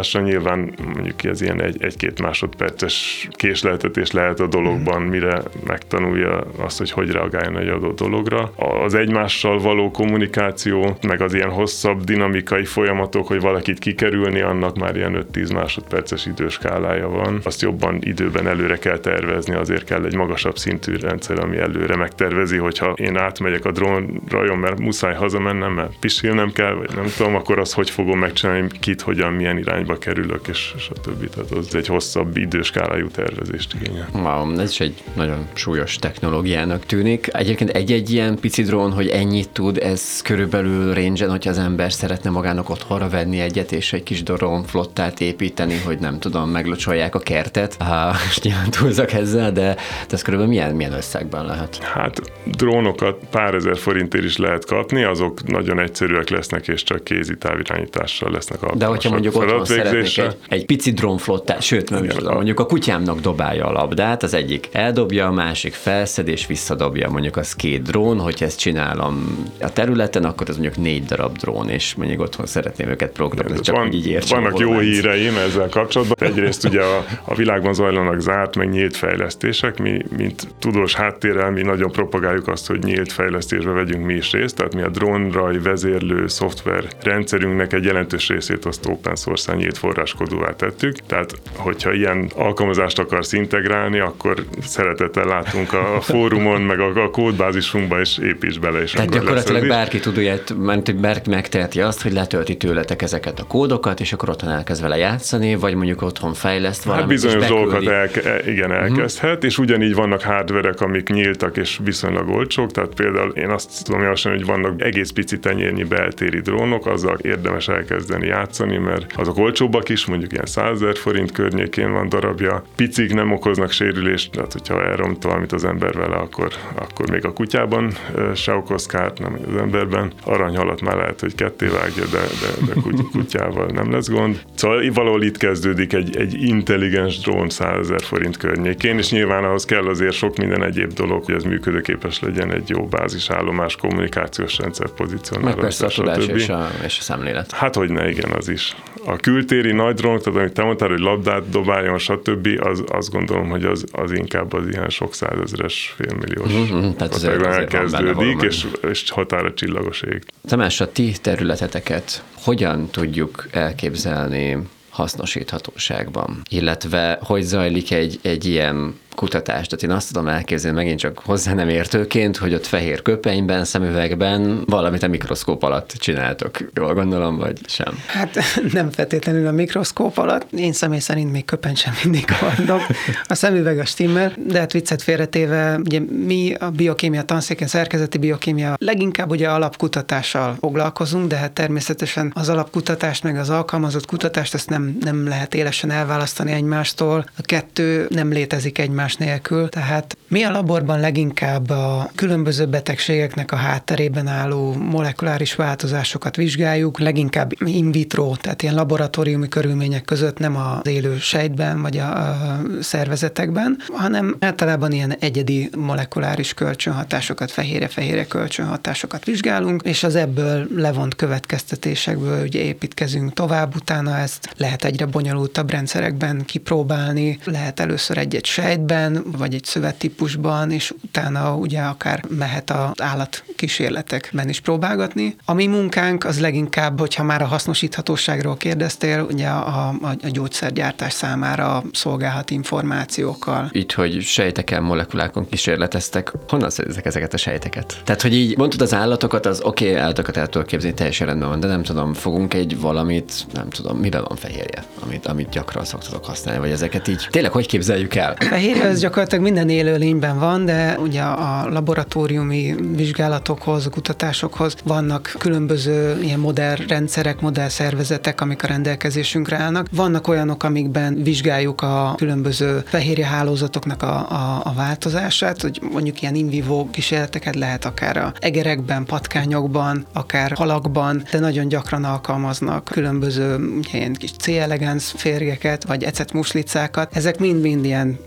kompenzálásra, 0.00 0.20
nyilván 0.20 0.74
mondjuk 0.94 1.24
ez 1.24 1.40
ilyen 1.40 1.62
egy, 1.62 1.82
egy-két 1.82 2.20
másodperces 2.20 3.28
késleltetés 3.32 4.10
lehet 4.10 4.40
a 4.40 4.46
dologban, 4.46 5.02
mire 5.02 5.42
megtanulja 5.66 6.44
azt, 6.56 6.78
hogy 6.78 6.90
hogy 6.90 7.10
reagáljon 7.10 7.58
egy 7.58 7.68
adott 7.68 7.98
dologra. 7.98 8.52
Az 8.84 8.94
egymással 8.94 9.58
való 9.58 9.90
kommunikáció, 9.90 10.96
meg 11.02 11.20
az 11.20 11.34
ilyen 11.34 11.50
hosszabb 11.50 12.04
dinamikai 12.04 12.64
folyamatok, 12.64 13.26
hogy 13.26 13.40
valakit 13.40 13.78
kikerülni, 13.78 14.40
annak 14.40 14.78
már 14.78 14.96
ilyen 14.96 15.26
5-10 15.32 15.52
másodperces 15.52 16.26
időskálája 16.26 17.08
van. 17.08 17.40
Azt 17.44 17.62
jobban 17.62 17.98
időben 18.00 18.46
előre 18.46 18.76
kell 18.76 18.98
tervezni, 18.98 19.54
azért 19.54 19.84
kell 19.84 20.04
egy 20.04 20.16
magasabb 20.16 20.56
szintű 20.56 20.96
rendszer, 20.96 21.38
ami 21.38 21.58
előre 21.58 21.96
megtervezi, 21.96 22.56
hogyha 22.56 22.92
én 22.96 23.16
átmegyek 23.16 23.64
a 23.64 23.70
drónra, 23.70 24.56
mert 24.56 24.78
muszáj 24.78 25.14
hazamennem, 25.14 25.72
mert 25.72 25.92
pisilnem 26.00 26.52
kell, 26.52 26.74
vagy 26.74 26.90
nem 26.94 27.06
tudom, 27.16 27.34
akkor 27.34 27.58
az 27.58 27.72
hogy 27.72 27.90
fogom 27.90 28.18
megcsinálni, 28.18 28.68
kit, 28.80 29.00
hogyan, 29.00 29.32
milyen 29.32 29.58
irányba 29.58 29.89
kerülök, 29.98 30.48
és, 30.48 30.74
többi. 31.02 31.28
Tehát 31.28 31.50
az 31.50 31.74
egy 31.74 31.86
hosszabb 31.86 32.36
időskálájú 32.36 33.08
tervezést 33.08 33.74
igényel. 33.74 34.08
Wow, 34.12 34.58
ez 34.58 34.70
is 34.70 34.80
egy 34.80 35.02
nagyon 35.14 35.48
súlyos 35.52 35.96
technológiának 35.96 36.86
tűnik. 36.86 37.28
Egyébként 37.32 37.70
egy-egy 37.70 38.10
ilyen 38.10 38.38
pici 38.38 38.62
drón, 38.62 38.92
hogy 38.92 39.08
ennyit 39.08 39.48
tud, 39.48 39.78
ez 39.78 40.22
körülbelül 40.22 40.94
range 40.94 41.28
hogyha 41.28 41.50
az 41.50 41.58
ember 41.58 41.92
szeretne 41.92 42.30
magának 42.30 42.70
otthonra 42.70 43.08
venni 43.08 43.40
egyet, 43.40 43.72
és 43.72 43.92
egy 43.92 44.02
kis 44.02 44.22
drón 44.22 44.64
flottát 44.64 45.20
építeni, 45.20 45.78
hogy 45.84 45.98
nem 45.98 46.18
tudom, 46.18 46.50
meglocsolják 46.50 47.14
a 47.14 47.18
kertet. 47.18 47.76
Ha, 47.78 48.14
és 48.28 48.40
nyilván 48.40 48.70
túlzak 48.70 49.12
ezzel, 49.12 49.52
de, 49.52 49.74
de 50.08 50.14
ez 50.14 50.22
körülbelül 50.22 50.54
milyen, 50.54 50.74
milyen 50.74 50.92
összegben 50.92 51.44
lehet? 51.44 51.76
Hát 51.82 52.20
drónokat 52.44 53.18
pár 53.30 53.54
ezer 53.54 53.78
forintért 53.78 54.24
is 54.24 54.36
lehet 54.36 54.64
kapni, 54.64 55.04
azok 55.04 55.46
nagyon 55.46 55.80
egyszerűek 55.80 56.28
lesznek, 56.28 56.68
és 56.68 56.82
csak 56.82 57.04
kézi 57.04 57.36
távirányítással 57.36 58.30
lesznek 58.30 58.62
alkalmasak. 58.62 58.88
De 58.88 58.94
hogyha 58.94 59.10
mondjuk 59.10 59.36
otthon 59.36 59.64
szeretnék 59.84 60.18
egy, 60.18 60.36
egy 60.48 60.66
pici 60.66 60.90
drónflottát, 60.90 61.62
sőt, 61.62 61.90
nem 61.90 62.04
is 62.04 62.14
tudom, 62.14 62.34
mondjuk 62.34 62.60
a 62.60 62.66
kutyámnak 62.66 63.20
dobálja 63.20 63.66
a 63.66 63.72
labdát, 63.72 64.22
az 64.22 64.34
egyik 64.34 64.68
eldobja, 64.72 65.26
a 65.26 65.32
másik 65.32 65.72
felszed 65.72 66.28
és 66.28 66.46
visszadobja, 66.46 67.10
mondjuk 67.10 67.36
az 67.36 67.54
két 67.54 67.82
drón, 67.82 68.18
hogyha 68.18 68.44
ezt 68.44 68.58
csinálom 68.58 69.46
a 69.60 69.72
területen, 69.72 70.24
akkor 70.24 70.48
az 70.48 70.56
mondjuk 70.56 70.84
négy 70.84 71.04
darab 71.04 71.36
drón, 71.36 71.68
és 71.68 71.94
mondjuk 71.94 72.20
otthon 72.20 72.46
szeretném 72.46 72.88
őket 72.88 73.10
programozni, 73.10 73.60
csak 73.60 73.76
van, 73.76 73.92
így 73.92 74.06
értsem. 74.06 74.42
Vannak 74.42 74.58
jó 74.58 74.78
híreim 74.78 75.36
ezzel 75.36 75.68
kapcsolatban. 75.68 76.28
Egyrészt 76.28 76.64
ugye 76.64 76.80
a, 76.80 77.04
a 77.24 77.34
világban 77.34 77.74
zajlanak 77.74 78.20
zárt, 78.20 78.56
meg 78.56 78.68
nyílt 78.68 78.96
fejlesztések, 78.96 79.78
mi, 79.78 80.02
mint 80.16 80.48
tudós 80.58 80.94
háttérrel, 80.94 81.50
mi 81.50 81.62
nagyon 81.62 81.92
propagáljuk 81.92 82.48
azt, 82.48 82.66
hogy 82.66 82.82
nyílt 82.82 83.12
fejlesztésbe 83.12 83.70
vegyünk 83.70 84.04
mi 84.04 84.14
is 84.14 84.32
részt, 84.32 84.56
tehát 84.56 84.74
mi 84.74 84.82
a 84.82 84.88
drónraj 84.88 85.58
vezérlő 85.58 86.28
szoftver 86.28 86.84
rendszerünknek 87.02 87.72
egy 87.72 87.84
jelentős 87.84 88.28
részét 88.28 88.64
azt 88.64 88.86
open 88.86 89.16
source 89.16 89.52
nyílt 89.70 89.78
forráskodóvá 89.78 90.56
tettük. 90.56 90.96
Tehát, 91.06 91.32
hogyha 91.56 91.92
ilyen 91.92 92.30
alkalmazást 92.34 92.98
akarsz 92.98 93.32
integrálni, 93.32 93.98
akkor 93.98 94.44
szeretettel 94.62 95.24
látunk 95.24 95.72
a 95.72 96.00
fórumon, 96.10 96.60
meg 96.60 96.80
a, 96.80 97.02
a 97.02 97.10
kódbázisunkba, 97.10 98.00
és 98.00 98.18
építs 98.18 98.58
bele. 98.58 98.82
És 98.82 98.92
Tehát 98.92 99.10
gyakorlatilag 99.10 99.68
bárki 99.68 100.00
tud 100.00 100.16
ilyet, 100.16 100.54
mert 100.58 100.96
bárki 100.96 101.30
megteheti 101.30 101.80
azt, 101.80 102.02
hogy 102.02 102.12
letölti 102.12 102.56
tőletek 102.56 103.02
ezeket 103.02 103.40
a 103.40 103.44
kódokat, 103.44 104.00
és 104.00 104.12
akkor 104.12 104.28
otthon 104.28 104.50
elkezd 104.50 104.82
vele 104.82 104.96
játszani, 104.96 105.54
vagy 105.54 105.74
mondjuk 105.74 106.02
otthon 106.02 106.34
fejleszt 106.34 106.84
valamit, 106.84 107.06
Hát 107.06 107.14
bizonyos 107.14 107.46
dolgokat 107.46 107.86
el, 107.86 108.08
igen, 108.46 108.72
elkezdhet, 108.72 109.30
uh-huh. 109.30 109.44
és 109.44 109.58
ugyanígy 109.58 109.94
vannak 109.94 110.22
hardverek, 110.22 110.80
amik 110.80 111.08
nyíltak 111.08 111.56
és 111.56 111.78
viszonylag 111.84 112.28
olcsók, 112.28 112.70
tehát 112.70 112.94
például 112.94 113.30
én 113.30 113.50
azt 113.50 113.84
tudom 113.84 114.02
javasolni, 114.02 114.38
hogy 114.38 114.46
vannak 114.46 114.82
egész 114.82 115.10
pici 115.10 115.38
tenyérnyi 115.38 115.84
beltéri 115.84 116.40
drónok, 116.40 116.86
azzal 116.86 117.18
érdemes 117.22 117.68
elkezdeni 117.68 118.26
játszani, 118.26 118.76
mert 118.76 119.12
azok 119.16 119.38
olcsóbbak 119.60 119.88
is, 119.88 120.06
mondjuk 120.06 120.32
ilyen 120.32 120.46
100 120.46 120.98
forint 120.98 121.32
környékén 121.32 121.92
van 121.92 122.08
darabja, 122.08 122.62
picik 122.76 123.14
nem 123.14 123.32
okoznak 123.32 123.70
sérülést, 123.70 124.30
tehát 124.30 124.52
hogyha 124.52 124.84
elromt 124.84 125.22
valamit 125.22 125.52
az 125.52 125.64
ember 125.64 125.92
vele, 125.92 126.16
akkor, 126.16 126.52
akkor 126.74 127.10
még 127.10 127.24
a 127.24 127.32
kutyában 127.32 127.92
se 128.34 128.52
okoz 128.52 128.86
kárt, 128.86 129.18
nem 129.18 129.38
az 129.48 129.56
emberben. 129.56 130.12
Aranyhalat 130.24 130.80
már 130.80 130.96
lehet, 130.96 131.20
hogy 131.20 131.34
ketté 131.34 131.66
vágja, 131.66 132.04
de, 132.04 132.18
de, 132.18 132.72
de 132.74 132.80
kutyával 133.12 133.66
nem 133.66 133.92
lesz 133.92 134.08
gond. 134.08 134.42
Szóval 134.54 134.90
valahol 134.92 135.22
itt 135.22 135.36
kezdődik 135.36 135.92
egy, 135.92 136.16
egy 136.16 136.42
intelligens 136.42 137.18
drón 137.18 137.48
100 137.48 137.78
ezer 137.78 138.02
forint 138.02 138.36
környékén, 138.36 138.98
és 138.98 139.10
nyilván 139.10 139.44
ahhoz 139.44 139.64
kell 139.64 139.86
azért 139.86 140.14
sok 140.14 140.36
minden 140.36 140.62
egyéb 140.62 140.92
dolog, 140.92 141.24
hogy 141.24 141.34
ez 141.34 141.42
működőképes 141.44 142.20
legyen 142.20 142.52
egy 142.52 142.68
jó 142.68 142.86
bázisállomás, 142.86 143.76
kommunikációs 143.76 144.58
rendszer 144.58 144.88
pozícionálás. 144.88 145.54
Meg 145.54 145.62
persze 145.62 145.86
a 145.86 145.88
tudás 145.88 146.26
és 146.26 146.48
a, 146.48 146.68
és 146.84 146.98
a 146.98 147.02
szemlélet. 147.02 147.50
Hát 147.50 147.74
hogy 147.74 147.90
ne, 147.90 148.08
igen, 148.08 148.30
az 148.30 148.48
is. 148.48 148.76
A 149.04 149.16
kültéri 149.50 149.74
nagy 149.74 149.94
drónok, 149.94 150.22
tehát 150.22 150.38
amit 150.38 150.52
te 150.52 150.62
mondtál, 150.62 150.88
hogy 150.88 150.98
labdát 150.98 151.48
dobáljon, 151.48 151.98
stb., 151.98 152.48
az, 152.60 152.84
azt 152.86 153.10
gondolom, 153.10 153.48
hogy 153.48 153.64
az, 153.64 153.84
az 153.92 154.12
inkább 154.12 154.52
az 154.52 154.68
ilyen 154.68 154.88
sok 154.88 155.14
százezres, 155.14 155.94
félmilliós 155.96 156.52
uh-huh, 156.52 156.96
tehát 156.96 157.14
azért, 157.14 157.46
azért 157.46 157.74
elkezdődik, 157.74 158.42
és, 158.42 158.66
és 158.90 159.10
határa 159.10 159.54
csillagos 159.54 160.02
ég. 160.02 160.22
Tamás, 160.48 160.80
a 160.80 160.92
ti 160.92 161.12
területeteket 161.22 162.22
hogyan 162.34 162.88
tudjuk 162.90 163.46
elképzelni 163.50 164.58
hasznosíthatóságban, 164.90 166.42
illetve 166.48 167.18
hogy 167.22 167.42
zajlik 167.42 167.92
egy, 167.92 168.18
egy 168.22 168.44
ilyen 168.44 168.98
kutatás. 169.14 169.66
Tehát 169.66 169.84
én 169.84 169.90
azt 169.90 170.08
tudom 170.08 170.28
elképzelni 170.28 170.76
megint 170.76 170.98
csak 170.98 171.18
hozzá 171.18 171.54
nem 171.54 171.68
értőként, 171.68 172.36
hogy 172.36 172.54
ott 172.54 172.66
fehér 172.66 173.02
köpenyben, 173.02 173.64
szemüvegben 173.64 174.62
valamit 174.66 175.02
a 175.02 175.08
mikroszkóp 175.08 175.62
alatt 175.62 175.90
csináltok. 175.90 176.58
Jól 176.74 176.94
gondolom, 176.94 177.36
vagy 177.36 177.58
sem? 177.66 178.02
Hát 178.06 178.38
nem 178.72 178.90
feltétlenül 178.90 179.46
a 179.46 179.52
mikroszkóp 179.52 180.18
alatt. 180.18 180.52
Én 180.52 180.72
személy 180.72 180.98
szerint 180.98 181.32
még 181.32 181.44
köpeny 181.44 181.74
sem 181.74 181.92
mindig 182.02 182.24
vannak. 182.40 182.80
A 183.24 183.34
szemüveg 183.34 183.78
a 183.78 183.84
stimmel, 183.84 184.32
de 184.46 184.58
hát 184.58 184.72
viccet 184.72 185.02
félretéve, 185.02 185.78
ugye 185.84 186.00
mi 186.26 186.54
a 186.58 186.70
biokémia 186.70 187.22
tanszéken, 187.22 187.68
szerkezeti 187.68 188.18
biokémia 188.18 188.74
leginkább 188.78 189.30
ugye 189.30 189.48
alapkutatással 189.48 190.56
foglalkozunk, 190.60 191.26
de 191.26 191.36
hát 191.36 191.52
természetesen 191.52 192.32
az 192.34 192.48
alapkutatást 192.48 193.22
meg 193.22 193.36
az 193.36 193.50
alkalmazott 193.50 194.06
kutatást 194.06 194.54
ezt 194.54 194.68
nem, 194.68 194.96
nem 195.00 195.28
lehet 195.28 195.54
élesen 195.54 195.90
elválasztani 195.90 196.52
egymástól. 196.52 197.24
A 197.36 197.42
kettő 197.42 198.06
nem 198.10 198.32
létezik 198.32 198.78
egymás 198.78 198.99
nélkül, 199.16 199.68
tehát 199.68 200.16
mi 200.28 200.42
a 200.42 200.50
laborban 200.50 201.00
leginkább 201.00 201.70
a 201.70 202.10
különböző 202.14 202.66
betegségeknek 202.66 203.52
a 203.52 203.56
hátterében 203.56 204.26
álló 204.26 204.72
molekuláris 204.72 205.54
változásokat 205.54 206.36
vizsgáljuk, 206.36 206.98
leginkább 206.98 207.52
in 207.64 207.92
vitro, 207.92 208.36
tehát 208.36 208.62
ilyen 208.62 208.74
laboratóriumi 208.74 209.48
körülmények 209.48 210.04
között, 210.04 210.38
nem 210.38 210.56
az 210.56 210.86
élő 210.86 211.18
sejtben 211.18 211.82
vagy 211.82 211.96
a, 211.96 212.18
a 212.18 212.60
szervezetekben, 212.80 213.78
hanem 213.92 214.36
általában 214.38 214.92
ilyen 214.92 215.16
egyedi 215.18 215.70
molekuláris 215.76 216.54
kölcsönhatásokat, 216.54 217.50
fehére-fehére 217.50 218.26
kölcsönhatásokat 218.26 219.24
vizsgálunk, 219.24 219.82
és 219.82 220.02
az 220.02 220.14
ebből 220.14 220.66
levont 220.76 221.14
következtetésekből 221.14 222.42
ugye 222.42 222.60
építkezünk 222.60 223.32
tovább, 223.32 223.76
utána 223.76 224.18
ezt 224.18 224.54
lehet 224.56 224.84
egyre 224.84 225.06
bonyolultabb 225.06 225.70
rendszerekben 225.70 226.44
kipróbálni, 226.44 227.38
lehet 227.44 227.80
először 227.80 228.18
egy-egy 228.18 228.46
sejtben, 228.46 228.88
vagy 229.36 229.54
egy 229.54 229.64
szövettípusban, 229.64 230.70
és 230.70 230.94
utána 231.02 231.54
ugye 231.54 231.80
akár 231.80 232.24
mehet 232.28 232.70
az 232.70 233.02
állatkísérletekben 233.02 234.48
is 234.48 234.60
próbálgatni. 234.60 235.36
A 235.44 235.52
mi 235.52 235.66
munkánk 235.66 236.24
az 236.24 236.40
leginkább, 236.40 236.98
hogyha 236.98 237.22
már 237.22 237.42
a 237.42 237.46
hasznosíthatóságról 237.46 238.56
kérdeztél, 238.56 239.26
ugye 239.30 239.46
a, 239.46 239.88
a, 239.88 240.14
a 240.22 240.28
gyógyszergyártás 240.28 241.12
számára 241.12 241.82
szolgálhat 241.92 242.50
információkkal. 242.50 243.70
Így, 243.72 243.92
hogy 243.92 244.22
sejteken, 244.22 244.82
molekulákon 244.82 245.48
kísérleteztek, 245.48 246.32
honnan 246.48 246.70
szerezek 246.70 247.06
ezeket 247.06 247.34
a 247.34 247.36
sejteket? 247.36 248.00
Tehát, 248.04 248.22
hogy 248.22 248.34
így 248.34 248.56
mondtad 248.56 248.80
az 248.80 248.94
állatokat, 248.94 249.46
az 249.46 249.60
oké, 249.62 249.88
okay, 249.88 250.00
állatokat 250.00 250.36
el 250.36 250.46
tudok 250.46 250.66
képzelni, 250.66 250.96
teljesen 250.96 251.26
rendben 251.26 251.48
van, 251.48 251.60
de 251.60 251.66
nem 251.66 251.82
tudom, 251.82 252.14
fogunk 252.14 252.54
egy 252.54 252.80
valamit, 252.80 253.46
nem 253.52 253.68
tudom, 253.68 253.98
miben 253.98 254.24
van 254.28 254.36
fehérje, 254.36 254.84
amit, 255.02 255.26
amit 255.26 255.48
gyakran 255.48 255.84
szoktatok 255.84 256.24
használni, 256.24 256.60
vagy 256.60 256.70
ezeket 256.70 257.08
így 257.08 257.26
tényleg 257.30 257.52
hogy 257.52 257.66
képzeljük 257.66 258.14
el? 258.14 258.36
A 258.40 258.54
az 258.80 259.00
gyakorlatilag 259.00 259.44
minden 259.44 259.68
élőlényben 259.68 260.38
van, 260.38 260.64
de 260.64 260.98
ugye 260.98 261.22
a 261.22 261.68
laboratóriumi 261.68 262.74
vizsgálatokhoz, 262.96 263.88
kutatásokhoz 263.90 264.74
vannak 264.84 265.34
különböző 265.38 266.18
ilyen 266.22 266.38
modern 266.38 266.86
rendszerek, 266.86 267.40
modern 267.40 267.68
szervezetek, 267.68 268.40
amik 268.40 268.62
a 268.62 268.66
rendelkezésünkre 268.66 269.56
állnak. 269.56 269.86
Vannak 269.92 270.28
olyanok, 270.28 270.62
amikben 270.62 271.22
vizsgáljuk 271.22 271.82
a 271.82 272.14
különböző 272.16 272.82
fehérje 272.86 273.26
hálózatoknak 273.26 274.02
a, 274.02 274.30
a, 274.30 274.60
a 274.64 274.72
változását, 274.72 275.60
hogy 275.62 275.80
mondjuk 275.92 276.22
ilyen 276.22 276.34
in 276.34 276.48
vivo 276.48 276.90
kísérleteket 276.90 277.56
lehet 277.56 277.84
akár 277.84 278.16
a 278.16 278.32
egerekben, 278.38 279.04
patkányokban, 279.04 280.06
akár 280.12 280.52
halakban, 280.52 281.22
de 281.30 281.38
nagyon 281.38 281.68
gyakran 281.68 282.04
alkalmaznak 282.04 282.84
különböző 282.84 283.58
ilyen 283.92 284.12
kis 284.12 284.32
C 284.32 284.48
elegans 284.48 285.12
férgeket, 285.16 285.84
vagy 285.84 286.02
ecet 286.02 286.32
muslicákat. 286.32 287.16
Ezek 287.16 287.38
mind-mind 287.38 287.84
ilyen 287.84 288.18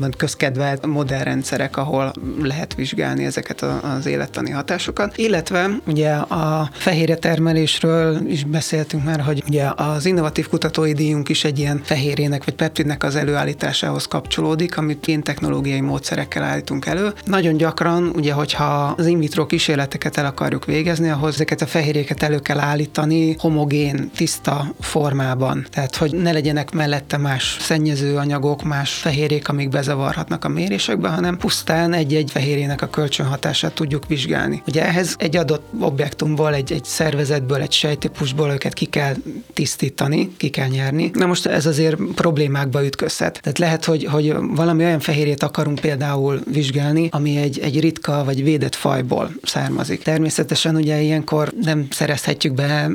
úgymond 0.00 0.16
közkedvelt 0.18 0.86
modern 0.86 1.22
rendszerek, 1.22 1.76
ahol 1.76 2.12
lehet 2.42 2.74
vizsgálni 2.74 3.24
ezeket 3.24 3.62
az 3.62 4.06
élettani 4.06 4.50
hatásokat. 4.50 5.16
Illetve 5.16 5.70
ugye 5.86 6.10
a 6.12 6.70
fehérje 6.72 7.16
termelésről 7.16 8.26
is 8.26 8.44
beszéltünk 8.44 9.04
már, 9.04 9.20
hogy 9.20 9.42
ugye 9.48 9.68
az 9.76 10.06
innovatív 10.06 10.48
kutatói 10.48 10.92
díjunk 10.92 11.28
is 11.28 11.44
egy 11.44 11.58
ilyen 11.58 11.80
fehérjének 11.84 12.44
vagy 12.44 12.54
peptidnek 12.54 13.02
az 13.02 13.16
előállításához 13.16 14.06
kapcsolódik, 14.06 14.76
amit 14.76 15.06
én 15.06 15.22
technológiai 15.22 15.80
módszerekkel 15.80 16.42
állítunk 16.42 16.86
elő. 16.86 17.12
Nagyon 17.24 17.56
gyakran, 17.56 18.12
ugye, 18.14 18.32
hogyha 18.32 18.94
az 18.96 19.06
in 19.06 19.18
vitro 19.18 19.46
kísérleteket 19.46 20.16
el 20.16 20.26
akarjuk 20.26 20.64
végezni, 20.64 21.08
ahhoz 21.10 21.34
ezeket 21.34 21.60
a 21.60 21.66
fehérjéket 21.66 22.22
elő 22.22 22.38
kell 22.38 22.58
állítani 22.58 23.36
homogén, 23.38 24.10
tiszta 24.16 24.74
formában. 24.80 25.66
Tehát, 25.70 25.96
hogy 25.96 26.12
ne 26.12 26.32
legyenek 26.32 26.70
mellette 26.70 27.16
más 27.16 27.56
szennyező 27.60 28.16
anyagok, 28.16 28.62
más 28.62 28.92
fehérjék, 28.92 29.48
amik 29.48 29.68
bezavarhatnak 29.90 30.44
a 30.44 30.48
mérésekbe, 30.48 31.08
hanem 31.08 31.36
pusztán 31.36 31.92
egy-egy 31.92 32.30
fehérjének 32.30 32.82
a 32.82 32.86
kölcsönhatását 32.86 33.74
tudjuk 33.74 34.06
vizsgálni. 34.06 34.62
Ugye 34.66 34.86
ehhez 34.86 35.14
egy 35.18 35.36
adott 35.36 35.64
objektumból, 35.80 36.54
egy, 36.54 36.72
egy 36.72 36.84
szervezetből, 36.84 37.60
egy 37.60 37.72
sejtípusból 37.72 38.50
őket 38.50 38.72
ki 38.72 38.84
kell 38.84 39.14
tisztítani, 39.52 40.36
ki 40.36 40.48
kell 40.48 40.68
nyerni. 40.68 41.10
Na 41.14 41.26
most 41.26 41.46
ez 41.46 41.66
azért 41.66 41.96
problémákba 42.14 42.84
ütközhet. 42.84 43.40
Tehát 43.42 43.58
lehet, 43.58 43.84
hogy, 43.84 44.04
hogy 44.04 44.34
valami 44.40 44.84
olyan 44.84 45.00
fehérjét 45.00 45.42
akarunk 45.42 45.78
például 45.78 46.40
vizsgálni, 46.52 47.08
ami 47.10 47.36
egy, 47.36 47.58
egy 47.58 47.80
ritka 47.80 48.24
vagy 48.24 48.42
védett 48.42 48.74
fajból 48.74 49.30
származik. 49.42 50.02
Természetesen 50.02 50.76
ugye 50.76 51.00
ilyenkor 51.00 51.52
nem 51.62 51.86
szerezhetjük 51.90 52.54
be, 52.54 52.88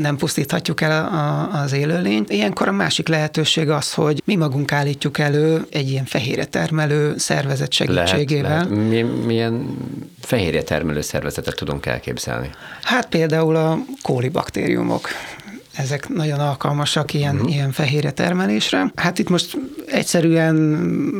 nem 0.00 0.16
pusztíthatjuk 0.16 0.80
el 0.80 1.04
a, 1.04 1.60
az 1.62 1.72
élőlényt. 1.72 2.32
Ilyenkor 2.32 2.68
a 2.68 2.72
másik 2.72 3.08
lehetőség 3.08 3.68
az, 3.68 3.94
hogy 3.94 4.22
mi 4.24 4.36
magunk 4.36 4.72
állítjuk 4.72 5.18
elő 5.18 5.66
egy 5.70 5.90
ilyen 5.90 6.04
fehérje 6.38 6.66
termelő 6.66 7.18
szervezet 7.18 7.72
segítségével. 7.72 8.50
Lehet, 8.50 8.68
lehet. 8.68 8.88
Mi, 8.88 9.02
milyen 9.02 9.76
fehérje 10.20 10.62
termelő 10.62 11.00
szervezetet 11.00 11.56
tudunk 11.56 11.86
elképzelni? 11.86 12.50
Hát 12.82 13.08
például 13.08 13.56
a 13.56 13.78
kólibaktériumok 14.02 15.08
ezek 15.78 16.08
nagyon 16.08 16.38
alkalmasak 16.38 17.14
ilyen, 17.14 17.34
uh-huh. 17.34 17.50
ilyen 17.50 17.72
fehérje 17.72 18.10
termelésre. 18.10 18.92
Hát 18.94 19.18
itt 19.18 19.28
most 19.28 19.58
egyszerűen 19.86 20.54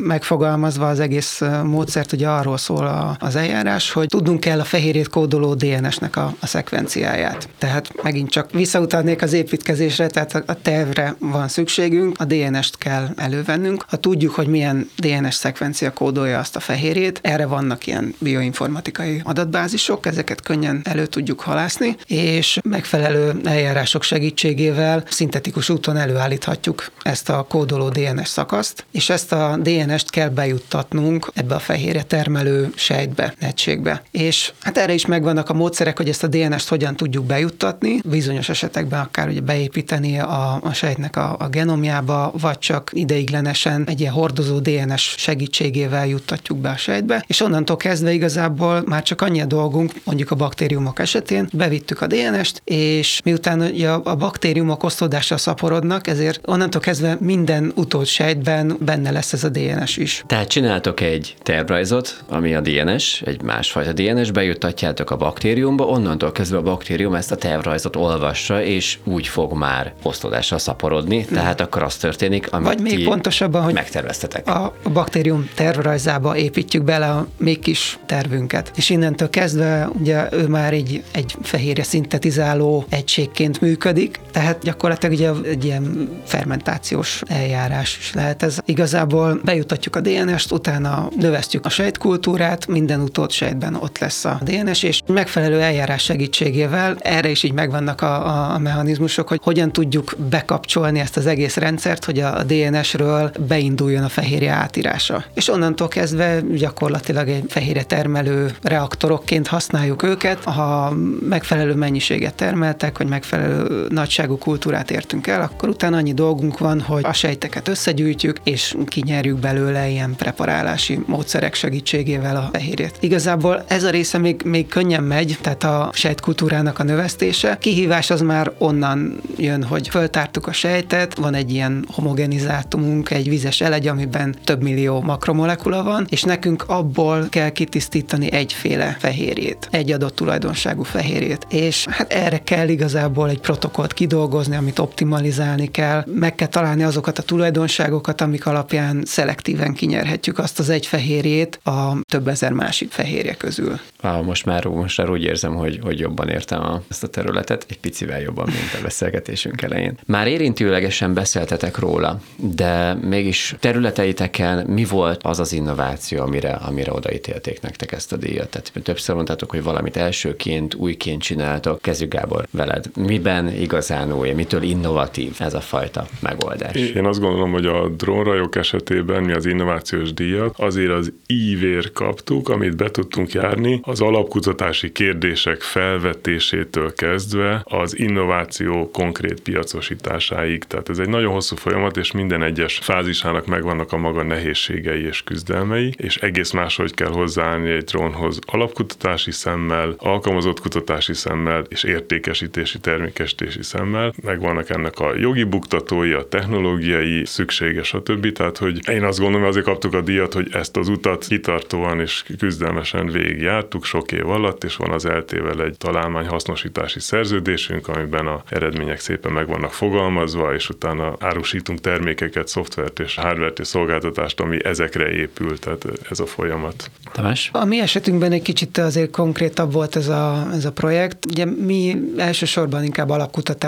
megfogalmazva 0.04 0.88
az 0.88 1.00
egész 1.00 1.42
módszert, 1.64 2.12
ugye 2.12 2.28
arról 2.28 2.56
szól 2.56 2.86
a, 2.86 3.16
az 3.18 3.36
eljárás, 3.36 3.90
hogy 3.90 4.06
tudnunk 4.06 4.40
kell 4.40 4.60
a 4.60 4.64
fehérjét 4.64 5.08
kódoló 5.08 5.54
DNS-nek 5.54 6.16
a, 6.16 6.34
a 6.40 6.46
szekvenciáját. 6.46 7.48
Tehát 7.58 8.02
megint 8.02 8.30
csak 8.30 8.50
visszautalnék 8.50 9.22
az 9.22 9.32
építkezésre, 9.32 10.06
tehát 10.06 10.34
a, 10.34 10.42
a 10.46 10.62
tervre 10.62 11.14
van 11.18 11.48
szükségünk, 11.48 12.20
a 12.20 12.24
DNS-t 12.24 12.78
kell 12.78 13.08
elővennünk. 13.16 13.84
Ha 13.88 13.96
tudjuk, 13.96 14.34
hogy 14.34 14.46
milyen 14.46 14.90
DNS 14.96 15.34
szekvencia 15.34 15.92
kódolja 15.92 16.38
azt 16.38 16.56
a 16.56 16.60
fehérjét, 16.60 17.18
erre 17.22 17.46
vannak 17.46 17.86
ilyen 17.86 18.14
bioinformatikai 18.18 19.20
adatbázisok, 19.24 20.06
ezeket 20.06 20.40
könnyen 20.40 20.80
elő 20.84 21.06
tudjuk 21.06 21.40
halászni, 21.40 21.96
és 22.06 22.58
megfelelő 22.62 23.40
eljárások 23.44 24.02
segítségével 24.02 24.47
segítségével 24.48 25.04
szintetikus 25.08 25.68
úton 25.68 25.96
előállíthatjuk 25.96 26.90
ezt 27.02 27.28
a 27.28 27.46
kódoló 27.48 27.88
DNS 27.88 28.28
szakaszt, 28.28 28.86
és 28.92 29.10
ezt 29.10 29.32
a 29.32 29.58
DNS-t 29.62 30.10
kell 30.10 30.28
bejuttatnunk 30.28 31.30
ebbe 31.34 31.54
a 31.54 31.58
fehérje 31.58 32.02
termelő 32.02 32.72
sejtbe, 32.74 33.34
egységbe. 33.38 34.02
És 34.10 34.52
hát 34.60 34.78
erre 34.78 34.92
is 34.92 35.06
megvannak 35.06 35.48
a 35.48 35.54
módszerek, 35.54 35.96
hogy 35.96 36.08
ezt 36.08 36.22
a 36.22 36.26
DNS-t 36.26 36.68
hogyan 36.68 36.96
tudjuk 36.96 37.24
bejuttatni, 37.24 38.00
bizonyos 38.04 38.48
esetekben 38.48 39.00
akár 39.00 39.28
ugye 39.28 39.40
beépíteni 39.40 40.18
a, 40.18 40.60
a 40.62 40.72
sejtnek 40.72 41.16
a, 41.16 41.36
a 41.38 41.48
genomjába, 41.48 42.32
vagy 42.40 42.58
csak 42.58 42.90
ideiglenesen 42.92 43.84
egy 43.86 44.00
ilyen 44.00 44.12
hordozó 44.12 44.58
DNS 44.58 45.14
segítségével 45.18 46.06
juttatjuk 46.06 46.58
be 46.58 46.70
a 46.70 46.76
sejtbe, 46.76 47.24
és 47.26 47.40
onnantól 47.40 47.76
kezdve 47.76 48.12
igazából 48.12 48.82
már 48.86 49.02
csak 49.02 49.20
annyi 49.20 49.40
a 49.40 49.46
dolgunk, 49.46 49.92
mondjuk 50.04 50.30
a 50.30 50.34
baktériumok 50.34 50.98
esetén, 50.98 51.48
bevittük 51.52 52.00
a 52.00 52.06
DNS-t, 52.06 52.62
és 52.64 53.20
miután 53.24 53.60
ugye 53.60 53.90
a 53.90 54.14
baktériumok 54.16 54.37
baktériumok 54.38 54.82
osztódásra 54.82 55.36
szaporodnak, 55.36 56.06
ezért 56.06 56.40
onnantól 56.44 56.80
kezdve 56.80 57.16
minden 57.20 57.72
utolt 57.74 58.06
sejtben 58.06 58.76
benne 58.80 59.10
lesz 59.10 59.32
ez 59.32 59.44
a 59.44 59.48
DNS 59.48 59.96
is. 59.96 60.24
Tehát 60.26 60.48
csináltok 60.48 61.00
egy 61.00 61.34
tervrajzot, 61.42 62.24
ami 62.28 62.54
a 62.54 62.60
DNS, 62.60 63.22
egy 63.22 63.42
másfajta 63.42 63.92
DNS, 63.92 64.30
bejuttatjátok 64.30 65.10
a 65.10 65.16
baktériumba, 65.16 65.84
onnantól 65.84 66.32
kezdve 66.32 66.56
a 66.56 66.62
baktérium 66.62 67.14
ezt 67.14 67.32
a 67.32 67.36
tervrajzot 67.36 67.96
olvassa, 67.96 68.62
és 68.62 68.98
úgy 69.04 69.26
fog 69.26 69.52
már 69.52 69.92
osztódásra 70.02 70.58
szaporodni, 70.58 71.24
tehát 71.24 71.60
akkor 71.60 71.82
az 71.82 71.96
történik, 71.96 72.52
amit 72.52 72.66
Vagy 72.66 72.80
még 72.80 73.04
pontosabban, 73.04 73.62
hogy 73.62 73.74
megterveztetek. 73.74 74.48
A 74.48 74.74
baktérium 74.92 75.48
tervrajzába 75.54 76.36
építjük 76.36 76.84
bele 76.84 77.10
a 77.10 77.26
még 77.36 77.58
kis 77.58 77.98
tervünket. 78.06 78.70
És 78.76 78.90
innentől 78.90 79.30
kezdve 79.30 79.88
ugye 79.98 80.28
ő 80.32 80.46
már 80.46 80.72
egy, 80.72 81.02
egy 81.12 81.36
fehérje 81.42 81.84
szintetizáló 81.84 82.84
egységként 82.88 83.60
működik, 83.60 84.20
Tehát 84.30 84.62
gyakorlatilag 84.62 85.14
ugye 85.14 85.48
egy 85.50 85.64
ilyen 85.64 86.08
fermentációs 86.24 87.22
eljárás 87.26 87.98
is 87.98 88.12
lehet 88.14 88.42
ez. 88.42 88.58
Igazából 88.64 89.40
bejutatjuk 89.44 89.96
a 89.96 90.00
DNS-t, 90.00 90.52
utána 90.52 91.08
növesztjük 91.16 91.64
a 91.64 91.68
sejtkultúrát, 91.68 92.66
minden 92.66 93.00
utód 93.00 93.30
sejtben 93.30 93.74
ott 93.74 93.98
lesz 93.98 94.24
a 94.24 94.40
DNS, 94.44 94.82
és 94.82 95.02
megfelelő 95.06 95.60
eljárás 95.60 96.02
segítségével 96.02 96.96
erre 97.00 97.28
is 97.28 97.42
így 97.42 97.52
megvannak 97.52 98.00
a, 98.00 98.54
a, 98.54 98.58
mechanizmusok, 98.58 99.28
hogy 99.28 99.40
hogyan 99.42 99.72
tudjuk 99.72 100.14
bekapcsolni 100.30 101.00
ezt 101.00 101.16
az 101.16 101.26
egész 101.26 101.56
rendszert, 101.56 102.04
hogy 102.04 102.18
a 102.18 102.42
DNS-ről 102.42 103.30
beinduljon 103.48 104.04
a 104.04 104.08
fehérje 104.08 104.52
átírása. 104.52 105.24
És 105.34 105.48
onnantól 105.48 105.88
kezdve 105.88 106.40
gyakorlatilag 106.54 107.28
egy 107.28 107.44
fehérje 107.48 107.82
termelő 107.82 108.54
reaktorokként 108.62 109.46
használjuk 109.46 110.02
őket, 110.02 110.44
ha 110.44 110.92
megfelelő 111.28 111.74
mennyiséget 111.74 112.34
termeltek, 112.34 112.98
vagy 112.98 113.08
megfelelő 113.08 113.86
nagyságú 114.08 114.38
kultúrát 114.38 114.90
értünk 114.90 115.26
el, 115.26 115.42
akkor 115.42 115.68
utána 115.68 115.96
annyi 115.96 116.12
dolgunk 116.12 116.58
van, 116.58 116.80
hogy 116.80 117.04
a 117.04 117.12
sejteket 117.12 117.68
összegyűjtjük, 117.68 118.36
és 118.44 118.76
kinyerjük 118.86 119.38
belőle 119.38 119.88
ilyen 119.88 120.14
preparálási 120.16 121.00
módszerek 121.06 121.54
segítségével 121.54 122.36
a 122.36 122.48
fehérjét. 122.52 122.96
Igazából 123.00 123.64
ez 123.66 123.84
a 123.84 123.90
része 123.90 124.18
még, 124.18 124.42
még 124.44 124.68
könnyen 124.68 125.02
megy, 125.02 125.38
tehát 125.40 125.64
a 125.64 125.90
sejtkultúrának 125.92 126.78
a 126.78 126.82
növesztése. 126.82 127.58
Kihívás 127.60 128.10
az 128.10 128.20
már 128.20 128.52
onnan 128.58 129.20
jön, 129.36 129.64
hogy 129.64 129.88
föltártuk 129.88 130.46
a 130.46 130.52
sejtet, 130.52 131.14
van 131.14 131.34
egy 131.34 131.52
ilyen 131.52 131.84
homogenizátumunk, 131.92 133.10
egy 133.10 133.28
vizes 133.28 133.60
elegy, 133.60 133.88
amiben 133.88 134.34
több 134.44 134.62
millió 134.62 135.00
makromolekula 135.00 135.82
van, 135.82 136.06
és 136.08 136.22
nekünk 136.22 136.64
abból 136.66 137.26
kell 137.30 137.50
kitisztítani 137.50 138.32
egyféle 138.32 138.96
fehérjét, 138.98 139.68
egy 139.70 139.92
adott 139.92 140.14
tulajdonságú 140.14 140.82
fehérjét. 140.82 141.46
És 141.50 141.86
hát 141.90 142.12
erre 142.12 142.38
kell 142.38 142.68
igazából 142.68 143.28
egy 143.28 143.40
protokollt 143.40 143.92
kidolgozni, 143.98 144.56
amit 144.56 144.78
optimalizálni 144.78 145.70
kell, 145.70 146.04
meg 146.06 146.34
kell 146.34 146.46
találni 146.48 146.82
azokat 146.82 147.18
a 147.18 147.22
tulajdonságokat, 147.22 148.20
amik 148.20 148.46
alapján 148.46 149.02
szelektíven 149.04 149.74
kinyerhetjük 149.74 150.38
azt 150.38 150.58
az 150.58 150.68
egy 150.68 150.86
fehérjét 150.86 151.60
a 151.64 151.92
több 152.08 152.28
ezer 152.28 152.52
másik 152.52 152.90
fehérje 152.90 153.34
közül. 153.34 153.78
Ah, 154.00 154.24
most 154.24 154.44
már, 154.44 154.64
most 154.64 154.98
már 154.98 155.10
úgy 155.10 155.22
érzem, 155.22 155.54
hogy, 155.54 155.78
hogy 155.82 155.98
jobban 155.98 156.28
értem 156.28 156.60
a, 156.60 156.82
ezt 156.88 157.02
a 157.02 157.08
területet, 157.08 157.66
egy 157.68 157.78
picivel 157.78 158.20
jobban, 158.20 158.44
mint 158.46 158.74
a 158.78 158.82
beszélgetésünk 158.82 159.62
elején. 159.62 159.98
Már 160.06 160.26
érintőlegesen 160.26 161.14
beszéltetek 161.14 161.78
róla, 161.78 162.20
de 162.36 162.94
mégis 162.94 163.56
területeiteken 163.60 164.66
mi 164.66 164.84
volt 164.84 165.22
az 165.22 165.38
az 165.38 165.52
innováció, 165.52 166.22
amire, 166.22 166.52
amire 166.52 166.92
odaítélték 166.92 167.60
nektek 167.60 167.92
ezt 167.92 168.12
a 168.12 168.16
díjat? 168.16 168.48
Tehát 168.48 168.72
többször 168.82 169.14
mondtátok, 169.14 169.50
hogy 169.50 169.62
valamit 169.62 169.96
elsőként, 169.96 170.74
újként 170.74 171.22
csináltok. 171.22 171.82
Kezdjük 171.82 172.12
Gábor 172.12 172.46
veled. 172.50 172.84
Miben 172.96 173.48
igazán 173.88 174.18
új, 174.18 174.32
mitől 174.32 174.62
innovatív 174.62 175.36
ez 175.38 175.54
a 175.54 175.60
fajta 175.60 176.06
megoldás? 176.20 176.76
Én 176.76 177.06
azt 177.06 177.20
gondolom, 177.20 177.52
hogy 177.52 177.66
a 177.66 177.88
drónrajok 177.88 178.56
esetében 178.56 179.22
mi 179.22 179.32
az 179.32 179.46
innovációs 179.46 180.12
díjat 180.12 180.54
azért 180.58 180.90
az 180.90 181.12
ívér 181.26 181.92
kaptuk, 181.92 182.48
amit 182.48 182.76
be 182.76 182.90
tudtunk 182.90 183.32
járni, 183.32 183.80
az 183.82 184.00
alapkutatási 184.00 184.92
kérdések 184.92 185.60
felvetésétől 185.60 186.92
kezdve 186.92 187.62
az 187.64 187.98
innováció 187.98 188.90
konkrét 188.90 189.40
piacosításáig. 189.40 190.64
Tehát 190.64 190.88
ez 190.88 190.98
egy 190.98 191.08
nagyon 191.08 191.32
hosszú 191.32 191.56
folyamat, 191.56 191.96
és 191.96 192.12
minden 192.12 192.42
egyes 192.42 192.78
fázisának 192.82 193.46
megvannak 193.46 193.92
a 193.92 193.96
maga 193.96 194.22
nehézségei 194.22 195.06
és 195.06 195.22
küzdelmei, 195.22 195.94
és 195.96 196.16
egész 196.16 196.50
máshogy 196.50 196.94
kell 196.94 197.10
hozzáállni 197.10 197.70
egy 197.70 197.84
drónhoz 197.84 198.38
alapkutatási 198.46 199.30
szemmel, 199.30 199.94
alkalmazott 199.98 200.60
kutatási 200.60 201.14
szemmel 201.14 201.64
és 201.68 201.82
értékesítési, 201.84 202.78
termékesítési 202.78 203.62
szemmel. 203.62 203.76
Megvannak 204.22 204.70
ennek 204.70 204.98
a 204.98 205.16
jogi 205.16 205.44
buktatói, 205.44 206.12
a 206.12 206.28
technológiai 206.28 207.24
szüksége, 207.24 207.82
stb. 207.82 208.32
Tehát, 208.32 208.58
hogy 208.58 208.88
én 208.88 209.04
azt 209.04 209.18
gondolom, 209.18 209.40
hogy 209.40 209.50
azért 209.50 209.64
kaptuk 209.64 209.94
a 209.94 210.00
díjat, 210.00 210.32
hogy 210.32 210.48
ezt 210.52 210.76
az 210.76 210.88
utat 210.88 211.26
kitartóan 211.26 212.00
és 212.00 212.24
küzdelmesen 212.38 213.06
végigjártuk 213.06 213.84
sok 213.84 214.12
év 214.12 214.28
alatt, 214.28 214.64
és 214.64 214.76
van 214.76 214.90
az 214.90 215.06
eltével 215.06 215.62
egy 215.62 215.76
találmány 215.76 216.26
hasznosítási 216.26 217.00
szerződésünk, 217.00 217.88
amiben 217.88 218.26
a 218.26 218.42
eredmények 218.48 219.00
szépen 219.00 219.32
meg 219.32 219.46
vannak 219.46 219.72
fogalmazva, 219.72 220.54
és 220.54 220.68
utána 220.68 221.16
árusítunk 221.20 221.80
termékeket, 221.80 222.48
szoftvert 222.48 222.98
és 222.98 223.14
hardvert 223.14 223.58
és 223.58 223.66
szolgáltatást, 223.66 224.40
ami 224.40 224.64
ezekre 224.64 225.10
épül, 225.10 225.58
tehát 225.58 225.84
ez 226.10 226.20
a 226.20 226.26
folyamat. 226.26 226.90
Tamás? 227.12 227.50
A 227.52 227.64
mi 227.64 227.80
esetünkben 227.80 228.32
egy 228.32 228.42
kicsit 228.42 228.78
azért 228.78 229.10
konkrétabb 229.10 229.72
volt 229.72 229.96
ez 229.96 230.08
a, 230.08 230.48
ez 230.52 230.64
a 230.64 230.72
projekt. 230.72 231.26
Ugye 231.30 231.44
mi 231.44 231.96
elsősorban 232.16 232.84
inkább 232.84 233.10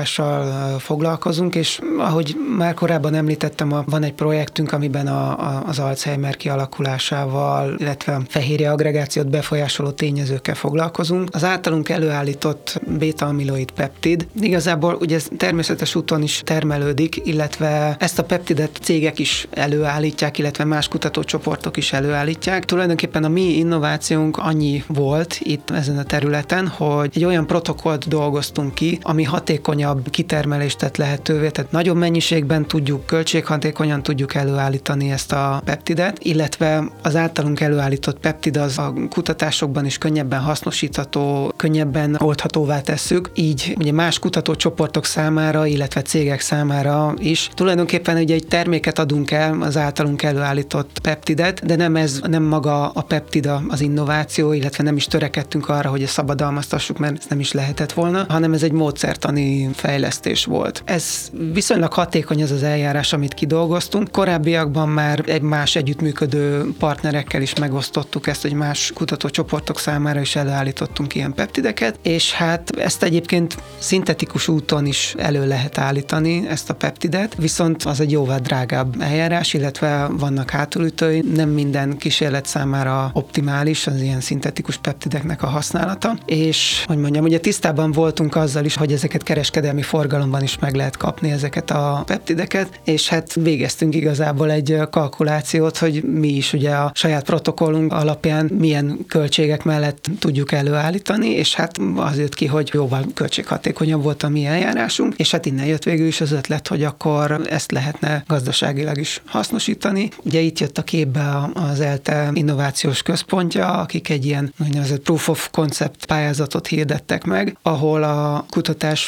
alapkutatással 0.01 0.79
foglalkozunk, 0.79 1.55
és 1.55 1.81
ahogy 1.99 2.37
már 2.59 2.75
korábban 2.75 3.15
említettem, 3.15 3.83
van 3.87 4.03
egy 4.03 4.13
projektünk, 4.13 4.73
amiben 4.73 5.07
a, 5.07 5.31
a, 5.31 5.63
az 5.67 5.79
Alzheimer 5.79 6.37
kialakulásával, 6.37 7.75
illetve 7.79 8.21
fehérje 8.29 8.71
agregációt 8.71 9.31
befolyásoló 9.31 9.91
tényezőkkel 9.91 10.55
foglalkozunk. 10.55 11.29
Az 11.33 11.45
általunk 11.45 11.89
előállított 11.89 12.81
beta-amiloid 12.99 13.71
peptid 13.71 14.27
igazából 14.41 14.97
ugye 15.01 15.15
ez 15.15 15.29
természetes 15.37 15.95
úton 15.95 16.23
is 16.23 16.41
termelődik, 16.45 17.21
illetve 17.25 17.97
ezt 17.99 18.19
a 18.19 18.25
peptidet 18.25 18.79
cégek 18.83 19.19
is 19.19 19.47
előállítják, 19.51 20.39
illetve 20.39 20.65
más 20.65 20.89
kutatócsoportok 20.89 21.77
is 21.77 21.93
előállítják. 21.93 22.65
Tulajdonképpen 22.65 23.25
a 23.25 23.29
mi 23.29 23.57
innovációnk 23.57 24.37
annyi 24.37 24.85
volt 24.87 25.39
itt 25.43 25.71
ezen 25.71 25.99
a 25.99 26.03
területen, 26.03 26.69
hogy 26.69 27.11
egy 27.15 27.25
olyan 27.25 27.47
protokollt 27.47 28.09
dolgoztunk 28.09 28.75
ki, 28.75 28.99
ami 29.03 29.25
hatékonyabb 29.25 29.90
kitermelést 30.11 30.79
tett 30.79 30.97
lehetővé, 30.97 31.49
tehát 31.51 31.73
nagyobb 31.73 31.97
mennyiségben 31.97 32.67
tudjuk, 32.67 33.07
költséghatékonyan 33.07 34.03
tudjuk 34.03 34.35
előállítani 34.35 35.11
ezt 35.11 35.33
a 35.33 35.63
peptidet, 35.65 36.19
illetve 36.23 36.85
az 37.03 37.17
általunk 37.17 37.61
előállított 37.61 38.19
peptid 38.19 38.57
az 38.57 38.79
a 38.79 38.93
kutatásokban 39.11 39.87
is 39.87 39.99
könnyebben 39.99 40.41
hasznosítható, 40.41 41.53
könnyebben 41.57 42.17
oldhatóvá 42.19 42.81
tesszük, 42.81 43.31
így 43.35 43.75
ugye 43.79 43.93
más 43.93 44.19
kutatócsoportok 44.19 45.05
számára, 45.05 45.67
illetve 45.67 46.03
cégek 46.03 46.41
számára 46.41 47.15
is. 47.19 47.51
Tulajdonképpen 47.55 48.17
ugye 48.17 48.35
egy 48.35 48.47
terméket 48.47 48.99
adunk 48.99 49.31
el, 49.31 49.63
az 49.63 49.77
általunk 49.77 50.23
előállított 50.23 50.99
peptidet, 51.03 51.67
de 51.67 51.77
nem 51.77 51.97
ez, 51.97 52.21
nem 52.29 52.43
maga 52.43 52.89
a 52.89 53.03
peptid 53.03 53.51
az 53.69 53.81
innováció, 53.81 54.53
illetve 54.53 54.85
nem 54.85 54.97
is 54.97 55.05
törekedtünk 55.05 55.69
arra, 55.69 55.89
hogy 55.89 56.03
ezt 56.03 56.13
szabadalmaztassuk, 56.13 56.99
mert 56.99 57.19
ez 57.19 57.27
nem 57.29 57.41
is 57.41 57.53
lehetett 57.53 57.93
volna, 57.93 58.25
hanem 58.29 58.53
ez 58.53 58.63
egy 58.63 58.73
módszertani 58.73 59.71
fejlesztés 59.81 60.45
volt. 60.45 60.83
Ez 60.85 61.31
viszonylag 61.53 61.93
hatékony 61.93 62.43
az 62.43 62.51
az 62.51 62.63
eljárás, 62.63 63.13
amit 63.13 63.35
kidolgoztunk. 63.35 64.11
Korábbiakban 64.11 64.89
már 64.89 65.23
egy 65.27 65.43
más 65.43 65.77
együttműködő 65.77 66.75
partnerekkel 66.79 67.43
is 67.43 67.55
megosztottuk 67.55 68.27
ezt, 68.27 68.43
hogy 68.43 68.53
más 68.53 68.93
kutatócsoportok 68.95 69.79
számára 69.79 70.21
is 70.21 70.37
előállítottunk 70.37 71.15
ilyen 71.15 71.35
peptideket, 71.35 71.99
és 72.03 72.33
hát 72.33 72.77
ezt 72.77 73.03
egyébként 73.03 73.57
szintetikus 73.79 74.49
úton 74.49 74.87
is 74.87 75.15
elő 75.19 75.47
lehet 75.47 75.79
állítani, 75.79 76.49
ezt 76.49 76.71
a 76.71 76.75
peptidet, 76.75 77.35
viszont 77.39 77.83
az 77.83 78.01
egy 78.01 78.11
jóval 78.11 78.39
drágább 78.39 79.01
eljárás, 79.01 79.55
illetve 79.55 80.09
vannak 80.13 80.51
hátulütői, 80.51 81.25
nem 81.35 81.49
minden 81.49 81.97
kísérlet 81.97 82.47
számára 82.47 83.11
optimális 83.13 83.87
az 83.87 84.01
ilyen 84.01 84.21
szintetikus 84.21 84.77
peptideknek 84.77 85.43
a 85.43 85.47
használata, 85.47 86.19
és 86.27 86.85
hogy 86.87 86.99
mondjam, 86.99 87.25
ugye 87.25 87.39
tisztában 87.39 87.93
voltunk 87.93 88.37
azzal 88.37 88.65
is, 88.65 88.77
hogy 88.77 88.93
ezeket 88.93 89.23
kereskedelmi 89.23 89.70
forgalomban 89.83 90.43
is 90.43 90.59
meg 90.59 90.75
lehet 90.75 90.97
kapni 90.97 91.31
ezeket 91.31 91.71
a 91.71 92.03
peptideket, 92.07 92.81
és 92.85 93.09
hát 93.09 93.35
végeztünk 93.35 93.95
igazából 93.95 94.51
egy 94.51 94.79
kalkulációt, 94.91 95.79
hogy 95.79 96.03
mi 96.03 96.29
is 96.29 96.53
ugye 96.53 96.71
a 96.71 96.93
saját 96.95 97.25
protokollunk 97.25 97.93
alapján 97.93 98.51
milyen 98.59 98.99
költségek 99.09 99.65
mellett 99.65 100.09
tudjuk 100.19 100.53
előállítani, 100.53 101.29
és 101.29 101.55
hát 101.55 101.79
az 101.97 102.19
jött 102.19 102.35
ki, 102.35 102.47
hogy 102.47 102.71
jóval 102.73 103.05
költséghatékonyabb 103.15 104.03
volt 104.03 104.23
a 104.23 104.29
mi 104.29 104.45
eljárásunk, 104.45 105.15
és 105.17 105.31
hát 105.31 105.47
innen 105.47 105.67
jött 105.67 105.83
végül 105.83 106.07
is 106.07 106.21
az 106.21 106.33
ötlet, 106.33 106.69
hogy 106.69 106.83
akkor 106.83 107.41
ezt 107.51 107.73
lehetne 107.73 108.25
gazdaságilag 108.27 108.99
is 108.99 109.23
hasznosítani. 109.27 110.09
Ugye 110.25 110.41
itt 110.41 110.59
jött 110.59 110.79
a 110.79 110.83
képbe 110.83 111.51
az 111.55 111.81
ELTE 111.81 112.31
innovációs 112.33 113.03
központja, 113.03 113.69
akik 113.73 114.09
egy 114.09 114.27
ilyen 114.27 114.53
úgynevezett 114.65 115.01
proof 115.01 115.29
of 115.29 115.49
concept 115.51 116.07
pályázatot 116.07 116.67
hirdettek 116.67 117.25
meg, 117.25 117.57
ahol 117.63 118.03
a 118.03 118.45
kutatás 118.51 119.05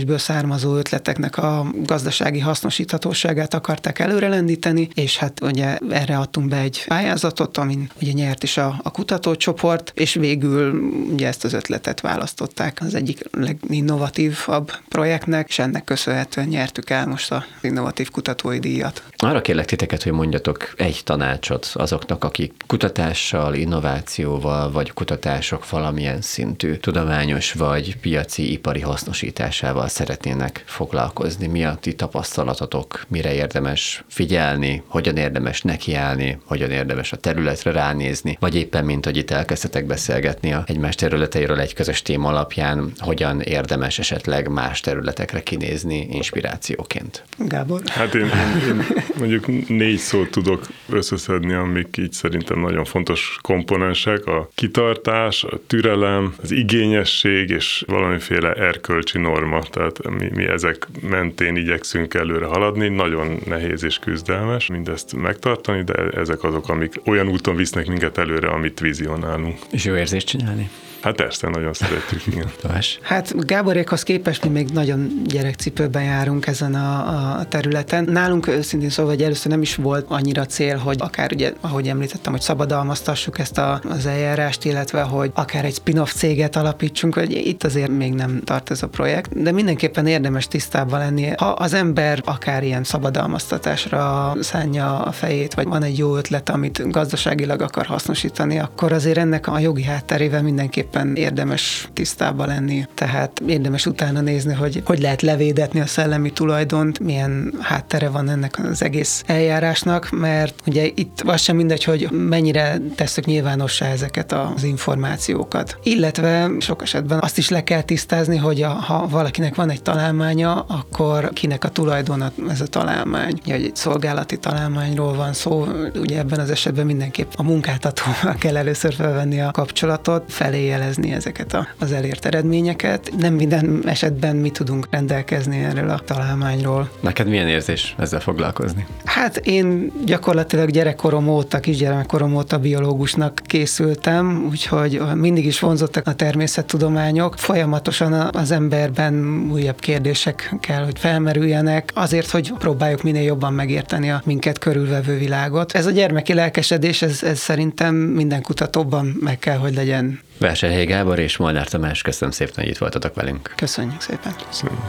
fejlesztésből 0.00 0.18
származó 0.18 0.76
ötleteknek 0.76 1.36
a 1.36 1.66
gazdasági 1.84 2.38
hasznosíthatóságát 2.38 3.54
akarták 3.54 3.98
előrelendíteni, 3.98 4.88
és 4.94 5.16
hát 5.16 5.40
ugye 5.42 5.78
erre 5.90 6.18
adtunk 6.18 6.48
be 6.48 6.56
egy 6.56 6.84
pályázatot, 6.86 7.56
amin 7.56 7.90
ugye 8.00 8.12
nyert 8.12 8.42
is 8.42 8.56
a, 8.56 8.80
a 8.82 8.90
kutatócsoport, 8.90 9.92
és 9.94 10.14
végül 10.14 10.72
ugye 11.12 11.26
ezt 11.26 11.44
az 11.44 11.52
ötletet 11.52 12.00
választották 12.00 12.78
az 12.80 12.94
egyik 12.94 13.22
leginnovatívabb 13.30 14.72
projektnek, 14.88 15.48
és 15.48 15.58
ennek 15.58 15.84
köszönhetően 15.84 16.48
nyertük 16.48 16.90
el 16.90 17.06
most 17.06 17.32
az 17.32 17.42
innovatív 17.60 18.10
kutatói 18.10 18.58
díjat. 18.58 19.02
Arra 19.16 19.40
kérlek 19.40 19.66
titeket, 19.66 20.02
hogy 20.02 20.12
mondjatok 20.12 20.72
egy 20.76 21.00
tanácsot 21.04 21.70
azoknak, 21.74 22.24
akik 22.24 22.52
kutatással, 22.66 23.54
innovációval, 23.54 24.70
vagy 24.70 24.92
kutatások 24.92 25.70
valamilyen 25.70 26.20
szintű 26.20 26.74
tudományos 26.74 27.52
vagy 27.52 27.96
piaci 27.96 28.52
ipari 28.52 28.80
hasznosításával 28.80 29.79
témával 29.80 29.88
szeretnének 29.88 30.62
foglalkozni? 30.66 31.46
Mi 31.46 31.64
a 31.64 31.76
ti 31.80 31.94
tapasztalatotok? 31.94 33.04
Mire 33.08 33.34
érdemes 33.34 34.04
figyelni? 34.08 34.82
Hogyan 34.86 35.16
érdemes 35.16 35.62
nekiállni? 35.62 36.38
Hogyan 36.44 36.70
érdemes 36.70 37.12
a 37.12 37.16
területre 37.16 37.70
ránézni? 37.70 38.36
Vagy 38.40 38.56
éppen, 38.56 38.84
mint 38.84 39.04
hogy 39.04 39.16
itt 39.16 39.30
elkezdtetek 39.30 39.86
beszélgetni 39.86 40.52
a 40.52 40.64
egymás 40.66 40.94
területeiről 40.94 41.60
egy 41.60 41.74
közös 41.74 42.02
téma 42.02 42.28
alapján, 42.28 42.92
hogyan 42.98 43.40
érdemes 43.40 43.98
esetleg 43.98 44.48
más 44.48 44.80
területekre 44.80 45.42
kinézni 45.42 46.08
inspirációként? 46.10 47.24
Gábor? 47.38 47.80
Hát 47.86 48.14
én, 48.14 48.20
én, 48.20 48.30
én 48.68 48.84
mondjuk 49.18 49.68
négy 49.68 49.98
szót 49.98 50.30
tudok 50.30 50.66
összeszedni, 50.88 51.52
amik 51.52 51.96
így 51.96 52.12
szerintem 52.12 52.60
nagyon 52.60 52.84
fontos 52.84 53.38
komponensek. 53.42 54.26
A 54.26 54.48
kitartás, 54.54 55.44
a 55.44 55.60
türelem, 55.66 56.34
az 56.42 56.50
igényesség 56.50 57.50
és 57.50 57.84
valamiféle 57.86 58.52
erkölcsi 58.52 59.18
norma. 59.18 59.60
Tehát 59.70 60.08
mi, 60.08 60.30
mi 60.34 60.44
ezek 60.44 60.86
mentén 61.00 61.56
igyekszünk 61.56 62.14
előre 62.14 62.46
haladni. 62.46 62.88
Nagyon 62.88 63.38
nehéz 63.46 63.84
és 63.84 63.98
küzdelmes 63.98 64.66
mindezt 64.66 65.16
megtartani, 65.16 65.82
de 65.82 65.94
ezek 65.94 66.44
azok, 66.44 66.68
amik 66.68 66.94
olyan 67.04 67.28
úton 67.28 67.56
visznek 67.56 67.86
minket 67.86 68.18
előre, 68.18 68.48
amit 68.48 68.80
vizionálunk. 68.80 69.58
És 69.70 69.84
jó 69.84 69.94
érzést 69.94 70.26
csinálni? 70.26 70.70
Hát 71.00 71.14
persze, 71.14 71.48
nagyon 71.48 71.72
szeretjük, 71.72 72.26
igen. 72.26 72.50
Vas? 72.72 72.98
Hát 73.02 73.46
Gáborékhoz 73.46 74.02
képest 74.02 74.44
mi 74.44 74.60
még 74.60 74.68
nagyon 74.68 75.22
gyerekcipőben 75.24 76.02
járunk 76.02 76.46
ezen 76.46 76.74
a, 76.74 77.38
a 77.38 77.44
területen. 77.44 78.04
Nálunk 78.04 78.46
őszintén 78.46 78.90
szóval, 78.90 79.12
hogy 79.12 79.22
először 79.22 79.50
nem 79.50 79.62
is 79.62 79.74
volt 79.74 80.04
annyira 80.08 80.46
cél, 80.46 80.76
hogy 80.76 80.96
akár 81.00 81.32
ugye, 81.32 81.52
ahogy 81.60 81.88
említettem, 81.88 82.32
hogy 82.32 82.40
szabadalmaztassuk 82.40 83.38
ezt 83.38 83.58
a, 83.58 83.80
az 83.88 84.06
eljárást, 84.06 84.64
illetve 84.64 85.02
hogy 85.02 85.30
akár 85.34 85.64
egy 85.64 85.74
spin-off 85.74 86.12
céget 86.12 86.56
alapítsunk, 86.56 87.14
hogy 87.14 87.32
itt 87.32 87.64
azért 87.64 87.90
még 87.90 88.14
nem 88.14 88.40
tart 88.44 88.70
ez 88.70 88.82
a 88.82 88.88
projekt, 88.88 89.42
de 89.42 89.52
mindenképpen 89.52 90.06
érdemes 90.06 90.48
tisztában 90.48 90.98
lenni. 90.98 91.28
Ha 91.36 91.46
az 91.46 91.74
ember 91.74 92.22
akár 92.24 92.62
ilyen 92.62 92.84
szabadalmaztatásra 92.84 94.32
szánja 94.40 94.98
a 94.98 95.12
fejét, 95.12 95.54
vagy 95.54 95.66
van 95.66 95.82
egy 95.82 95.98
jó 95.98 96.16
ötlet, 96.16 96.48
amit 96.48 96.90
gazdaságilag 96.90 97.60
akar 97.60 97.86
hasznosítani, 97.86 98.58
akkor 98.58 98.92
azért 98.92 99.18
ennek 99.18 99.46
a 99.46 99.58
jogi 99.58 99.82
hátterével 99.82 100.42
mindenképp 100.42 100.89
mindenképpen 100.92 101.30
érdemes 101.30 101.88
tisztában 101.92 102.46
lenni. 102.46 102.86
Tehát 102.94 103.42
érdemes 103.46 103.86
utána 103.86 104.20
nézni, 104.20 104.54
hogy 104.54 104.82
hogy 104.84 105.00
lehet 105.00 105.22
levédetni 105.22 105.80
a 105.80 105.86
szellemi 105.86 106.30
tulajdont, 106.30 106.98
milyen 106.98 107.54
háttere 107.60 108.08
van 108.08 108.28
ennek 108.28 108.58
az 108.70 108.82
egész 108.82 109.22
eljárásnak, 109.26 110.10
mert 110.10 110.54
ugye 110.66 110.84
itt 110.94 111.22
az 111.26 111.40
sem 111.40 111.56
mindegy, 111.56 111.84
hogy 111.84 112.10
mennyire 112.10 112.78
tesszük 112.94 113.24
nyilvánossá 113.24 113.86
ezeket 113.86 114.32
az 114.32 114.62
információkat. 114.62 115.78
Illetve 115.82 116.50
sok 116.58 116.82
esetben 116.82 117.18
azt 117.18 117.38
is 117.38 117.48
le 117.48 117.64
kell 117.64 117.82
tisztázni, 117.82 118.36
hogy 118.36 118.62
a, 118.62 118.68
ha 118.68 119.08
valakinek 119.08 119.54
van 119.54 119.70
egy 119.70 119.82
találmánya, 119.82 120.60
akkor 120.60 121.30
kinek 121.32 121.64
a 121.64 121.68
tulajdona 121.68 122.32
ez 122.48 122.60
a 122.60 122.66
találmány. 122.66 123.40
Ugye 123.44 123.54
egy 123.54 123.70
szolgálati 123.76 124.38
találmányról 124.38 125.14
van 125.14 125.32
szó, 125.32 125.66
ugye 125.94 126.18
ebben 126.18 126.38
az 126.38 126.50
esetben 126.50 126.86
mindenképp 126.86 127.30
a 127.36 127.42
munkáltatóval 127.42 128.34
kell 128.38 128.56
először 128.56 128.94
felvenni 128.94 129.40
a 129.40 129.50
kapcsolatot, 129.50 130.32
felé 130.32 130.70
jelezni 130.80 131.12
ezeket 131.12 131.54
a, 131.54 131.66
az 131.78 131.92
elért 131.92 132.24
eredményeket. 132.24 133.10
Nem 133.18 133.34
minden 133.34 133.82
esetben 133.86 134.36
mi 134.36 134.50
tudunk 134.50 134.86
rendelkezni 134.90 135.58
erről 135.58 135.90
a 135.90 135.98
találmányról. 135.98 136.90
Neked 137.00 137.28
milyen 137.28 137.48
érzés 137.48 137.94
ezzel 137.98 138.20
foglalkozni? 138.20 138.86
Hát 139.04 139.36
én 139.36 139.92
gyakorlatilag 140.04 140.70
gyerekkorom 140.70 141.28
óta, 141.28 141.60
kisgyerekkorom 141.60 142.36
óta 142.36 142.58
biológusnak 142.58 143.40
készültem, 143.46 144.46
úgyhogy 144.50 145.00
mindig 145.14 145.46
is 145.46 145.60
vonzottak 145.60 146.06
a 146.06 146.14
természettudományok. 146.14 147.34
Folyamatosan 147.38 148.12
az 148.12 148.50
emberben 148.50 149.46
újabb 149.52 149.80
kérdések 149.80 150.54
kell, 150.60 150.84
hogy 150.84 150.98
felmerüljenek, 150.98 151.90
azért, 151.94 152.30
hogy 152.30 152.52
próbáljuk 152.58 153.02
minél 153.02 153.22
jobban 153.22 153.52
megérteni 153.52 154.10
a 154.10 154.22
minket 154.24 154.58
körülvevő 154.58 155.18
világot. 155.18 155.72
Ez 155.72 155.86
a 155.86 155.90
gyermeki 155.90 156.34
lelkesedés, 156.34 157.02
ez, 157.02 157.22
ez 157.22 157.38
szerintem 157.38 157.94
minden 157.94 158.42
kutatóban 158.42 159.16
meg 159.20 159.38
kell, 159.38 159.56
hogy 159.56 159.74
legyen. 159.74 160.20
Versehely 160.40 160.84
Gábor 160.84 161.18
és 161.18 161.36
Molnár 161.36 161.68
Tamás, 161.68 162.02
köszönöm 162.02 162.34
szépen, 162.34 162.54
hogy 162.56 162.68
itt 162.68 162.78
voltatok 162.78 163.14
velünk. 163.14 163.52
Köszönjük 163.56 164.00
szépen. 164.00 164.34
Köszönjük. 164.48 164.80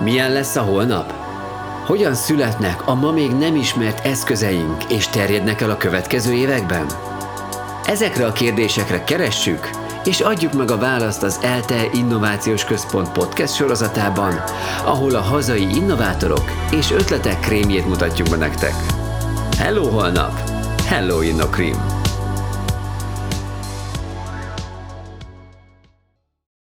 Milyen 0.00 0.32
lesz 0.32 0.56
a 0.56 0.62
holnap? 0.62 1.12
Hogyan 1.86 2.14
születnek 2.14 2.88
a 2.88 2.94
ma 2.94 3.10
még 3.10 3.30
nem 3.30 3.56
ismert 3.56 4.06
eszközeink, 4.06 4.84
és 4.92 5.08
terjednek 5.08 5.60
el 5.60 5.70
a 5.70 5.76
következő 5.76 6.32
években? 6.32 6.86
Ezekre 7.86 8.26
a 8.26 8.32
kérdésekre 8.32 9.04
keressük, 9.04 9.70
és 10.04 10.20
adjuk 10.20 10.52
meg 10.52 10.70
a 10.70 10.78
választ 10.78 11.22
az 11.22 11.38
ELTE 11.42 11.88
Innovációs 11.92 12.64
Központ 12.64 13.12
podcast 13.12 13.54
sorozatában, 13.54 14.42
ahol 14.84 15.14
a 15.14 15.20
hazai 15.20 15.74
innovátorok 15.74 16.50
és 16.70 16.90
ötletek 16.90 17.40
krémjét 17.40 17.86
mutatjuk 17.86 18.28
be 18.28 18.36
nektek. 18.36 18.74
Hello 19.58 19.88
holnap! 19.88 20.50
Hello 20.86 21.20
InnoCream! 21.20 22.03